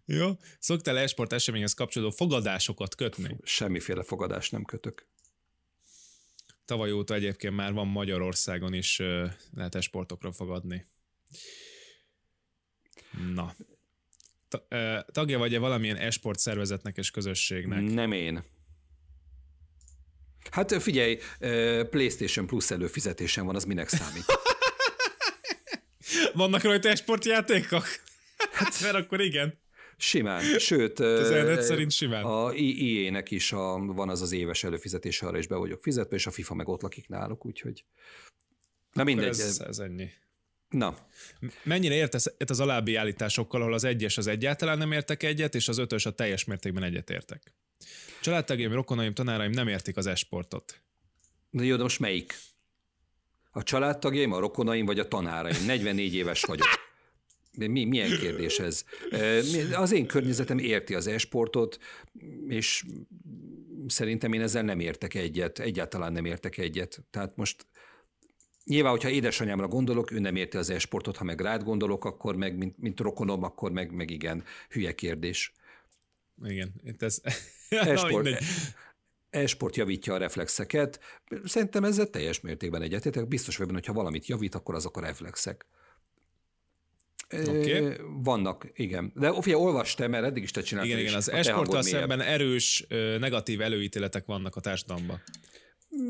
[0.05, 0.31] Jó.
[0.59, 3.37] Szoktál esport eseményhez kapcsolódó fogadásokat kötni?
[3.43, 5.07] Semmiféle fogadás nem kötök.
[6.65, 9.01] Tavaly óta egyébként már van Magyarországon is
[9.53, 10.85] lehet esportokra fogadni.
[13.33, 13.55] Na.
[15.05, 17.81] Tagja vagy-e valamilyen esport szervezetnek és közösségnek?
[17.81, 18.43] Nem én.
[20.49, 21.19] Hát figyelj,
[21.89, 24.25] PlayStation Plus előfizetésen van, az minek számít?
[26.33, 27.85] Vannak rajta esportjátékok?
[28.51, 29.59] Hát, mert akkor igen.
[29.97, 32.23] Simán, sőt, az szerint simán.
[32.23, 36.25] a IE-nek is a, van az az éves előfizetés, arra is be vagyok fizetve, és
[36.25, 37.83] a FIFA meg ott lakik náluk, úgyhogy
[38.93, 39.27] na mindegy.
[39.27, 40.09] Ez, ez ennyi.
[40.69, 40.95] Na.
[41.63, 45.77] Mennyire értesz az alábbi állításokkal, ahol az egyes az egyáltalán nem értek egyet, és az
[45.77, 47.53] ötös a teljes mértékben egyet értek?
[48.21, 50.81] Családtagjaim, rokonaim, tanáraim nem értik az esportot.
[51.49, 52.35] Na jó, de most melyik?
[53.51, 55.65] A családtagjaim, a rokonaim vagy a tanáraim?
[55.65, 56.67] 44 éves vagyok.
[57.57, 58.83] Mi, milyen kérdés ez?
[59.73, 61.79] Az én környezetem érti az esportot,
[62.47, 62.85] és
[63.87, 66.99] szerintem én ezzel nem értek egyet, egyáltalán nem értek egyet.
[67.09, 67.65] Tehát most
[68.63, 72.57] Nyilván, hogyha édesanyámra gondolok, ő nem érti az esportot, ha meg rád gondolok, akkor meg,
[72.57, 75.53] mint, mint rokonom, akkor meg, meg igen, hülye kérdés.
[76.43, 77.21] Igen, itt ez...
[77.79, 78.29] E-sport,
[79.29, 80.99] e-sport javítja a reflexeket.
[81.43, 83.27] Szerintem ezzel teljes mértékben egyetétek.
[83.27, 85.65] Biztos vagyok benne, hogy ha valamit javít, akkor azok a reflexek.
[87.33, 87.95] Okay.
[88.23, 89.11] Vannak, igen.
[89.15, 90.91] De Ofia, olvastam, mert eddig is te csináltad.
[90.91, 92.85] Igen, igen, az e-sporttal szemben erős
[93.19, 95.21] negatív előítéletek vannak a társadalomban.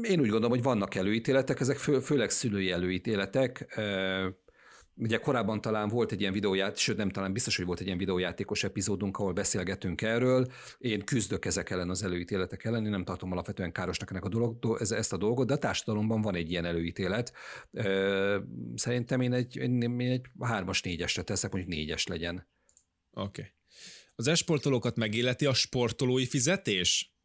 [0.01, 3.79] Én úgy gondolom, hogy vannak előítéletek, ezek fő, főleg szülői előítéletek.
[4.95, 7.97] Ugye korábban talán volt egy ilyen videóját, sőt nem talán biztos, hogy volt egy ilyen
[7.97, 10.51] videójátékos epizódunk, ahol beszélgetünk erről.
[10.77, 14.77] Én küzdök ezek ellen az előítéletek ellen, én nem tartom alapvetően károsnak ennek a dolog,
[14.79, 17.33] ezt a dolgot, de a társadalomban van egy ilyen előítélet.
[18.75, 22.47] Szerintem én egy, én egy hármas, négyesre teszek, mondjuk négyes legyen.
[23.11, 23.41] Oké.
[23.41, 23.53] Okay.
[24.15, 27.15] Az esportolókat megéleti a sportolói fizetés?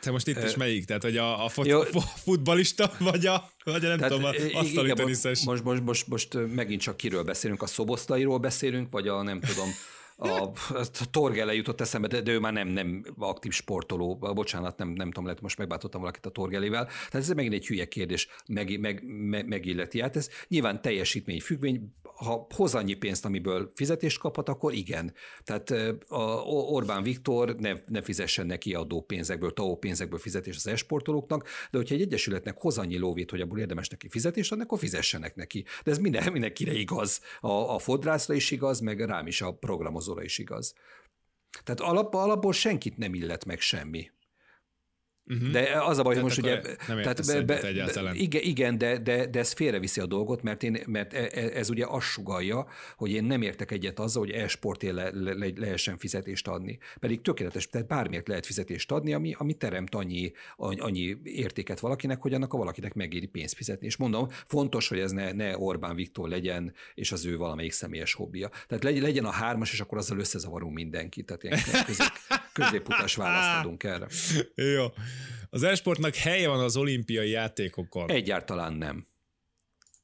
[0.00, 0.84] Te most itt is melyik?
[0.84, 1.80] Tehát, hogy a, a fot, Jó.
[2.24, 5.44] futbalista, vagy a, vagy a nem Tehát, tudom, a asztali teniszes?
[5.44, 9.68] Most, most, most, most megint csak kiről beszélünk, a szoboszlairól beszélünk, vagy a nem tudom,
[10.20, 10.50] a,
[11.00, 15.06] a Torgele jutott eszembe, de, de ő már nem, nem aktív sportoló, bocsánat, nem, nem
[15.06, 16.84] tudom, lehet most megbátottam valakit a Torgelével.
[16.84, 20.00] Tehát ez megint egy hülye kérdés, meg, meg, meg, megilleti.
[20.00, 21.94] Hát ez nyilván teljesítmény függvény,
[22.24, 25.14] ha hoz annyi pénzt, amiből fizetést kaphat, akkor igen.
[25.44, 25.70] Tehát
[26.08, 31.78] a Orbán Viktor ne, ne fizessen neki adó pénzekből, TAO pénzekből fizetés az esportolóknak, de
[31.78, 35.64] hogyha egy egyesületnek hoz annyi lóvét, hogy abból érdemes neki fizetést adni, akkor fizessenek neki.
[35.84, 37.20] De ez minden, mindenkire igaz.
[37.40, 40.74] A, a fodrászra is igaz, meg rám is a programozóra is igaz.
[41.64, 44.10] Tehát alap, alapból senkit nem illet meg semmi.
[45.30, 45.50] Uh-huh.
[45.50, 46.60] De az a baj, hogy most ugye...
[46.88, 48.14] Nem tehát be, egyáltalán.
[48.14, 51.70] Igen, igen de, de, de ez félreviszi a dolgot, mert, én, mert e, e, ez
[51.70, 52.66] ugye azt sugalja,
[52.96, 56.78] hogy én nem értek egyet azzal, hogy e-sportért le, le, le, lehessen fizetést adni.
[57.00, 62.34] Pedig tökéletes, tehát bármiért lehet fizetést adni, ami, ami teremt annyi, annyi értéket valakinek, hogy
[62.34, 63.86] annak a valakinek megéri pénzt fizetni.
[63.86, 68.14] És mondom, fontos, hogy ez ne, ne Orbán Viktor legyen, és az ő valamelyik személyes
[68.14, 68.50] hobbija.
[68.68, 71.26] Tehát legyen a hármas, és akkor azzal összezavarunk mindenkit.
[71.26, 72.06] Tehát ilyen közép,
[72.52, 74.06] középutas választ adunk erre.
[74.74, 74.86] Jó.
[75.50, 78.10] Az esportnak helye van az olimpiai játékokon.
[78.10, 79.06] Egyáltalán nem.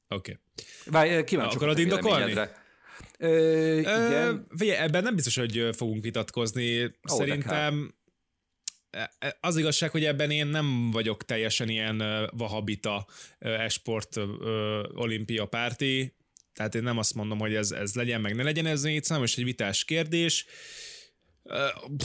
[0.09, 0.39] Oké.
[0.87, 1.09] Okay.
[1.09, 2.35] Várj, kíváncsi Akarod indokolni?
[3.19, 4.47] Ö, igen.
[4.59, 6.83] Ö, ebben nem biztos, hogy fogunk vitatkozni.
[6.83, 7.95] Oh, Szerintem
[9.41, 12.03] az igazság, hogy ebben én nem vagyok teljesen ilyen
[12.37, 13.07] vahabita
[13.39, 14.21] esport
[14.95, 16.15] olimpia párti,
[16.57, 19.37] tehát én nem azt mondom, hogy ez, ez legyen, meg ne legyen, ez egy számos
[19.37, 20.47] egy vitás kérdés.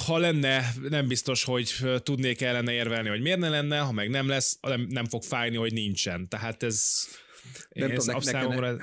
[0.05, 1.73] Ha lenne, nem biztos, hogy
[2.03, 5.55] tudnék ellene érvelni, hogy miért ne lenne, ha meg nem lesz, nem, nem fog fájni,
[5.55, 6.27] hogy nincsen.
[6.27, 7.07] Tehát ez,
[7.69, 8.77] nem ez tudom, számomra...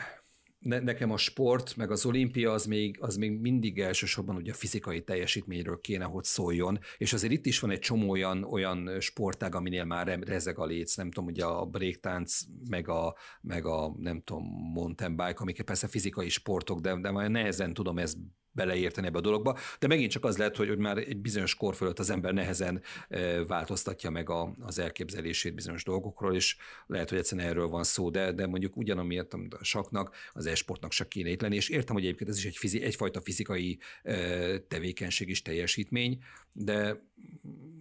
[0.58, 4.54] Ne, nekem a sport, meg az olimpia az még, az még mindig elsősorban ugye a
[4.54, 9.54] fizikai teljesítményről kéne, hogy szóljon, és azért itt is van egy csomó olyan, olyan sportág,
[9.54, 14.22] aminél már rezeg a léc, nem tudom, ugye a breaktánc, meg a, meg a nem
[14.24, 18.16] tudom, mountain bike, amik persze fizikai sportok, de, de már nehezen tudom ezt
[18.58, 21.74] beleérteni ebbe a dologba, de megint csak az lehet, hogy, hogy már egy bizonyos kor
[21.74, 26.56] fölött az ember nehezen e, változtatja meg a, az elképzelését bizonyos dolgokról, és
[26.86, 31.08] lehet, hogy egyszerűen erről van szó, de, de mondjuk ugyanamiért a saknak, az esportnak se
[31.08, 35.28] kéne itt lenni, és értem, hogy egyébként ez is egy fizi, egyfajta fizikai e, tevékenység
[35.28, 36.18] és teljesítmény,
[36.52, 37.06] de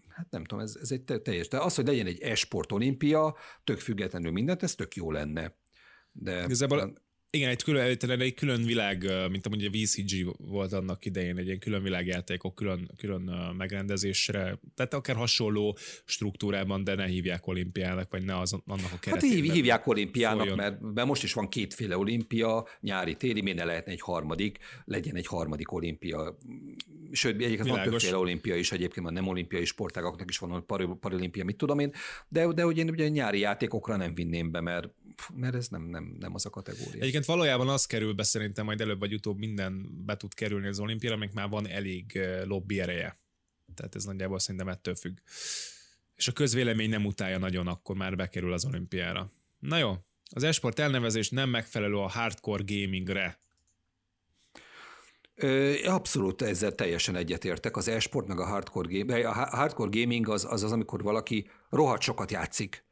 [0.09, 1.47] hát nem tudom, ez, ez egy teljes.
[1.47, 5.55] De az, hogy legyen egy esport olimpia, tök függetlenül mindent, ez tök jó lenne.
[6.11, 6.93] De Igazából
[7.29, 11.59] igen, egy külön, egy külön világ, mint amúgy a VCG volt annak idején, egy ilyen
[11.59, 13.21] külön világjátékok, külön, külön
[13.57, 19.37] megrendezésre, tehát akár hasonló struktúrában, de ne hívják olimpiának, vagy ne az, annak a keretében.
[19.37, 20.57] Hát hív, hívják olimpiának, folyjon.
[20.57, 25.15] mert, mert most is van kétféle olimpia, nyári, téli, miért ne lehetne egy harmadik, legyen
[25.15, 26.37] egy harmadik olimpia.
[27.11, 27.83] Sőt, egyébként Világos.
[27.83, 30.65] van többféle olimpia is, egyébként van nem olimpiai sportágaknak is van
[30.99, 31.91] paralimpia, mit tudom én,
[32.27, 34.89] de, de hogy én ugye nyári játékokra nem vinném be, mert,
[35.35, 37.01] mert ez nem, nem, nem az a kategória.
[37.01, 40.79] Egyébként valójában az kerül be szerintem majd előbb vagy utóbb minden be tud kerülni az
[40.79, 43.17] olimpiára, amik már van elég lobby ereje.
[43.75, 45.17] Tehát ez nagyjából szerintem ettől függ.
[46.15, 49.31] És a közvélemény nem utálja nagyon, akkor már bekerül az olimpiára.
[49.59, 49.95] Na jó,
[50.29, 53.39] az esport elnevezés nem megfelelő a hardcore gamingre.
[55.85, 57.77] Abszolút ezzel teljesen egyetértek.
[57.77, 62.01] Az esport meg a hardcore, game, a hardcore gaming az, az az, amikor valaki rohadt
[62.01, 62.86] sokat játszik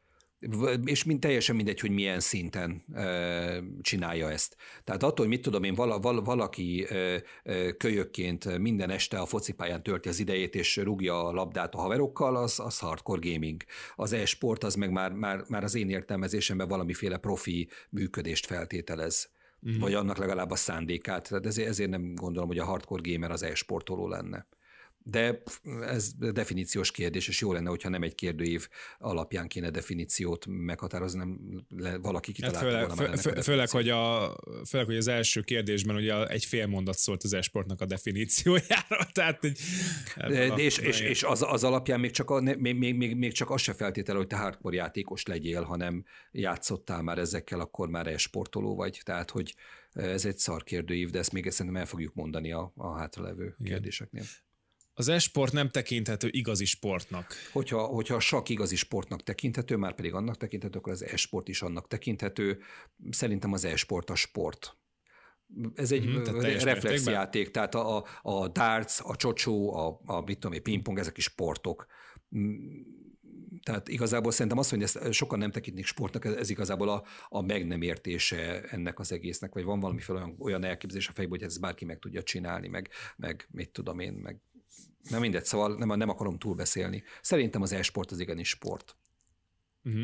[0.85, 4.55] és mind, teljesen mindegy, hogy milyen szinten e, csinálja ezt.
[4.84, 9.26] Tehát attól, hogy mit tudom én, vala, val, valaki e, e, kölyökként minden este a
[9.26, 13.63] focipályán tölti az idejét, és rúgja a labdát a haverokkal, az, az hardcore gaming.
[13.95, 19.30] Az e-sport az meg már, már, már az én értelmezésemben valamiféle profi működést feltételez.
[19.69, 19.80] Mm.
[19.80, 21.27] Vagy annak legalább a szándékát.
[21.27, 24.47] Tehát ezért, ezért nem gondolom, hogy a hardcore gamer az e-sportoló lenne.
[25.07, 25.41] De
[25.82, 28.68] ez definíciós kérdés, és jó lenne, hogyha nem egy kérdőív
[28.98, 33.90] alapján kéne definíciót meghatározni, nem le, valaki hát kitalálta hát főleg, volna fő, főleg, hogy
[33.90, 34.36] a,
[34.68, 39.44] főleg, hogy az első kérdésben ugye egy fél mondat szólt az esportnak a definíciójára, tehát
[39.44, 39.60] egy,
[40.15, 43.32] De, a, és, és, és az, az, alapján még csak, a, még, még, még, még
[43.32, 48.07] csak az se feltétel, hogy te hardcore játékos legyél, hanem játszottál már ezekkel, akkor már
[48.07, 49.56] esportoló vagy, tehát hogy
[49.94, 53.72] ez egy szar kérdőív, de ezt még szerintem el fogjuk mondani a, a hátralevő Igen.
[53.72, 54.23] kérdéseknél.
[54.97, 57.34] Az esport nem tekinthető igazi sportnak.
[57.51, 61.61] Hogyha, hogyha a sak igazi sportnak tekinthető, már pedig annak tekinthető, akkor az esport is
[61.61, 62.59] annak tekinthető.
[63.09, 64.77] Szerintem az esport a sport.
[65.76, 70.61] Ez egy mm, reflexjáték, tehát a, a, a darts, a csocsó, a, a mit tudom,
[70.61, 71.85] pingpong, ezek is sportok.
[73.63, 77.41] Tehát igazából szerintem az, hogy ezt sokan nem tekintik sportnak, ez, ez igazából a, a
[77.41, 81.47] meg nem értése ennek az egésznek, vagy van valamiféle olyan, olyan elképzelés a fejből, hogy
[81.47, 84.41] ez bárki meg tudja csinálni, meg, meg mit tudom én, meg
[85.10, 87.03] Na mindegy, szóval nem, nem akarom túlbeszélni.
[87.22, 88.95] Szerintem az e-sport az igenis sport.
[89.84, 90.03] Uh-huh.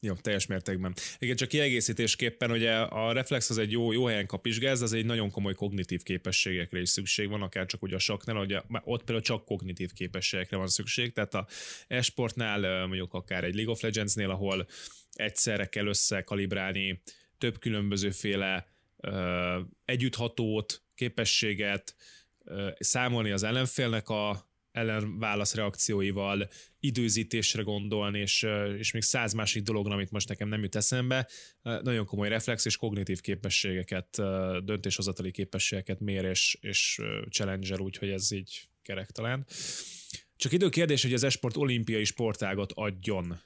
[0.00, 0.94] Jó, teljes mértékben.
[1.18, 5.30] Igen, csak kiegészítésképpen ugye a reflex az egy jó, jó helyen kapizsgáz, az egy nagyon
[5.30, 9.44] komoly kognitív képességekre is szükség van, akár csak ugye a saknál, ugye ott például csak
[9.44, 11.46] kognitív képességekre van szükség, tehát a
[11.86, 14.66] esportnál mondjuk akár egy League of Legends-nél, ahol
[15.12, 17.02] egyszerre kell összekalibrálni
[17.38, 18.68] több különbözőféle
[19.84, 21.96] együtthatót, képességet,
[22.78, 26.48] számolni az ellenfélnek a ellenválasz reakcióival,
[26.80, 28.46] időzítésre gondolni, és,
[28.78, 31.28] és még száz másik dologra, amit most nekem nem jut eszembe,
[31.62, 34.08] nagyon komoly reflex és kognitív képességeket,
[34.64, 37.00] döntéshozatali képességeket mér és, és
[37.30, 39.46] challenger, úgyhogy ez így kerek talán.
[40.36, 43.40] Csak idő kérdés, hogy az esport olimpiai sportágot adjon.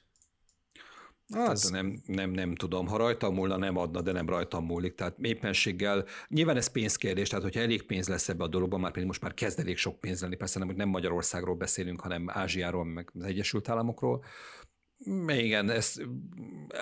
[1.33, 1.69] Hát ez...
[1.69, 2.87] nem, nem, nem tudom.
[2.87, 4.95] Ha rajtam múlna, nem adna, de nem rajtam múlik.
[4.95, 9.07] Tehát éppenséggel, nyilván ez pénzkérdés, tehát hogyha elég pénz lesz ebbe a dologban, már pedig
[9.07, 12.85] most már kezd elég sok pénz lenni, persze nem, hogy nem Magyarországról beszélünk, hanem Ázsiáról,
[12.85, 14.23] meg az Egyesült Államokról.
[15.27, 15.95] Igen, ez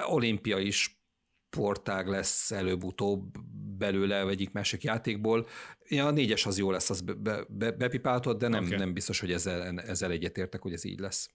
[0.08, 3.38] olimpiai sportág lesz előbb-utóbb
[3.78, 5.48] belőle, egyik másik játékból.
[5.88, 8.78] Ja, a négyes az jó lesz, az be, be, bepipáltod, de nem, okay.
[8.78, 11.30] nem biztos, hogy ezzel, ezzel egyetértek, hogy ez így lesz.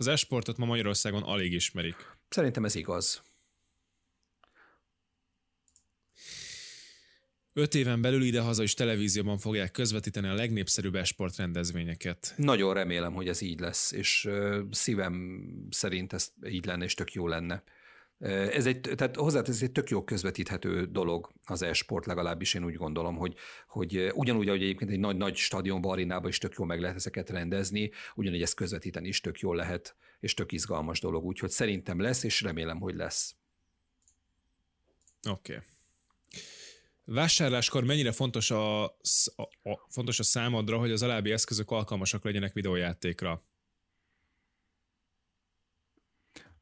[0.00, 1.96] Az esportot ma Magyarországon alig ismerik.
[2.28, 3.22] Szerintem ez igaz.
[7.52, 12.34] Öt éven belül idehaza is televízióban fogják közvetíteni a legnépszerűbb esportrendezvényeket.
[12.36, 14.28] Nagyon remélem, hogy ez így lesz, és
[14.70, 17.62] szívem szerint ez így lenne, és tök jó lenne.
[18.20, 22.74] Ez egy, tehát hozzá ez egy tök jó közvetíthető dolog az e-sport, legalábbis én úgy
[22.74, 23.34] gondolom, hogy,
[23.68, 27.90] hogy ugyanúgy, ahogy egyébként egy nagy-nagy stadionban, arénában is tök jó meg lehet ezeket rendezni,
[28.14, 32.40] ugyanígy ezt közvetíteni is tök jó lehet, és tök izgalmas dolog, úgyhogy szerintem lesz, és
[32.40, 33.34] remélem, hogy lesz.
[35.30, 35.52] Oké.
[35.52, 35.64] Okay.
[37.04, 38.90] Vásárláskor mennyire fontos a, a,
[39.62, 43.42] a, fontos a számodra, hogy az alábbi eszközök alkalmasak legyenek videójátékra?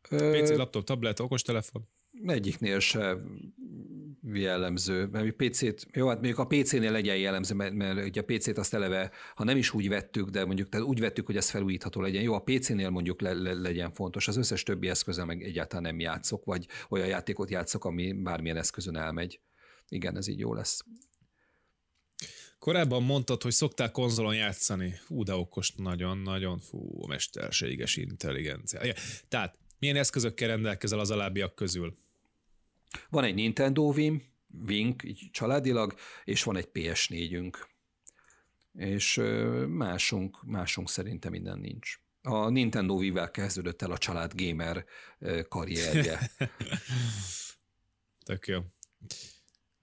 [0.08, 1.88] PC, laptop, tablet, okostelefon?
[2.26, 3.16] Egyiknél se
[4.32, 8.58] jellemző, mert PC-t, jó, hát mondjuk a PC-nél legyen jellemző, mert, mert ugye a PC-t
[8.58, 12.00] azt eleve, ha nem is úgy vettük, de mondjuk tehát úgy vettük, hogy ez felújítható
[12.00, 12.22] legyen.
[12.22, 16.00] Jó, a PC-nél mondjuk le, le, legyen fontos, az összes többi eszközzel meg egyáltalán nem
[16.00, 19.40] játszok, vagy olyan játékot játszok, ami bármilyen eszközön elmegy.
[19.88, 20.84] Igen, ez így jó lesz.
[22.58, 24.94] Korábban mondtad, hogy szoktál konzolon játszani.
[25.04, 28.80] Fú, de okos, nagyon-nagyon, fú, mesterséges intelligencia.
[29.28, 31.96] Tehát milyen eszközökkel rendelkezel az alábbiak közül?
[33.10, 34.22] Van egy Nintendo Wii,
[34.66, 35.94] Wing, családilag,
[36.24, 37.54] és van egy PS4-ünk.
[38.72, 39.20] És
[39.68, 41.98] másunk, másunk szerintem minden nincs.
[42.22, 44.84] A Nintendo Wii-vel kezdődött el a család gamer
[45.48, 46.30] karrierje.
[48.24, 48.60] Tök jó.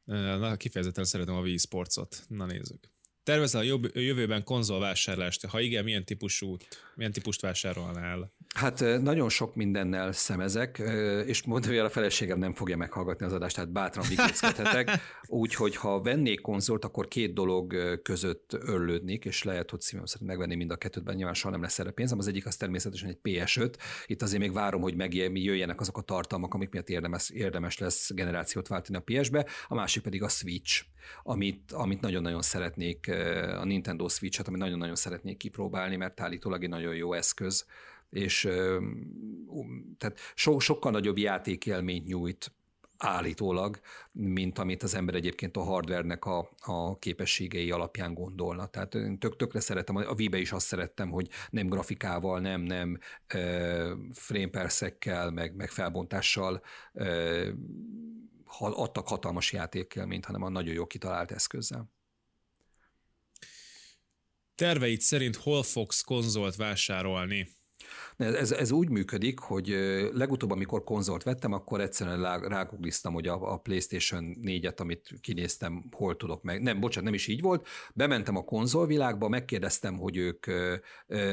[0.05, 2.23] Na, kifejezetten szeretem a Wii Sportsot.
[2.27, 2.92] Na nézzük.
[3.23, 5.45] Tervezel a jobb, jövőben konzolvásárlást?
[5.45, 6.57] Ha igen, milyen típusú,
[6.95, 8.33] milyen típust vásárolnál?
[8.55, 10.81] Hát nagyon sok mindennel szemezek,
[11.25, 14.89] és mondom, a feleségem nem fogja meghallgatni az adást, tehát bátran vikéckedhetek.
[15.27, 20.55] Úgyhogy ha vennék konzolt, akkor két dolog között örlődnék, és lehet, hogy szívem szerint megvenni
[20.55, 22.19] mind a kettőt, benne nyilván soha nem lesz erre pénzem.
[22.19, 23.73] Az egyik az természetesen egy PS5.
[24.05, 28.67] Itt azért még várom, hogy megjöjjenek azok a tartalmak, amik miatt érdemes, érdemes lesz generációt
[28.67, 29.45] váltani a PS-be.
[29.67, 30.83] A másik pedig a Switch,
[31.23, 33.11] amit, amit nagyon-nagyon szeretnék,
[33.59, 37.65] a Nintendo Switch-et, amit nagyon-nagyon szeretnék kipróbálni, mert állítólag egy nagyon jó eszköz
[38.13, 38.41] és
[39.97, 42.51] tehát so, sokkal nagyobb játékélményt nyújt
[42.97, 43.79] állítólag,
[44.11, 48.65] mint amit az ember egyébként a hardvernek a, a képességei alapján gondolna.
[48.65, 52.97] Tehát én tök, tökre szeretem, a Wii-be is azt szerettem, hogy nem grafikával, nem, nem
[53.33, 54.69] uh, frame per
[55.31, 56.61] meg, meg felbontással
[56.93, 57.49] uh,
[58.59, 61.91] adtak hatalmas játékélményt, hanem a nagyon jó kitalált eszközzel.
[64.63, 67.47] Terveid szerint hol fogsz konzolt vásárolni?
[68.17, 69.67] Ez, ez úgy működik, hogy
[70.13, 76.15] legutóbb, amikor konzolt vettem, akkor egyszerűen rágugliztam, hogy a, a PlayStation 4-et, amit kinéztem, hol
[76.15, 76.61] tudok meg.
[76.61, 77.67] Nem, bocsánat, nem is így volt.
[77.93, 80.45] Bementem a konzolvilágba, megkérdeztem, hogy ők,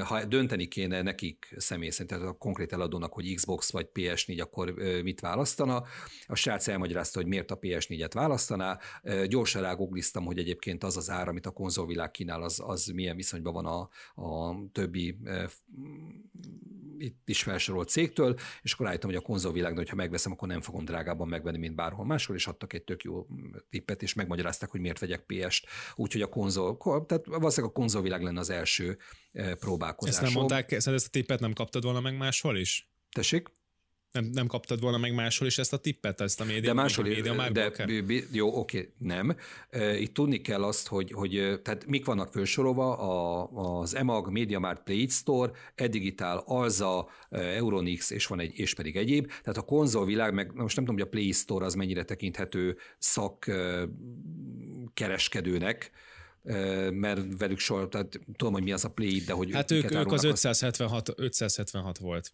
[0.04, 4.74] ha dönteni kéne nekik személy szerint, tehát a konkrét eladónak, hogy Xbox vagy PS4, akkor
[5.02, 5.82] mit választana.
[6.26, 8.78] A srác elmagyarázta, hogy miért a PS4-et választaná.
[9.28, 13.52] Gyorsan rágugliztam, hogy egyébként az az ár, amit a konzolvilág kínál, az, az milyen viszonyban
[13.52, 13.88] van a,
[14.22, 15.16] a többi
[16.98, 20.84] itt is felsorolt cégtől, és akkor állítom, hogy a konzolvilágban, hogyha megveszem, akkor nem fogom
[20.84, 23.26] drágában megvenni, mint bárhol máshol, és adtak egy tök jó
[23.70, 25.66] tippet, és megmagyarázták, hogy miért vegyek PS-t.
[25.94, 26.76] Úgyhogy a konzol,
[27.06, 28.98] tehát valószínűleg a konzolvilág lenne az első
[29.32, 30.14] eh, próbálkozás.
[30.14, 32.90] Ezt nem mondták, ezt a tippet nem kaptad volna meg máshol is?
[33.12, 33.48] Tessék?
[34.12, 37.04] Nem, nem kaptad volna meg máshol is ezt a tippet, ezt a média, de máshol,
[37.04, 37.72] média de,
[38.32, 39.36] jó, oké, nem.
[39.98, 45.06] Itt tudni kell azt, hogy, hogy tehát mik vannak felsorolva, a, az EMAG, MediaMart, Play
[45.08, 49.26] Store, Edigital, Alza, Euronix, és van egy, és pedig egyéb.
[49.26, 53.50] Tehát a konzolvilág, meg most nem tudom, hogy a Play Store az mennyire tekinthető szak
[54.94, 55.90] kereskedőnek,
[56.90, 60.12] mert velük soha, tehát tudom, hogy mi az a Play, de hogy Hát ők, ők
[60.12, 62.30] az 576, 576 volt.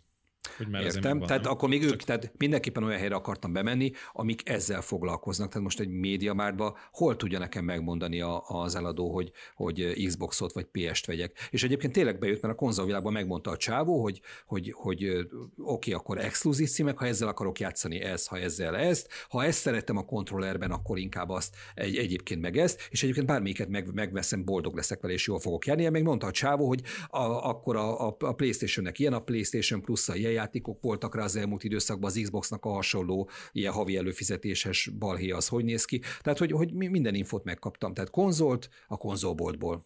[0.56, 1.52] Hogy már Értem, van, tehát nem?
[1.52, 5.48] akkor még ők, tehát mindenképpen olyan helyre akartam bemenni, amik ezzel foglalkoznak.
[5.48, 10.64] Tehát most egy médiamárba hol tudja nekem megmondani a, az eladó, hogy, hogy Xboxot vagy
[10.64, 11.48] PS-t vegyek.
[11.50, 15.92] És egyébként tényleg bejött, mert a konzolvilágban megmondta a csávó, hogy, hogy, hogy oké, okay,
[15.92, 20.04] akkor exkluzív címek, ha ezzel akarok játszani, ez, ha ezzel ezt, ha ezt szerettem a
[20.04, 25.00] kontrollerben, akkor inkább azt egy, egyébként meg ezt, és egyébként bármelyiket meg, megveszem, boldog leszek
[25.00, 25.88] vele, és jól fogok járni.
[25.88, 30.14] Még mondta a csávó, hogy a, akkor a, a, a PlayStation-nek ilyen, a PlayStation Plus-a
[30.14, 35.30] ilyen játékok voltak rá az elmúlt időszakban, az Xboxnak a hasonló ilyen havi előfizetéses balhé
[35.30, 35.98] az hogy néz ki.
[36.20, 37.94] Tehát, hogy, hogy minden infot megkaptam.
[37.94, 39.84] Tehát konzolt a konzolboltból.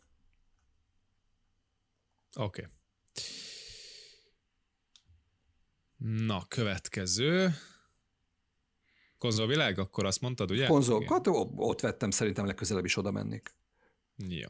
[2.37, 2.63] Oké.
[2.63, 2.73] Okay.
[6.27, 7.51] Na, következő.
[9.19, 10.67] Konzolvilág, akkor azt mondtad, ugye?
[10.67, 11.05] Konzol,
[11.57, 13.55] ott vettem, szerintem legközelebb is oda mennék.
[14.29, 14.49] Jó.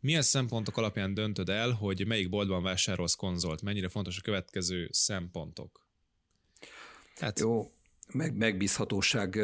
[0.00, 3.62] Milyen szempontok alapján döntöd el, hogy melyik boltban vásárolsz konzolt?
[3.62, 5.86] Mennyire fontos a következő szempontok?
[7.16, 7.38] Hát...
[7.38, 7.70] Jó,
[8.12, 9.38] meg, megbízhatóság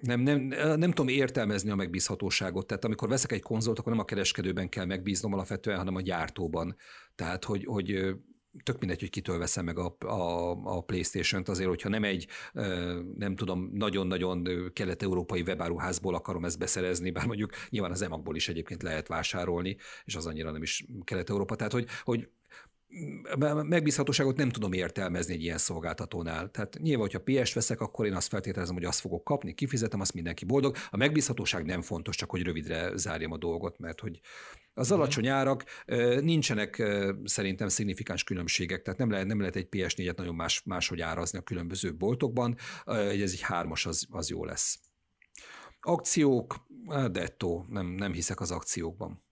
[0.00, 0.40] nem, nem,
[0.78, 2.66] nem tudom értelmezni a megbízhatóságot.
[2.66, 6.76] Tehát amikor veszek egy konzolt, akkor nem a kereskedőben kell megbíznom alapvetően, hanem a gyártóban.
[7.14, 8.14] Tehát, hogy, hogy
[8.62, 12.26] tök mindegy, hogy kitől veszem meg a, a, a Playstation-t, azért, hogyha nem egy,
[13.16, 18.82] nem tudom, nagyon-nagyon kelet-európai webáruházból akarom ezt beszerezni, bár mondjuk nyilván az emagból is egyébként
[18.82, 21.56] lehet vásárolni, és az annyira nem is kelet-európa.
[21.56, 22.28] Tehát, hogy, hogy
[23.62, 26.50] megbízhatóságot nem tudom értelmezni egy ilyen szolgáltatónál.
[26.50, 30.14] Tehát nyilván, hogyha PS veszek, akkor én azt feltételezem, hogy azt fogok kapni, kifizetem, azt
[30.14, 30.76] mindenki boldog.
[30.90, 34.20] A megbízhatóság nem fontos, csak hogy rövidre zárjam a dolgot, mert hogy
[34.74, 34.98] az mhm.
[34.98, 35.64] alacsony árak
[36.20, 36.82] nincsenek
[37.24, 41.42] szerintem szignifikáns különbségek, tehát nem lehet, nem lehet egy PS4-et nagyon más, máshogy árazni a
[41.42, 42.56] különböző boltokban,
[42.86, 44.80] ez egy hármas az, az jó lesz.
[45.80, 46.66] Akciók,
[47.10, 49.26] dettó, nem, nem hiszek az akciókban.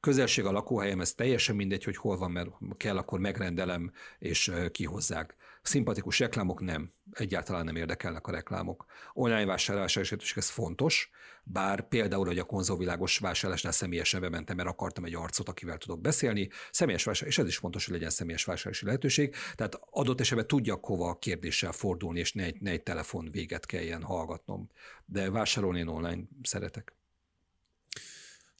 [0.00, 5.34] Közelség a lakóhelyem, ez teljesen mindegy, hogy hol van, mert kell, akkor megrendelem és kihozzák.
[5.62, 8.84] Szimpatikus reklámok nem, egyáltalán nem érdekelnek a reklámok.
[9.12, 11.10] Online vásárlásra is ez fontos,
[11.44, 16.48] bár például, hogy a konzolvilágos vásárlásnál személyesen bementem, mert akartam egy arcot, akivel tudok beszélni,
[16.70, 20.84] személyes vásárlás, és ez is fontos, hogy legyen személyes vásárlási lehetőség, tehát adott esetben tudjak
[20.84, 24.70] hova kérdéssel fordulni, és ne egy, ne egy telefon véget kelljen hallgatnom.
[25.04, 26.99] De vásárolni én online szeretek.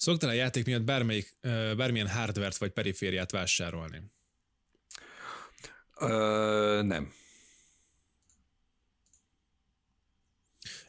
[0.00, 1.36] Szoktál a játék miatt bármelyik,
[1.76, 4.02] bármilyen hardvert vagy perifériát vásárolni?
[5.98, 7.12] Ö, nem.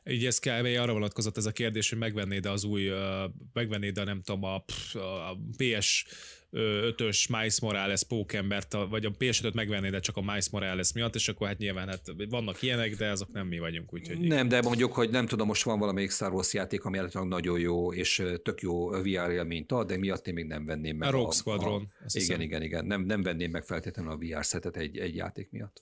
[0.06, 0.66] Így ez kb.
[0.66, 2.92] arra vonatkozott ez a kérdés, hogy megvennéd az új,
[3.54, 4.64] megvennéd a nem tudom, a,
[5.00, 6.06] a PS
[6.52, 11.28] 5-ös Miles Morales pókembert, vagy a PS5-öt megvennéd, de csak a Miles Morales miatt, és
[11.28, 14.20] akkor hát nyilván hát vannak ilyenek, de azok nem mi vagyunk, úgyhogy...
[14.20, 17.60] Nem, de mondjuk, hogy nem tudom, most van valamelyik Star Wars játék, ami állítólag nagyon
[17.60, 21.08] jó, és tök jó VR élményt ad, de miatt én még nem venném meg.
[21.08, 21.74] A Rogue Squadron.
[21.74, 22.42] A, igen, hiszem.
[22.42, 22.86] igen, igen.
[22.86, 25.82] Nem, nem venném meg feltétlenül a VR szetet egy, egy játék miatt.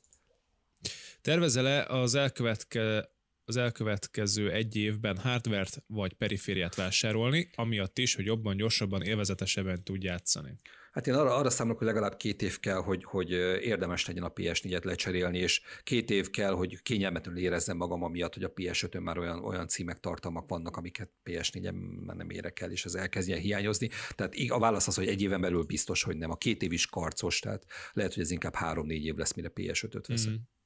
[1.21, 3.09] Tervezel-e az elkövetke,
[3.49, 10.03] az elkövetkező egy évben hardvert vagy perifériát vásárolni, amiatt is, hogy jobban, gyorsabban, élvezetesebben tud
[10.03, 10.55] játszani.
[10.91, 13.31] Hát én arra, arra számolok, hogy legalább két év kell, hogy, hogy
[13.61, 18.43] érdemes legyen a PS4-et lecserélni, és két év kell, hogy kényelmetlenül érezzem magam amiatt, hogy
[18.43, 22.85] a PS5-ön már olyan, olyan címek, tartalmak vannak, amiket PS4-en már nem érek el, és
[22.85, 23.89] ez elkezdjen hiányozni.
[24.15, 26.31] Tehát a válasz az, hogy egy éven belül biztos, hogy nem.
[26.31, 30.07] A két év is karcos, tehát lehet, hogy ez inkább három-négy év lesz, mire PS5-öt
[30.07, 30.33] veszem.
[30.33, 30.58] Mm.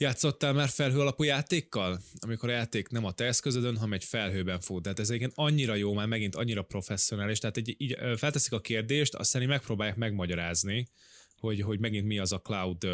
[0.00, 2.00] Játszottál már felhő alapú játékkal?
[2.20, 4.82] Amikor a játék nem a te eszközödön, hanem egy felhőben fut.
[4.82, 7.38] Tehát ez egyébként annyira jó, már megint annyira professzionális.
[7.38, 10.88] Tehát egy, így felteszik a kérdést, aztán így megpróbálják megmagyarázni,
[11.40, 12.84] hogy, hogy megint mi az a cloud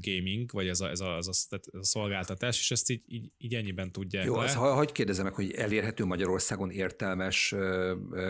[0.00, 3.32] gaming, vagy ez a, ez a, ez a, ez a szolgáltatás, és ezt így, így,
[3.38, 7.54] így ennyiben tudják Jó, az, ha, hagyd kérdezem meg, hogy elérhető Magyarországon értelmes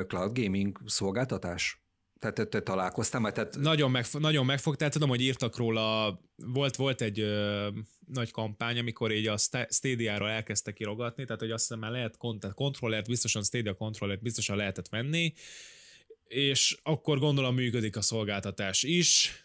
[0.06, 1.82] cloud gaming szolgáltatás?
[2.20, 3.32] Tehát te, te találkoztál már?
[3.32, 3.56] Tehát...
[3.56, 7.68] Nagyon, meg, nagyon megfog, tehát tudom, hogy írtak róla, volt, volt egy ö,
[8.06, 9.36] nagy kampány, amikor így a
[9.68, 12.16] Stadia-ról elkezdtek kirogatni, tehát hogy azt hiszem már lehet
[12.54, 15.34] kontrollert, biztosan Stadia kontrollert biztosan lehetett venni,
[16.24, 19.42] és akkor gondolom működik a szolgáltatás is.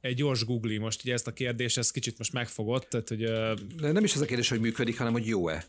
[0.00, 3.22] Egy gyors googli most ugye ezt a kérdést, ez kicsit most megfogott, tehát hogy...
[3.22, 3.54] Ö...
[3.76, 5.64] Nem is az a kérdés, hogy működik, hanem hogy jó-e.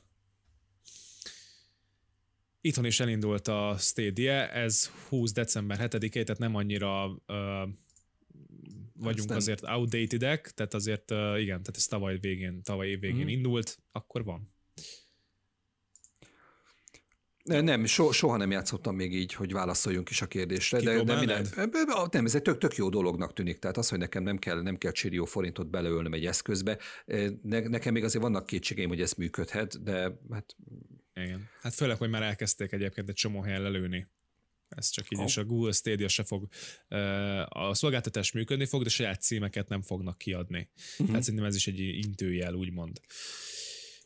[2.66, 7.16] Itthon is elindult a Stadia, ez 20 december 7-e, tehát nem annyira uh,
[8.94, 9.38] vagyunk Aztán...
[9.38, 13.28] azért outdatedek, tehát azért uh, igen, tehát ez tavaly végén, tavaly év végén mm.
[13.28, 14.52] indult, akkor van.
[17.44, 21.48] Nem, so, soha nem játszottam még így, hogy válaszoljunk is a kérdésre, de, de minden,
[22.12, 24.78] nem, ez egy tök, tök jó dolognak tűnik, tehát az, hogy nekem nem kell, nem
[24.78, 26.78] kell csirió forintot beleölnöm egy eszközbe,
[27.42, 30.56] ne, nekem még azért vannak kétségeim, hogy ez működhet, de hát...
[31.24, 34.08] Igen, hát főleg, hogy már elkezdték egyébként egy csomó helyen lelőni.
[34.70, 35.26] Ez csak így, oh.
[35.26, 36.48] és a Google Stadia se fog,
[37.48, 40.70] a szolgáltatás működni fog, de saját címeket nem fognak kiadni.
[40.98, 41.16] Uh-huh.
[41.16, 43.00] Hát szerintem ez is egy intőjel, úgymond.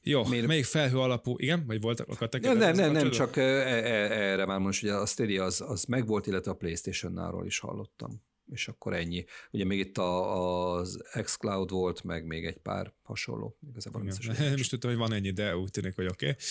[0.01, 0.47] Jó, Miért?
[0.47, 1.65] melyik felhő alapú, igen?
[1.65, 5.05] Vagy volt akartak Nem, nem, nem, nem, csak e, e, erre már most, ugye a
[5.05, 8.21] Stadia az, az megvolt, illetve a Playstation-náról is hallottam.
[8.51, 9.25] És akkor ennyi.
[9.51, 13.57] Ugye még itt a, az xCloud volt, meg még egy pár hasonló.
[13.69, 16.29] Igazából nem, nem is tudtam, hogy van ennyi, de úgy tűnik, hogy oké.
[16.29, 16.41] Okay.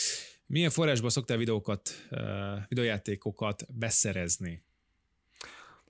[0.46, 1.90] Milyen forrásból szoktál videókat,
[2.68, 4.64] videójátékokat beszerezni?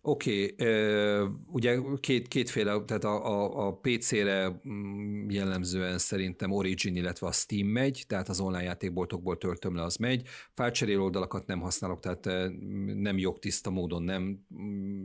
[0.09, 7.27] Oké, okay, ugye két, kétféle, tehát a, a, a PC-re mm, jellemzően szerintem Origin, illetve
[7.27, 10.29] a Steam megy, tehát az online játékboltokból töltöm le, az megy.
[10.55, 12.51] Fájlcserél oldalakat nem használok, tehát
[12.87, 15.05] nem jogtiszta módon nem mm,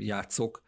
[0.00, 0.62] játszok.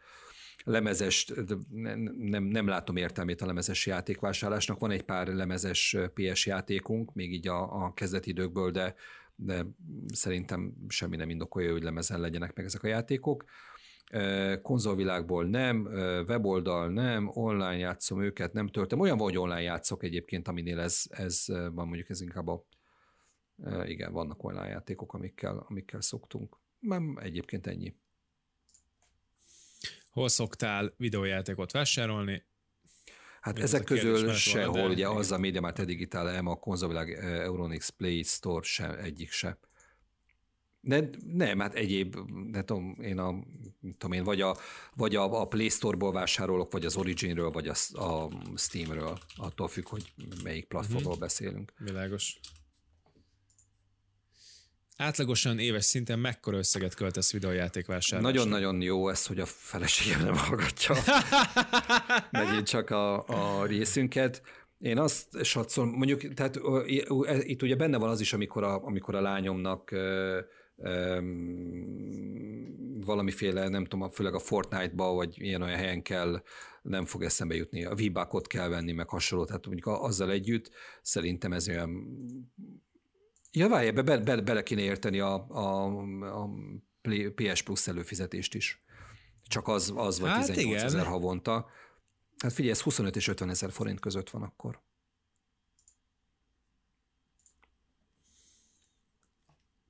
[0.63, 1.31] Lemezes,
[1.69, 4.79] nem, nem, látom értelmét a lemezes játékvásárlásnak.
[4.79, 8.95] Van egy pár lemezes PS játékunk, még így a, a kezdeti időkből, de
[9.43, 9.65] de
[10.13, 13.43] szerintem semmi nem indokolja, hogy lemezen legyenek meg ezek a játékok.
[14.61, 15.85] konzolvilágból nem,
[16.27, 18.99] weboldal nem, online játszom őket, nem töltöm.
[18.99, 22.65] Olyan vagy online játszok egyébként, aminél ez, ez van mondjuk ez inkább a
[23.85, 26.57] igen, vannak online játékok, amikkel, amikkel szoktunk.
[26.79, 27.95] Nem, egyébként ennyi.
[30.11, 32.43] Hol szoktál videójátékot vásárolni?
[33.41, 37.89] Hát Mi ezek közül sehol, ugye az a Media Mart Digital, EMA, a konzolvilág, Euronix,
[37.89, 39.57] Play Store sem, egyik se.
[40.81, 42.15] De nem, hát egyéb,
[42.51, 43.43] de tudom, én a,
[43.97, 44.57] tudom én, vagy a,
[44.95, 49.87] vagy a, a Play Store-ból vásárolok, vagy az Originről, vagy a, a Steamről, attól függ,
[49.87, 50.13] hogy
[50.43, 51.19] melyik platformról uh-huh.
[51.19, 51.73] beszélünk.
[51.77, 52.39] Világos.
[55.01, 58.39] Átlagosan éves szinten mekkora összeget költesz videójáték vásárlásra?
[58.39, 60.95] Nagyon-nagyon jó ez, hogy a feleségem nem hallgatja
[62.31, 64.41] megint csak a, a részünket.
[64.77, 66.59] Én azt satszom, mondjuk, tehát
[67.39, 69.95] itt ugye benne van az is, amikor a, amikor a lányomnak
[73.05, 76.43] valamiféle, nem tudom, főleg a Fortnite-ba, vagy ilyen olyan helyen kell,
[76.81, 78.01] nem fog eszembe jutni, a v
[78.47, 80.71] kell venni, meg hasonló, tehát mondjuk azzal együtt
[81.01, 82.07] szerintem ez olyan
[83.51, 85.85] Ja, várj, be, be, bele kéne érteni a, a,
[86.43, 86.49] a
[87.35, 88.83] PS Plus előfizetést is.
[89.47, 91.69] Csak az, az vagy hát 18 ezer havonta.
[92.37, 94.81] Hát figyelj, ez 25 és 50 ezer forint között van akkor.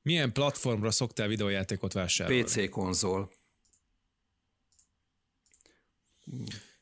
[0.02, 2.44] Milyen platformra szoktál videójátékot vásárolni?
[2.44, 3.32] PC konzol.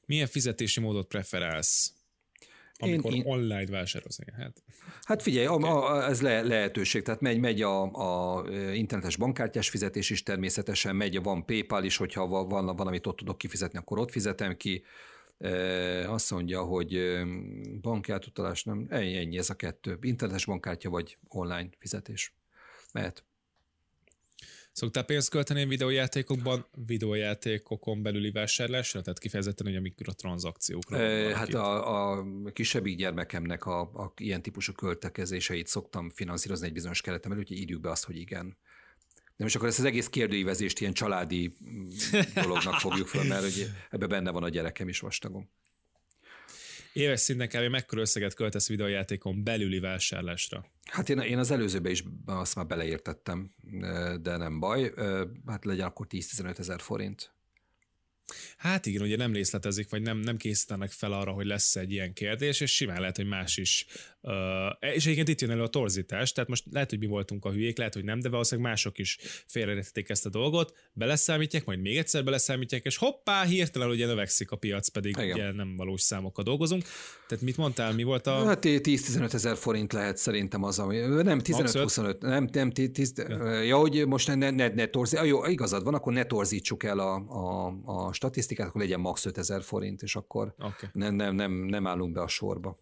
[0.06, 1.94] Milyen fizetési módot preferálsz?
[2.80, 3.24] Amikor én, én...
[3.26, 4.20] online vásárolsz.
[4.38, 4.64] Hát,
[5.02, 5.70] hát figyelj, okay.
[5.70, 8.44] a, a, ez le, lehetőség, tehát megy, megy a, a
[8.74, 13.38] internetes bankkártyás fizetés is természetesen, megy, van PayPal is, hogyha van, van, amit ott tudok
[13.38, 14.84] kifizetni, akkor ott fizetem ki.
[15.38, 17.22] E, azt mondja, hogy
[17.82, 19.98] bankátutalás nem, ennyi, ennyi ez a kettő.
[20.02, 22.34] Internetes bankkártya vagy online fizetés.
[22.94, 23.24] Mehet.
[24.80, 30.98] Szoktál pénzt költeni videójátékokban, videójátékokon belüli vásárlásra, tehát kifejezetten hogy a mikrotranszakciókra?
[30.98, 37.02] E, hát a, a kisebbik gyermekemnek a, a ilyen típusú költekezéseit szoktam finanszírozni egy bizonyos
[37.02, 38.58] keretem előtt, úgyhogy írjuk be azt, hogy igen.
[39.38, 41.54] De most akkor ezt az egész kérdőívezést ilyen családi
[42.34, 45.50] dolognak fogjuk fel, mert hogy ebbe benne van a gyerekem is vastagon.
[46.94, 47.72] Éves szinten kb.
[47.72, 50.66] mekkora összeget költesz videójátékon belüli vásárlásra?
[50.86, 53.52] Hát én, én az előzőbe is azt már beleértettem,
[54.22, 54.94] de nem baj.
[55.46, 57.34] Hát legyen akkor 10-15 ezer forint.
[58.58, 62.14] Hát igen, ugye nem részletezik, vagy nem, nem készítenek fel arra, hogy lesz egy ilyen
[62.14, 63.86] kérdés, és simán lehet, hogy más is.
[64.22, 67.52] Uh, és egyébként itt jön elő a torzítás, tehát most lehet, hogy mi voltunk a
[67.52, 71.98] hülyék, lehet, hogy nem, de valószínűleg mások is félreértették ezt a dolgot, beleszámítják, majd még
[71.98, 75.32] egyszer beleszámítják, és hoppá, hirtelen ugye növekszik a piac, pedig igen.
[75.32, 76.84] ugye nem valós számokkal dolgozunk.
[77.28, 78.46] Tehát mit mondtál, mi volt a...
[78.46, 80.98] Hát 10-15 ezer forint lehet szerintem az, ami...
[80.98, 83.62] Nem, 15-25, nem, nem, 10, ja.
[83.62, 87.16] ja, hogy most ne, ne, ne, torzít, jó, igazad van, akkor ne torzítsuk el a,
[87.16, 89.26] a, a statisztikát, akkor legyen max.
[89.26, 90.90] 5000 forint, és akkor okay.
[90.94, 92.80] nem, nem, nem, nem állunk be a sorba.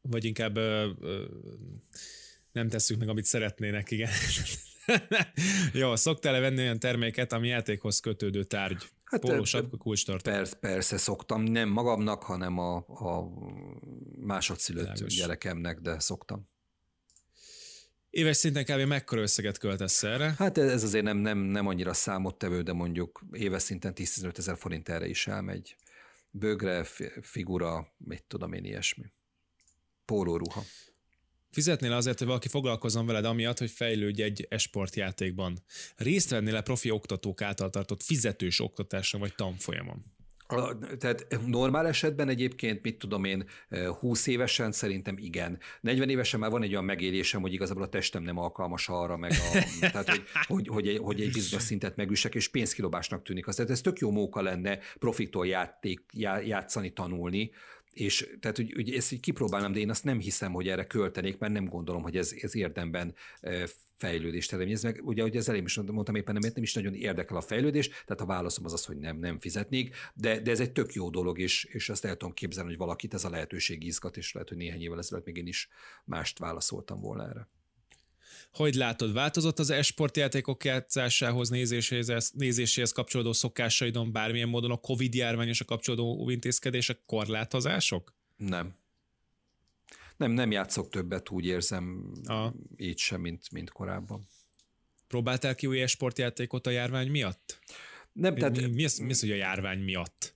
[0.00, 1.24] Vagy inkább ö, ö,
[2.52, 4.10] nem tesszük meg, amit szeretnének, igen.
[5.72, 8.88] Jó, szoktál-e venni olyan terméket, ami játékhoz kötődő tárgy?
[9.04, 10.30] Hát Póló, sapka, kulcstartó.
[10.30, 13.28] Persze, persze szoktam, nem magamnak, hanem a, a
[14.18, 15.14] másodszülött Lágos.
[15.14, 16.48] gyerekemnek, de szoktam.
[18.10, 18.80] Éves szinten kb.
[18.80, 20.34] mekkora összeget költesz erre?
[20.38, 24.88] Hát ez azért nem, nem, nem annyira számottevő, de mondjuk éves szinten 10-15 ezer forint
[24.88, 25.76] erre is elmegy.
[26.30, 26.84] Bögre,
[27.22, 29.04] figura, mit tudom én, ilyesmi.
[30.04, 30.64] Pólóruha.
[31.50, 35.64] Fizetnél azért, hogy valaki foglalkozzon veled amiatt, hogy fejlődj egy esportjátékban.
[35.96, 40.04] Részt vennél a profi oktatók által tartott fizetős oktatásra vagy tanfolyamon?
[40.98, 43.44] Tehát normál esetben egyébként, mit tudom én,
[44.00, 45.58] 20 évesen szerintem igen.
[45.80, 49.30] 40 évesen már van egy olyan megélésem, hogy igazából a testem nem alkalmas arra, meg
[49.30, 53.46] a, tehát, hogy, hogy, hogy, egy, hogy egy bizonyos szintet megüssek, és pénzkilobásnak tűnik.
[53.46, 56.00] Az, tehát ez tök jó móka lenne profiktól játék,
[56.44, 57.50] játszani, tanulni,
[57.92, 61.38] és tehát, hogy, hogy ezt így kipróbálnám, de én azt nem hiszem, hogy erre költenék,
[61.38, 63.14] mert nem gondolom, hogy ez, ez érdemben
[64.00, 65.00] fejlődést eredményez meg.
[65.04, 68.20] Ugye, hogy az elején is mondtam éppen, nem, nem is nagyon érdekel a fejlődés, tehát
[68.20, 71.38] a válaszom az az, hogy nem, nem fizetnék, de, de ez egy tök jó dolog,
[71.38, 74.58] és, és azt el tudom képzelni, hogy valakit ez a lehetőség izgat, és lehet, hogy
[74.58, 75.68] néhány évvel ezelőtt még én is
[76.04, 77.48] mást válaszoltam volna erre.
[78.52, 85.14] Hogy látod, változott az esport játékok játszásához, nézéséhez, nézéséhez kapcsolódó szokásaidon bármilyen módon a Covid
[85.14, 88.14] járvány és a kapcsolódó intézkedések, korlátozások?
[88.36, 88.79] Nem.
[90.20, 92.48] Nem, nem játszok többet, úgy érzem, a.
[92.76, 94.26] így sem, mint, mint korábban.
[95.08, 97.58] Próbáltál ki új esportjátékot a járvány miatt?
[98.12, 98.56] Nem, mi, tehát...
[98.56, 100.34] Mi, mi, az, mi az, hogy a járvány miatt?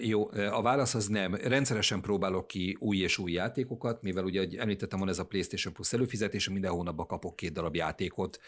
[0.00, 1.34] Jó, a válasz az nem.
[1.34, 5.92] Rendszeresen próbálok ki új és új játékokat, mivel ugye említettem, van ez a PlayStation Plus
[5.92, 8.38] előfizetés, minden hónapban kapok két darab játékot,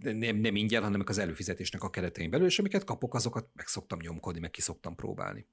[0.00, 3.98] nem, nem ingyen, hanem az előfizetésnek a keretein belül, és amiket kapok, azokat meg szoktam
[4.02, 5.46] nyomkodni, meg ki szoktam próbálni.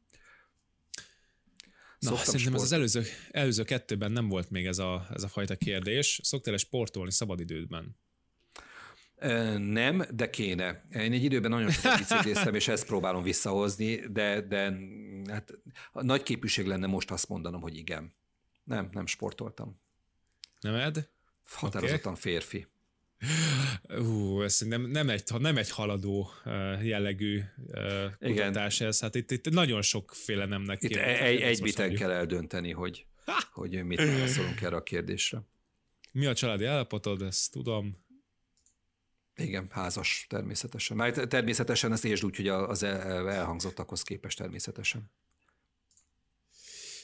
[2.00, 2.56] Na, Szoktam szerintem sport...
[2.56, 6.20] ez az előző, előző kettőben nem volt még ez a, ez a fajta kérdés.
[6.24, 7.98] Szoktál-e sportolni szabadidődben?
[9.58, 10.84] Nem, de kéne.
[10.92, 14.78] Én egy időben nagyon sokat bicikliztem, és ezt próbálom visszahozni, de, de
[15.28, 15.54] hát
[15.92, 18.14] nagy képűség lenne most azt mondanom, hogy igen.
[18.64, 19.82] Nem, nem sportoltam.
[20.60, 21.10] Nem ed?
[21.44, 22.22] Határozottan okay.
[22.22, 22.68] férfi.
[23.98, 26.32] Ú, ez nem, nem, egy, nem egy haladó
[26.82, 27.42] jellegű
[28.20, 29.00] kutatás ez.
[29.00, 33.06] Hát itt, itt nagyon sokféle nemnek Itt egy, egy biten kell eldönteni, hogy,
[33.52, 35.42] hogy mit válaszolunk erre a kérdésre.
[36.12, 38.08] Mi a családi állapotod, ezt tudom.
[39.36, 40.98] Igen, házas természetesen.
[40.98, 45.12] Már természetesen ezt értsd úgy, hogy az elhangzottakhoz képest természetesen.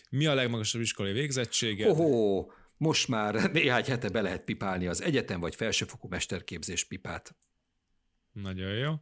[0.10, 1.90] Mi a legmagasabb iskolai végzettsége?
[1.90, 7.36] Ohó, most már néhány hete be lehet pipálni az egyetem vagy felsőfokú mesterképzés pipát.
[8.32, 8.94] Nagyon jó.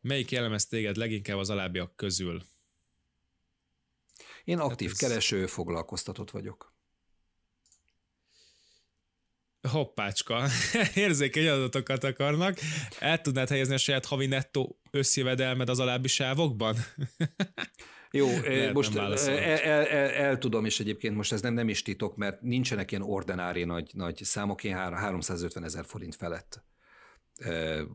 [0.00, 2.42] Melyik jellemez téged leginkább az alábbiak közül?
[4.44, 5.08] Én aktív hát ez...
[5.08, 6.76] kereső, foglalkoztatott vagyok
[9.68, 10.48] hoppácska,
[10.94, 12.58] érzékeny adatokat akarnak.
[12.98, 16.76] El tudnád helyezni a saját havi nettó összjövedelmed az alábbi sávokban?
[18.10, 21.82] Jó, Lehet most el, el, el, el tudom, és egyébként most ez nem, nem is
[21.82, 26.64] titok, mert nincsenek ilyen ordinári nagy, nagy számok, én 350 ezer forint felett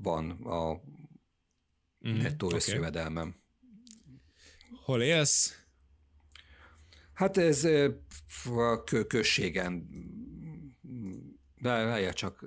[0.01, 0.73] van a
[2.09, 2.57] mm, nettó okay.
[2.57, 3.35] összjövedelmem.
[4.83, 5.57] Hol élsz?
[7.13, 7.63] Hát ez
[8.55, 9.87] a községen
[11.63, 12.45] de várjál csak,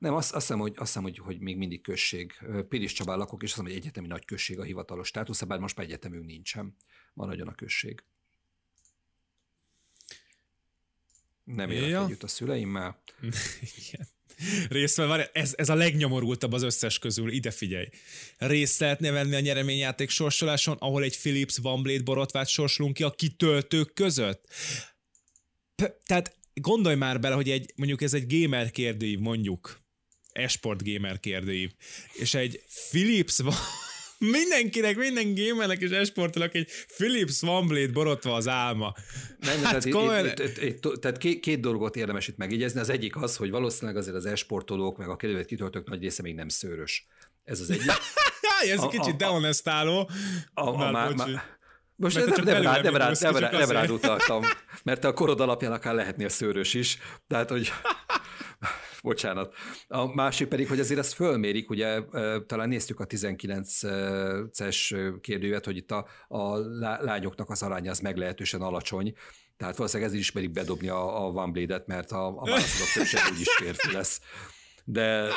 [0.00, 2.32] nem, azt, azt hiszem, hogy, azt hiszem, hogy, hogy még mindig község.
[2.68, 5.76] Pilis Csabán lakok, és azt hiszem, hogy egyetemi nagy község a hivatalos státusz, bár most
[5.76, 6.76] már egyetemünk nincsen.
[7.14, 8.02] Van nagyon a község.
[11.44, 12.04] Nem élek ja.
[12.04, 13.02] együtt a szüleimmel.
[13.88, 14.08] Igen.
[14.68, 14.98] Részt
[15.32, 17.88] ez, ez a legnyomorultabb az összes közül, ide figyelj.
[18.38, 23.10] Részt lehetne venni a nyereményjáték sorsoláson, ahol egy Philips Van Blade borotvát sorsolunk ki a
[23.10, 24.44] kitöltők között?
[25.74, 29.79] P- tehát gondolj már bele, hogy egy, mondjuk ez egy gamer kérdőív, mondjuk,
[30.42, 31.70] esport gamer kérdőív,
[32.12, 33.54] és egy Philips van,
[34.18, 38.94] mindenkinek, minden gamernek és esportolak egy Philips OneBlade borotva az álma.
[39.38, 40.26] Nem, hát, tehát, komolyan...
[40.26, 42.80] itt, itt, itt, tehát két, két dolgot érdemes itt megjegyezni.
[42.80, 46.34] Az egyik az, hogy valószínűleg azért az esportolók, meg a kedvet kitöltők nagy része még
[46.34, 47.06] nem szőrös.
[47.44, 47.90] Ez az egyik.
[48.74, 50.10] ez egy kicsit dehonestáló.
[50.54, 51.58] A, a, a, a, a,
[52.00, 54.42] most nem, nem, nem, rád, nem, rád, nem, rád, nem rád utaltam,
[54.82, 57.72] mert a korod alapján akár lehetnél szőrös is, tehát hogy
[59.02, 59.54] bocsánat.
[59.88, 62.02] A másik pedig, hogy azért ezt fölmérik, ugye
[62.46, 69.14] talán néztük a 19-es kérdővet, hogy itt a, a lányoknak az aránya az meglehetősen alacsony,
[69.56, 73.20] tehát valószínűleg ez is ismerik bedobni a, a One Blade-et, mert a, a válaszolók többség
[73.32, 74.20] úgyis férfi lesz.
[74.84, 75.28] De,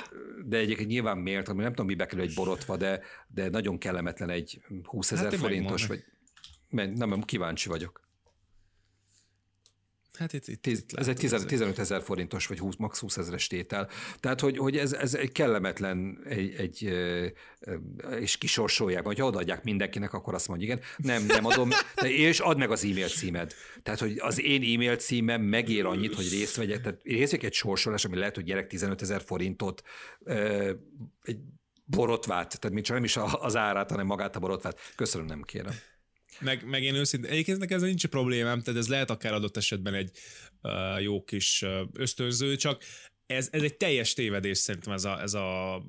[0.46, 4.62] de egyébként nyilván miért, nem tudom, mi bekerül egy borotva, de, de nagyon kellemetlen egy
[4.84, 6.04] 20 ezer hát forintos, vagy
[6.70, 8.03] nem, nem, kíváncsi vagyok.
[10.20, 13.00] Hát itt, itt, itt ez egy 15 ezer forintos, vagy 20, max.
[13.00, 13.90] 20 ezeres tétel.
[14.20, 16.94] Tehát, hogy, hogy ez, ez egy kellemetlen egy, egy,
[18.20, 21.70] és kisorsolják, vagy odaadják mindenkinek, akkor azt mondja, igen, nem, nem adom,
[22.02, 23.54] de, és add meg az e-mail címed.
[23.84, 27.54] Tehát, hogy az én e-mail címem megér annyit, hogy részt vegyek, tehát részt vegyek egy
[27.54, 29.82] sorsolás, ami lehet, hogy gyerek 15 ezer forintot,
[31.22, 31.38] egy
[31.86, 34.80] borotvát, tehát még csak nem is az árát, hanem magát a borotvát.
[34.96, 35.74] Köszönöm, nem kérem.
[36.44, 39.94] Meg, meg én őszintén, egyébként nekem ez nincs problémám, tehát ez lehet akár adott esetben
[39.94, 40.12] egy
[40.62, 42.84] uh, jó kis ösztönző, csak
[43.26, 45.82] ez, ez egy teljes tévedés szerintem ez a, ez a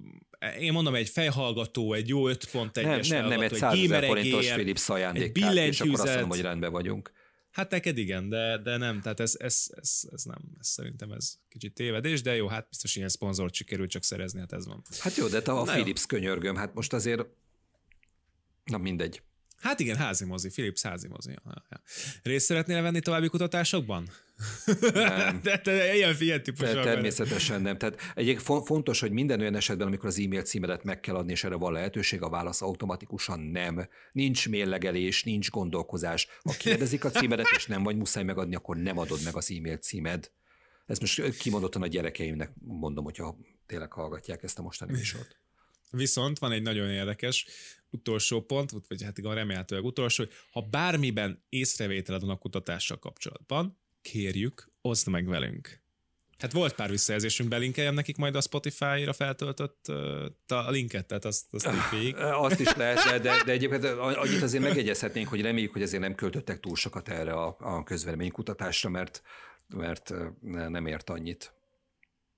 [0.58, 4.52] én mondom, egy fejhallgató, egy jó 5 pont nem, nem, nem, egy 100 ezer forintos
[4.52, 7.12] Philips ajándékkártya, és akkor azt mondom, hogy rendben vagyunk.
[7.50, 11.38] Hát neked igen, de, de nem, tehát ez, ez, ez, ez nem, ez szerintem ez
[11.48, 14.82] kicsit tévedés, de jó, hát biztos ilyen szponzort sikerült csak szerezni, hát ez van.
[14.98, 16.18] Hát jó, de te a Na Philips jó.
[16.18, 17.24] könyörgöm, hát most azért,
[18.64, 19.22] na mindegy.
[19.56, 21.34] Hát igen, házi mozi, Philips házi mozi.
[22.22, 24.08] Részt szeretnél venni további kutatásokban?
[24.92, 25.40] Nem.
[25.42, 26.70] de, de ilyen figyelj típus.
[26.70, 27.78] Természetesen nem.
[27.78, 31.44] Tehát egy fontos, hogy minden olyan esetben, amikor az e-mail címedet meg kell adni, és
[31.44, 33.88] erre van lehetőség, a válasz automatikusan nem.
[34.12, 36.28] Nincs mérlegelés, nincs gondolkozás.
[36.42, 39.76] Ha kérdezik a címedet, és nem vagy muszáj megadni, akkor nem adod meg az e-mail
[39.76, 40.30] címed.
[40.86, 45.36] Ez most kimondottan a gyerekeimnek mondom, hogyha tényleg hallgatják ezt a mostani műsort.
[45.90, 47.46] Viszont van egy nagyon érdekes
[47.94, 53.78] utolsó pont, vagy hát igen, remélhetőleg utolsó, hogy ha bármiben észrevételed van a kutatással kapcsolatban,
[54.02, 55.82] kérjük, oszd meg velünk.
[56.38, 59.88] Hát volt pár visszajelzésünk, belinkeljem nekik majd a Spotify-ra feltöltött
[60.46, 65.28] a linket, tehát azt, azt így Azt is lehet, de, de, egyébként annyit azért megegyezhetnénk,
[65.28, 69.22] hogy reméljük, hogy azért nem költöttek túl sokat erre a, a közvéleménykutatásra, mert,
[69.68, 71.54] mert nem ért annyit.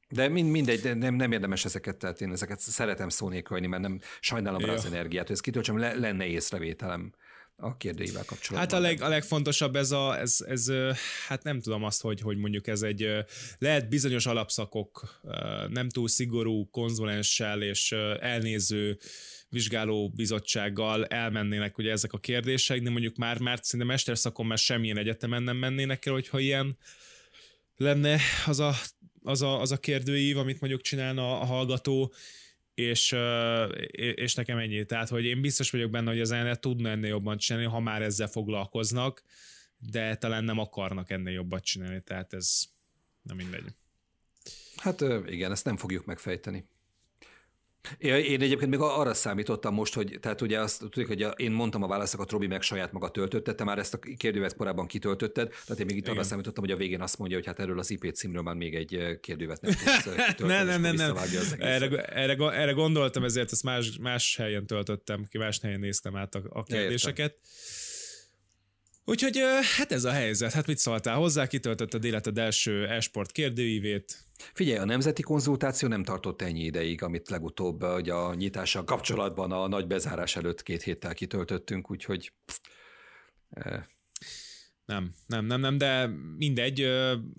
[0.08, 4.00] De mind, mindegy, de nem, nem érdemes ezeket, tehát én ezeket szeretem szónékolni, mert nem
[4.20, 7.12] sajnálom rá az energiát, hogy ez kitöltsem, le, lenne észrevételem
[7.56, 8.58] a kérdőivel kapcsolatban.
[8.58, 10.72] Hát a, leg, a legfontosabb ez a, ez, ez,
[11.26, 13.08] hát nem tudom azt, hogy, hogy mondjuk ez egy,
[13.58, 15.20] lehet bizonyos alapszakok
[15.68, 18.98] nem túl szigorú konzulenssel és elnéző
[19.48, 24.98] vizsgáló bizottsággal elmennének ugye ezek a kérdések, de mondjuk már, már szinte mesterszakon már semmilyen
[24.98, 26.78] egyetemen nem mennének el, hogyha ilyen
[27.76, 28.74] lenne az a,
[29.26, 32.12] az a, az a kérdőív, amit mondjuk csinálna a hallgató,
[32.74, 33.16] és,
[34.14, 34.84] és nekem ennyi.
[34.84, 38.02] Tehát, hogy én biztos vagyok benne, hogy az ennél tudna ennél jobban csinálni, ha már
[38.02, 39.22] ezzel foglalkoznak,
[39.78, 42.62] de talán nem akarnak ennél jobbat csinálni, tehát ez
[43.22, 43.64] nem mindegy.
[44.76, 46.68] Hát igen, ezt nem fogjuk megfejteni.
[47.98, 51.86] Én egyébként még arra számítottam most, hogy tehát ugye azt tudjuk, hogy én mondtam a
[51.86, 55.86] válaszokat, Robi meg saját maga töltötte, te már ezt a kérdővet korábban kitöltötted, tehát én
[55.86, 56.14] még itt Igen.
[56.14, 58.74] arra számítottam, hogy a végén azt mondja, hogy hát erről az IP címről már még
[58.74, 61.16] egy kérdővet nem tudsz Nem, nem, nem, nem.
[61.58, 66.34] Erre, erre, erre, gondoltam, ezért ezt más, más helyen töltöttem ki, más helyen néztem át
[66.34, 67.30] a, a kérdéseket.
[67.30, 67.94] Értem.
[69.08, 69.40] Úgyhogy
[69.76, 70.52] hát ez a helyzet.
[70.52, 71.46] Hát mit szóltál hozzá?
[71.46, 77.82] Kitöltötted életed első esport kérdőívét, Figyelj, a nemzeti konzultáció nem tartott ennyi ideig, amit legutóbb
[77.82, 82.32] hogy a nyitással kapcsolatban a nagy bezárás előtt két héttel kitöltöttünk, úgyhogy
[84.86, 86.86] nem, nem, nem, nem, de mindegy.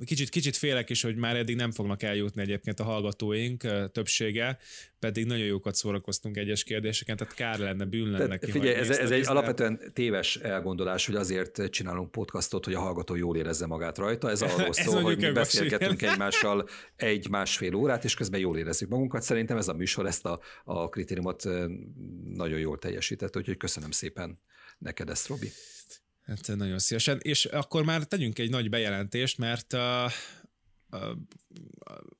[0.06, 4.57] Kicsit, kicsit félek is, hogy már eddig nem fognak eljutni egyébként a hallgatóink többsége,
[4.99, 9.11] pedig nagyon jókat szórakoztunk egyes kérdéseken, tehát kár lenne, bűn lenne tehát, Figyelj, ez, ez
[9.11, 14.30] egy alapvetően téves elgondolás, hogy azért csinálunk podcastot, hogy a hallgató jól érezze magát rajta.
[14.30, 19.22] Ez arról szól, hogy mi beszélgetünk egymással egy-másfél órát, és közben jól érezzük magunkat.
[19.22, 21.44] Szerintem ez a műsor ezt a, a kritériumot
[22.24, 24.40] nagyon jól teljesített, úgyhogy köszönöm szépen
[24.78, 25.52] neked ezt, Robi.
[26.28, 27.20] Hát nagyon szívesen.
[27.22, 30.12] És akkor már tegyünk egy nagy bejelentést, mert uh,
[30.91, 31.18] uh,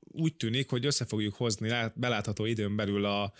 [0.00, 3.32] úgy tűnik, hogy össze fogjuk hozni belátható időn belül a,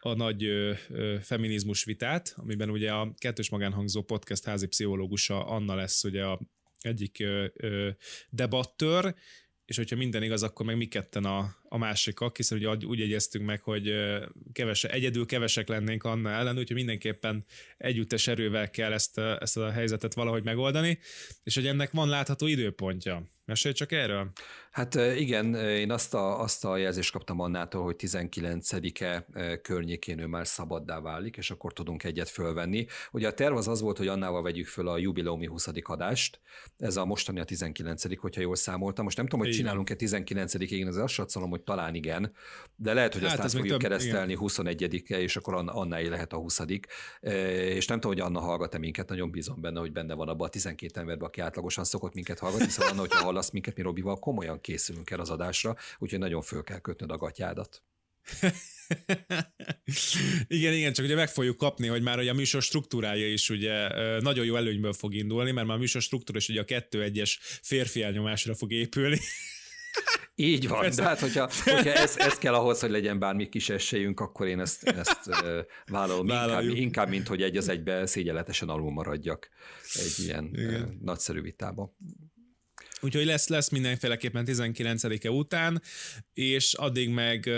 [0.00, 0.74] a nagy ö,
[1.22, 6.40] feminizmus vitát, amiben ugye a kettős magánhangzó podcast házi pszichológusa Anna lesz ugye a
[6.80, 7.90] egyik ö, ö,
[8.30, 9.14] debattőr,
[9.72, 13.44] és hogyha minden igaz, akkor meg mi ketten a, a másikak, hiszen ugye úgy egyeztünk
[13.44, 13.92] meg, hogy
[14.52, 17.44] kevese, egyedül kevesek lennénk Anna ellen, úgyhogy mindenképpen
[17.78, 20.98] együttes erővel kell ezt, ezt a helyzetet valahogy megoldani,
[21.44, 23.22] és hogy ennek van látható időpontja.
[23.44, 24.30] Mesélj csak erről.
[24.70, 29.26] Hát igen, én azt a, azt a jelzést kaptam Annától, hogy 19-e
[29.62, 32.86] környékén ő már szabaddá válik, és akkor tudunk egyet fölvenni.
[33.12, 35.68] Ugye a terv az az volt, hogy Annával vegyük föl a jubileumi 20.
[35.82, 36.40] adást,
[36.78, 39.04] ez a mostani a 19 hogyha jól számoltam.
[39.04, 42.32] Most nem tudom, hogy csinálunk-e 19-ig, én az azt satszolom, hogy talán igen,
[42.76, 46.36] de lehet, hogy hát azt át fogjuk több, keresztelni 21-e, és akkor Annáé lehet a
[46.36, 46.60] 20
[47.20, 50.50] És nem tudom, hogy Anna hallgat-e minket, nagyon bízom benne, hogy benne van abban a
[50.50, 54.60] 12 emberben, aki átlagosan szokott minket hallgatni, szóval Anna, hogyha hallasz minket, mi Robival komolyan
[54.60, 57.82] készülünk el az adásra, úgyhogy nagyon föl kell kötnöd a gatyádat.
[60.46, 63.88] igen, igen, csak ugye meg fogjuk kapni, hogy már ugye a műsor struktúrája is ugye
[64.20, 67.38] nagyon jó előnyből fog indulni, mert már a műsor struktúra is ugye a kettő egyes
[67.42, 69.18] férfi elnyomásra fog épülni.
[70.34, 71.02] Így van, Persze.
[71.02, 74.60] de hát hogyha, hogyha ez, ez kell ahhoz, hogy legyen bármi kis esélyünk, akkor én
[74.60, 75.30] ezt, ezt
[75.86, 79.48] vállalom, inkább, inkább, mint hogy egy az egybe szégyenletesen alul maradjak
[79.94, 81.96] egy ilyen uh, nagyszerű vitában.
[83.04, 85.82] Úgyhogy lesz, lesz mindenféleképpen 19-e után,
[86.34, 87.50] és addig meg,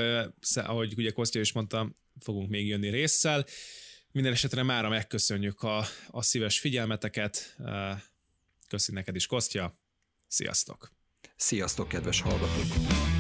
[0.54, 3.46] ahogy ugye Kostya is mondta, fogunk még jönni résszel.
[4.12, 7.56] Minden esetre mára megköszönjük a, a szíves figyelmeteket.
[8.68, 9.74] Köszönjük neked is, Kostya.
[10.28, 10.92] Sziasztok!
[11.36, 13.13] Sziasztok, kedves hallgatók!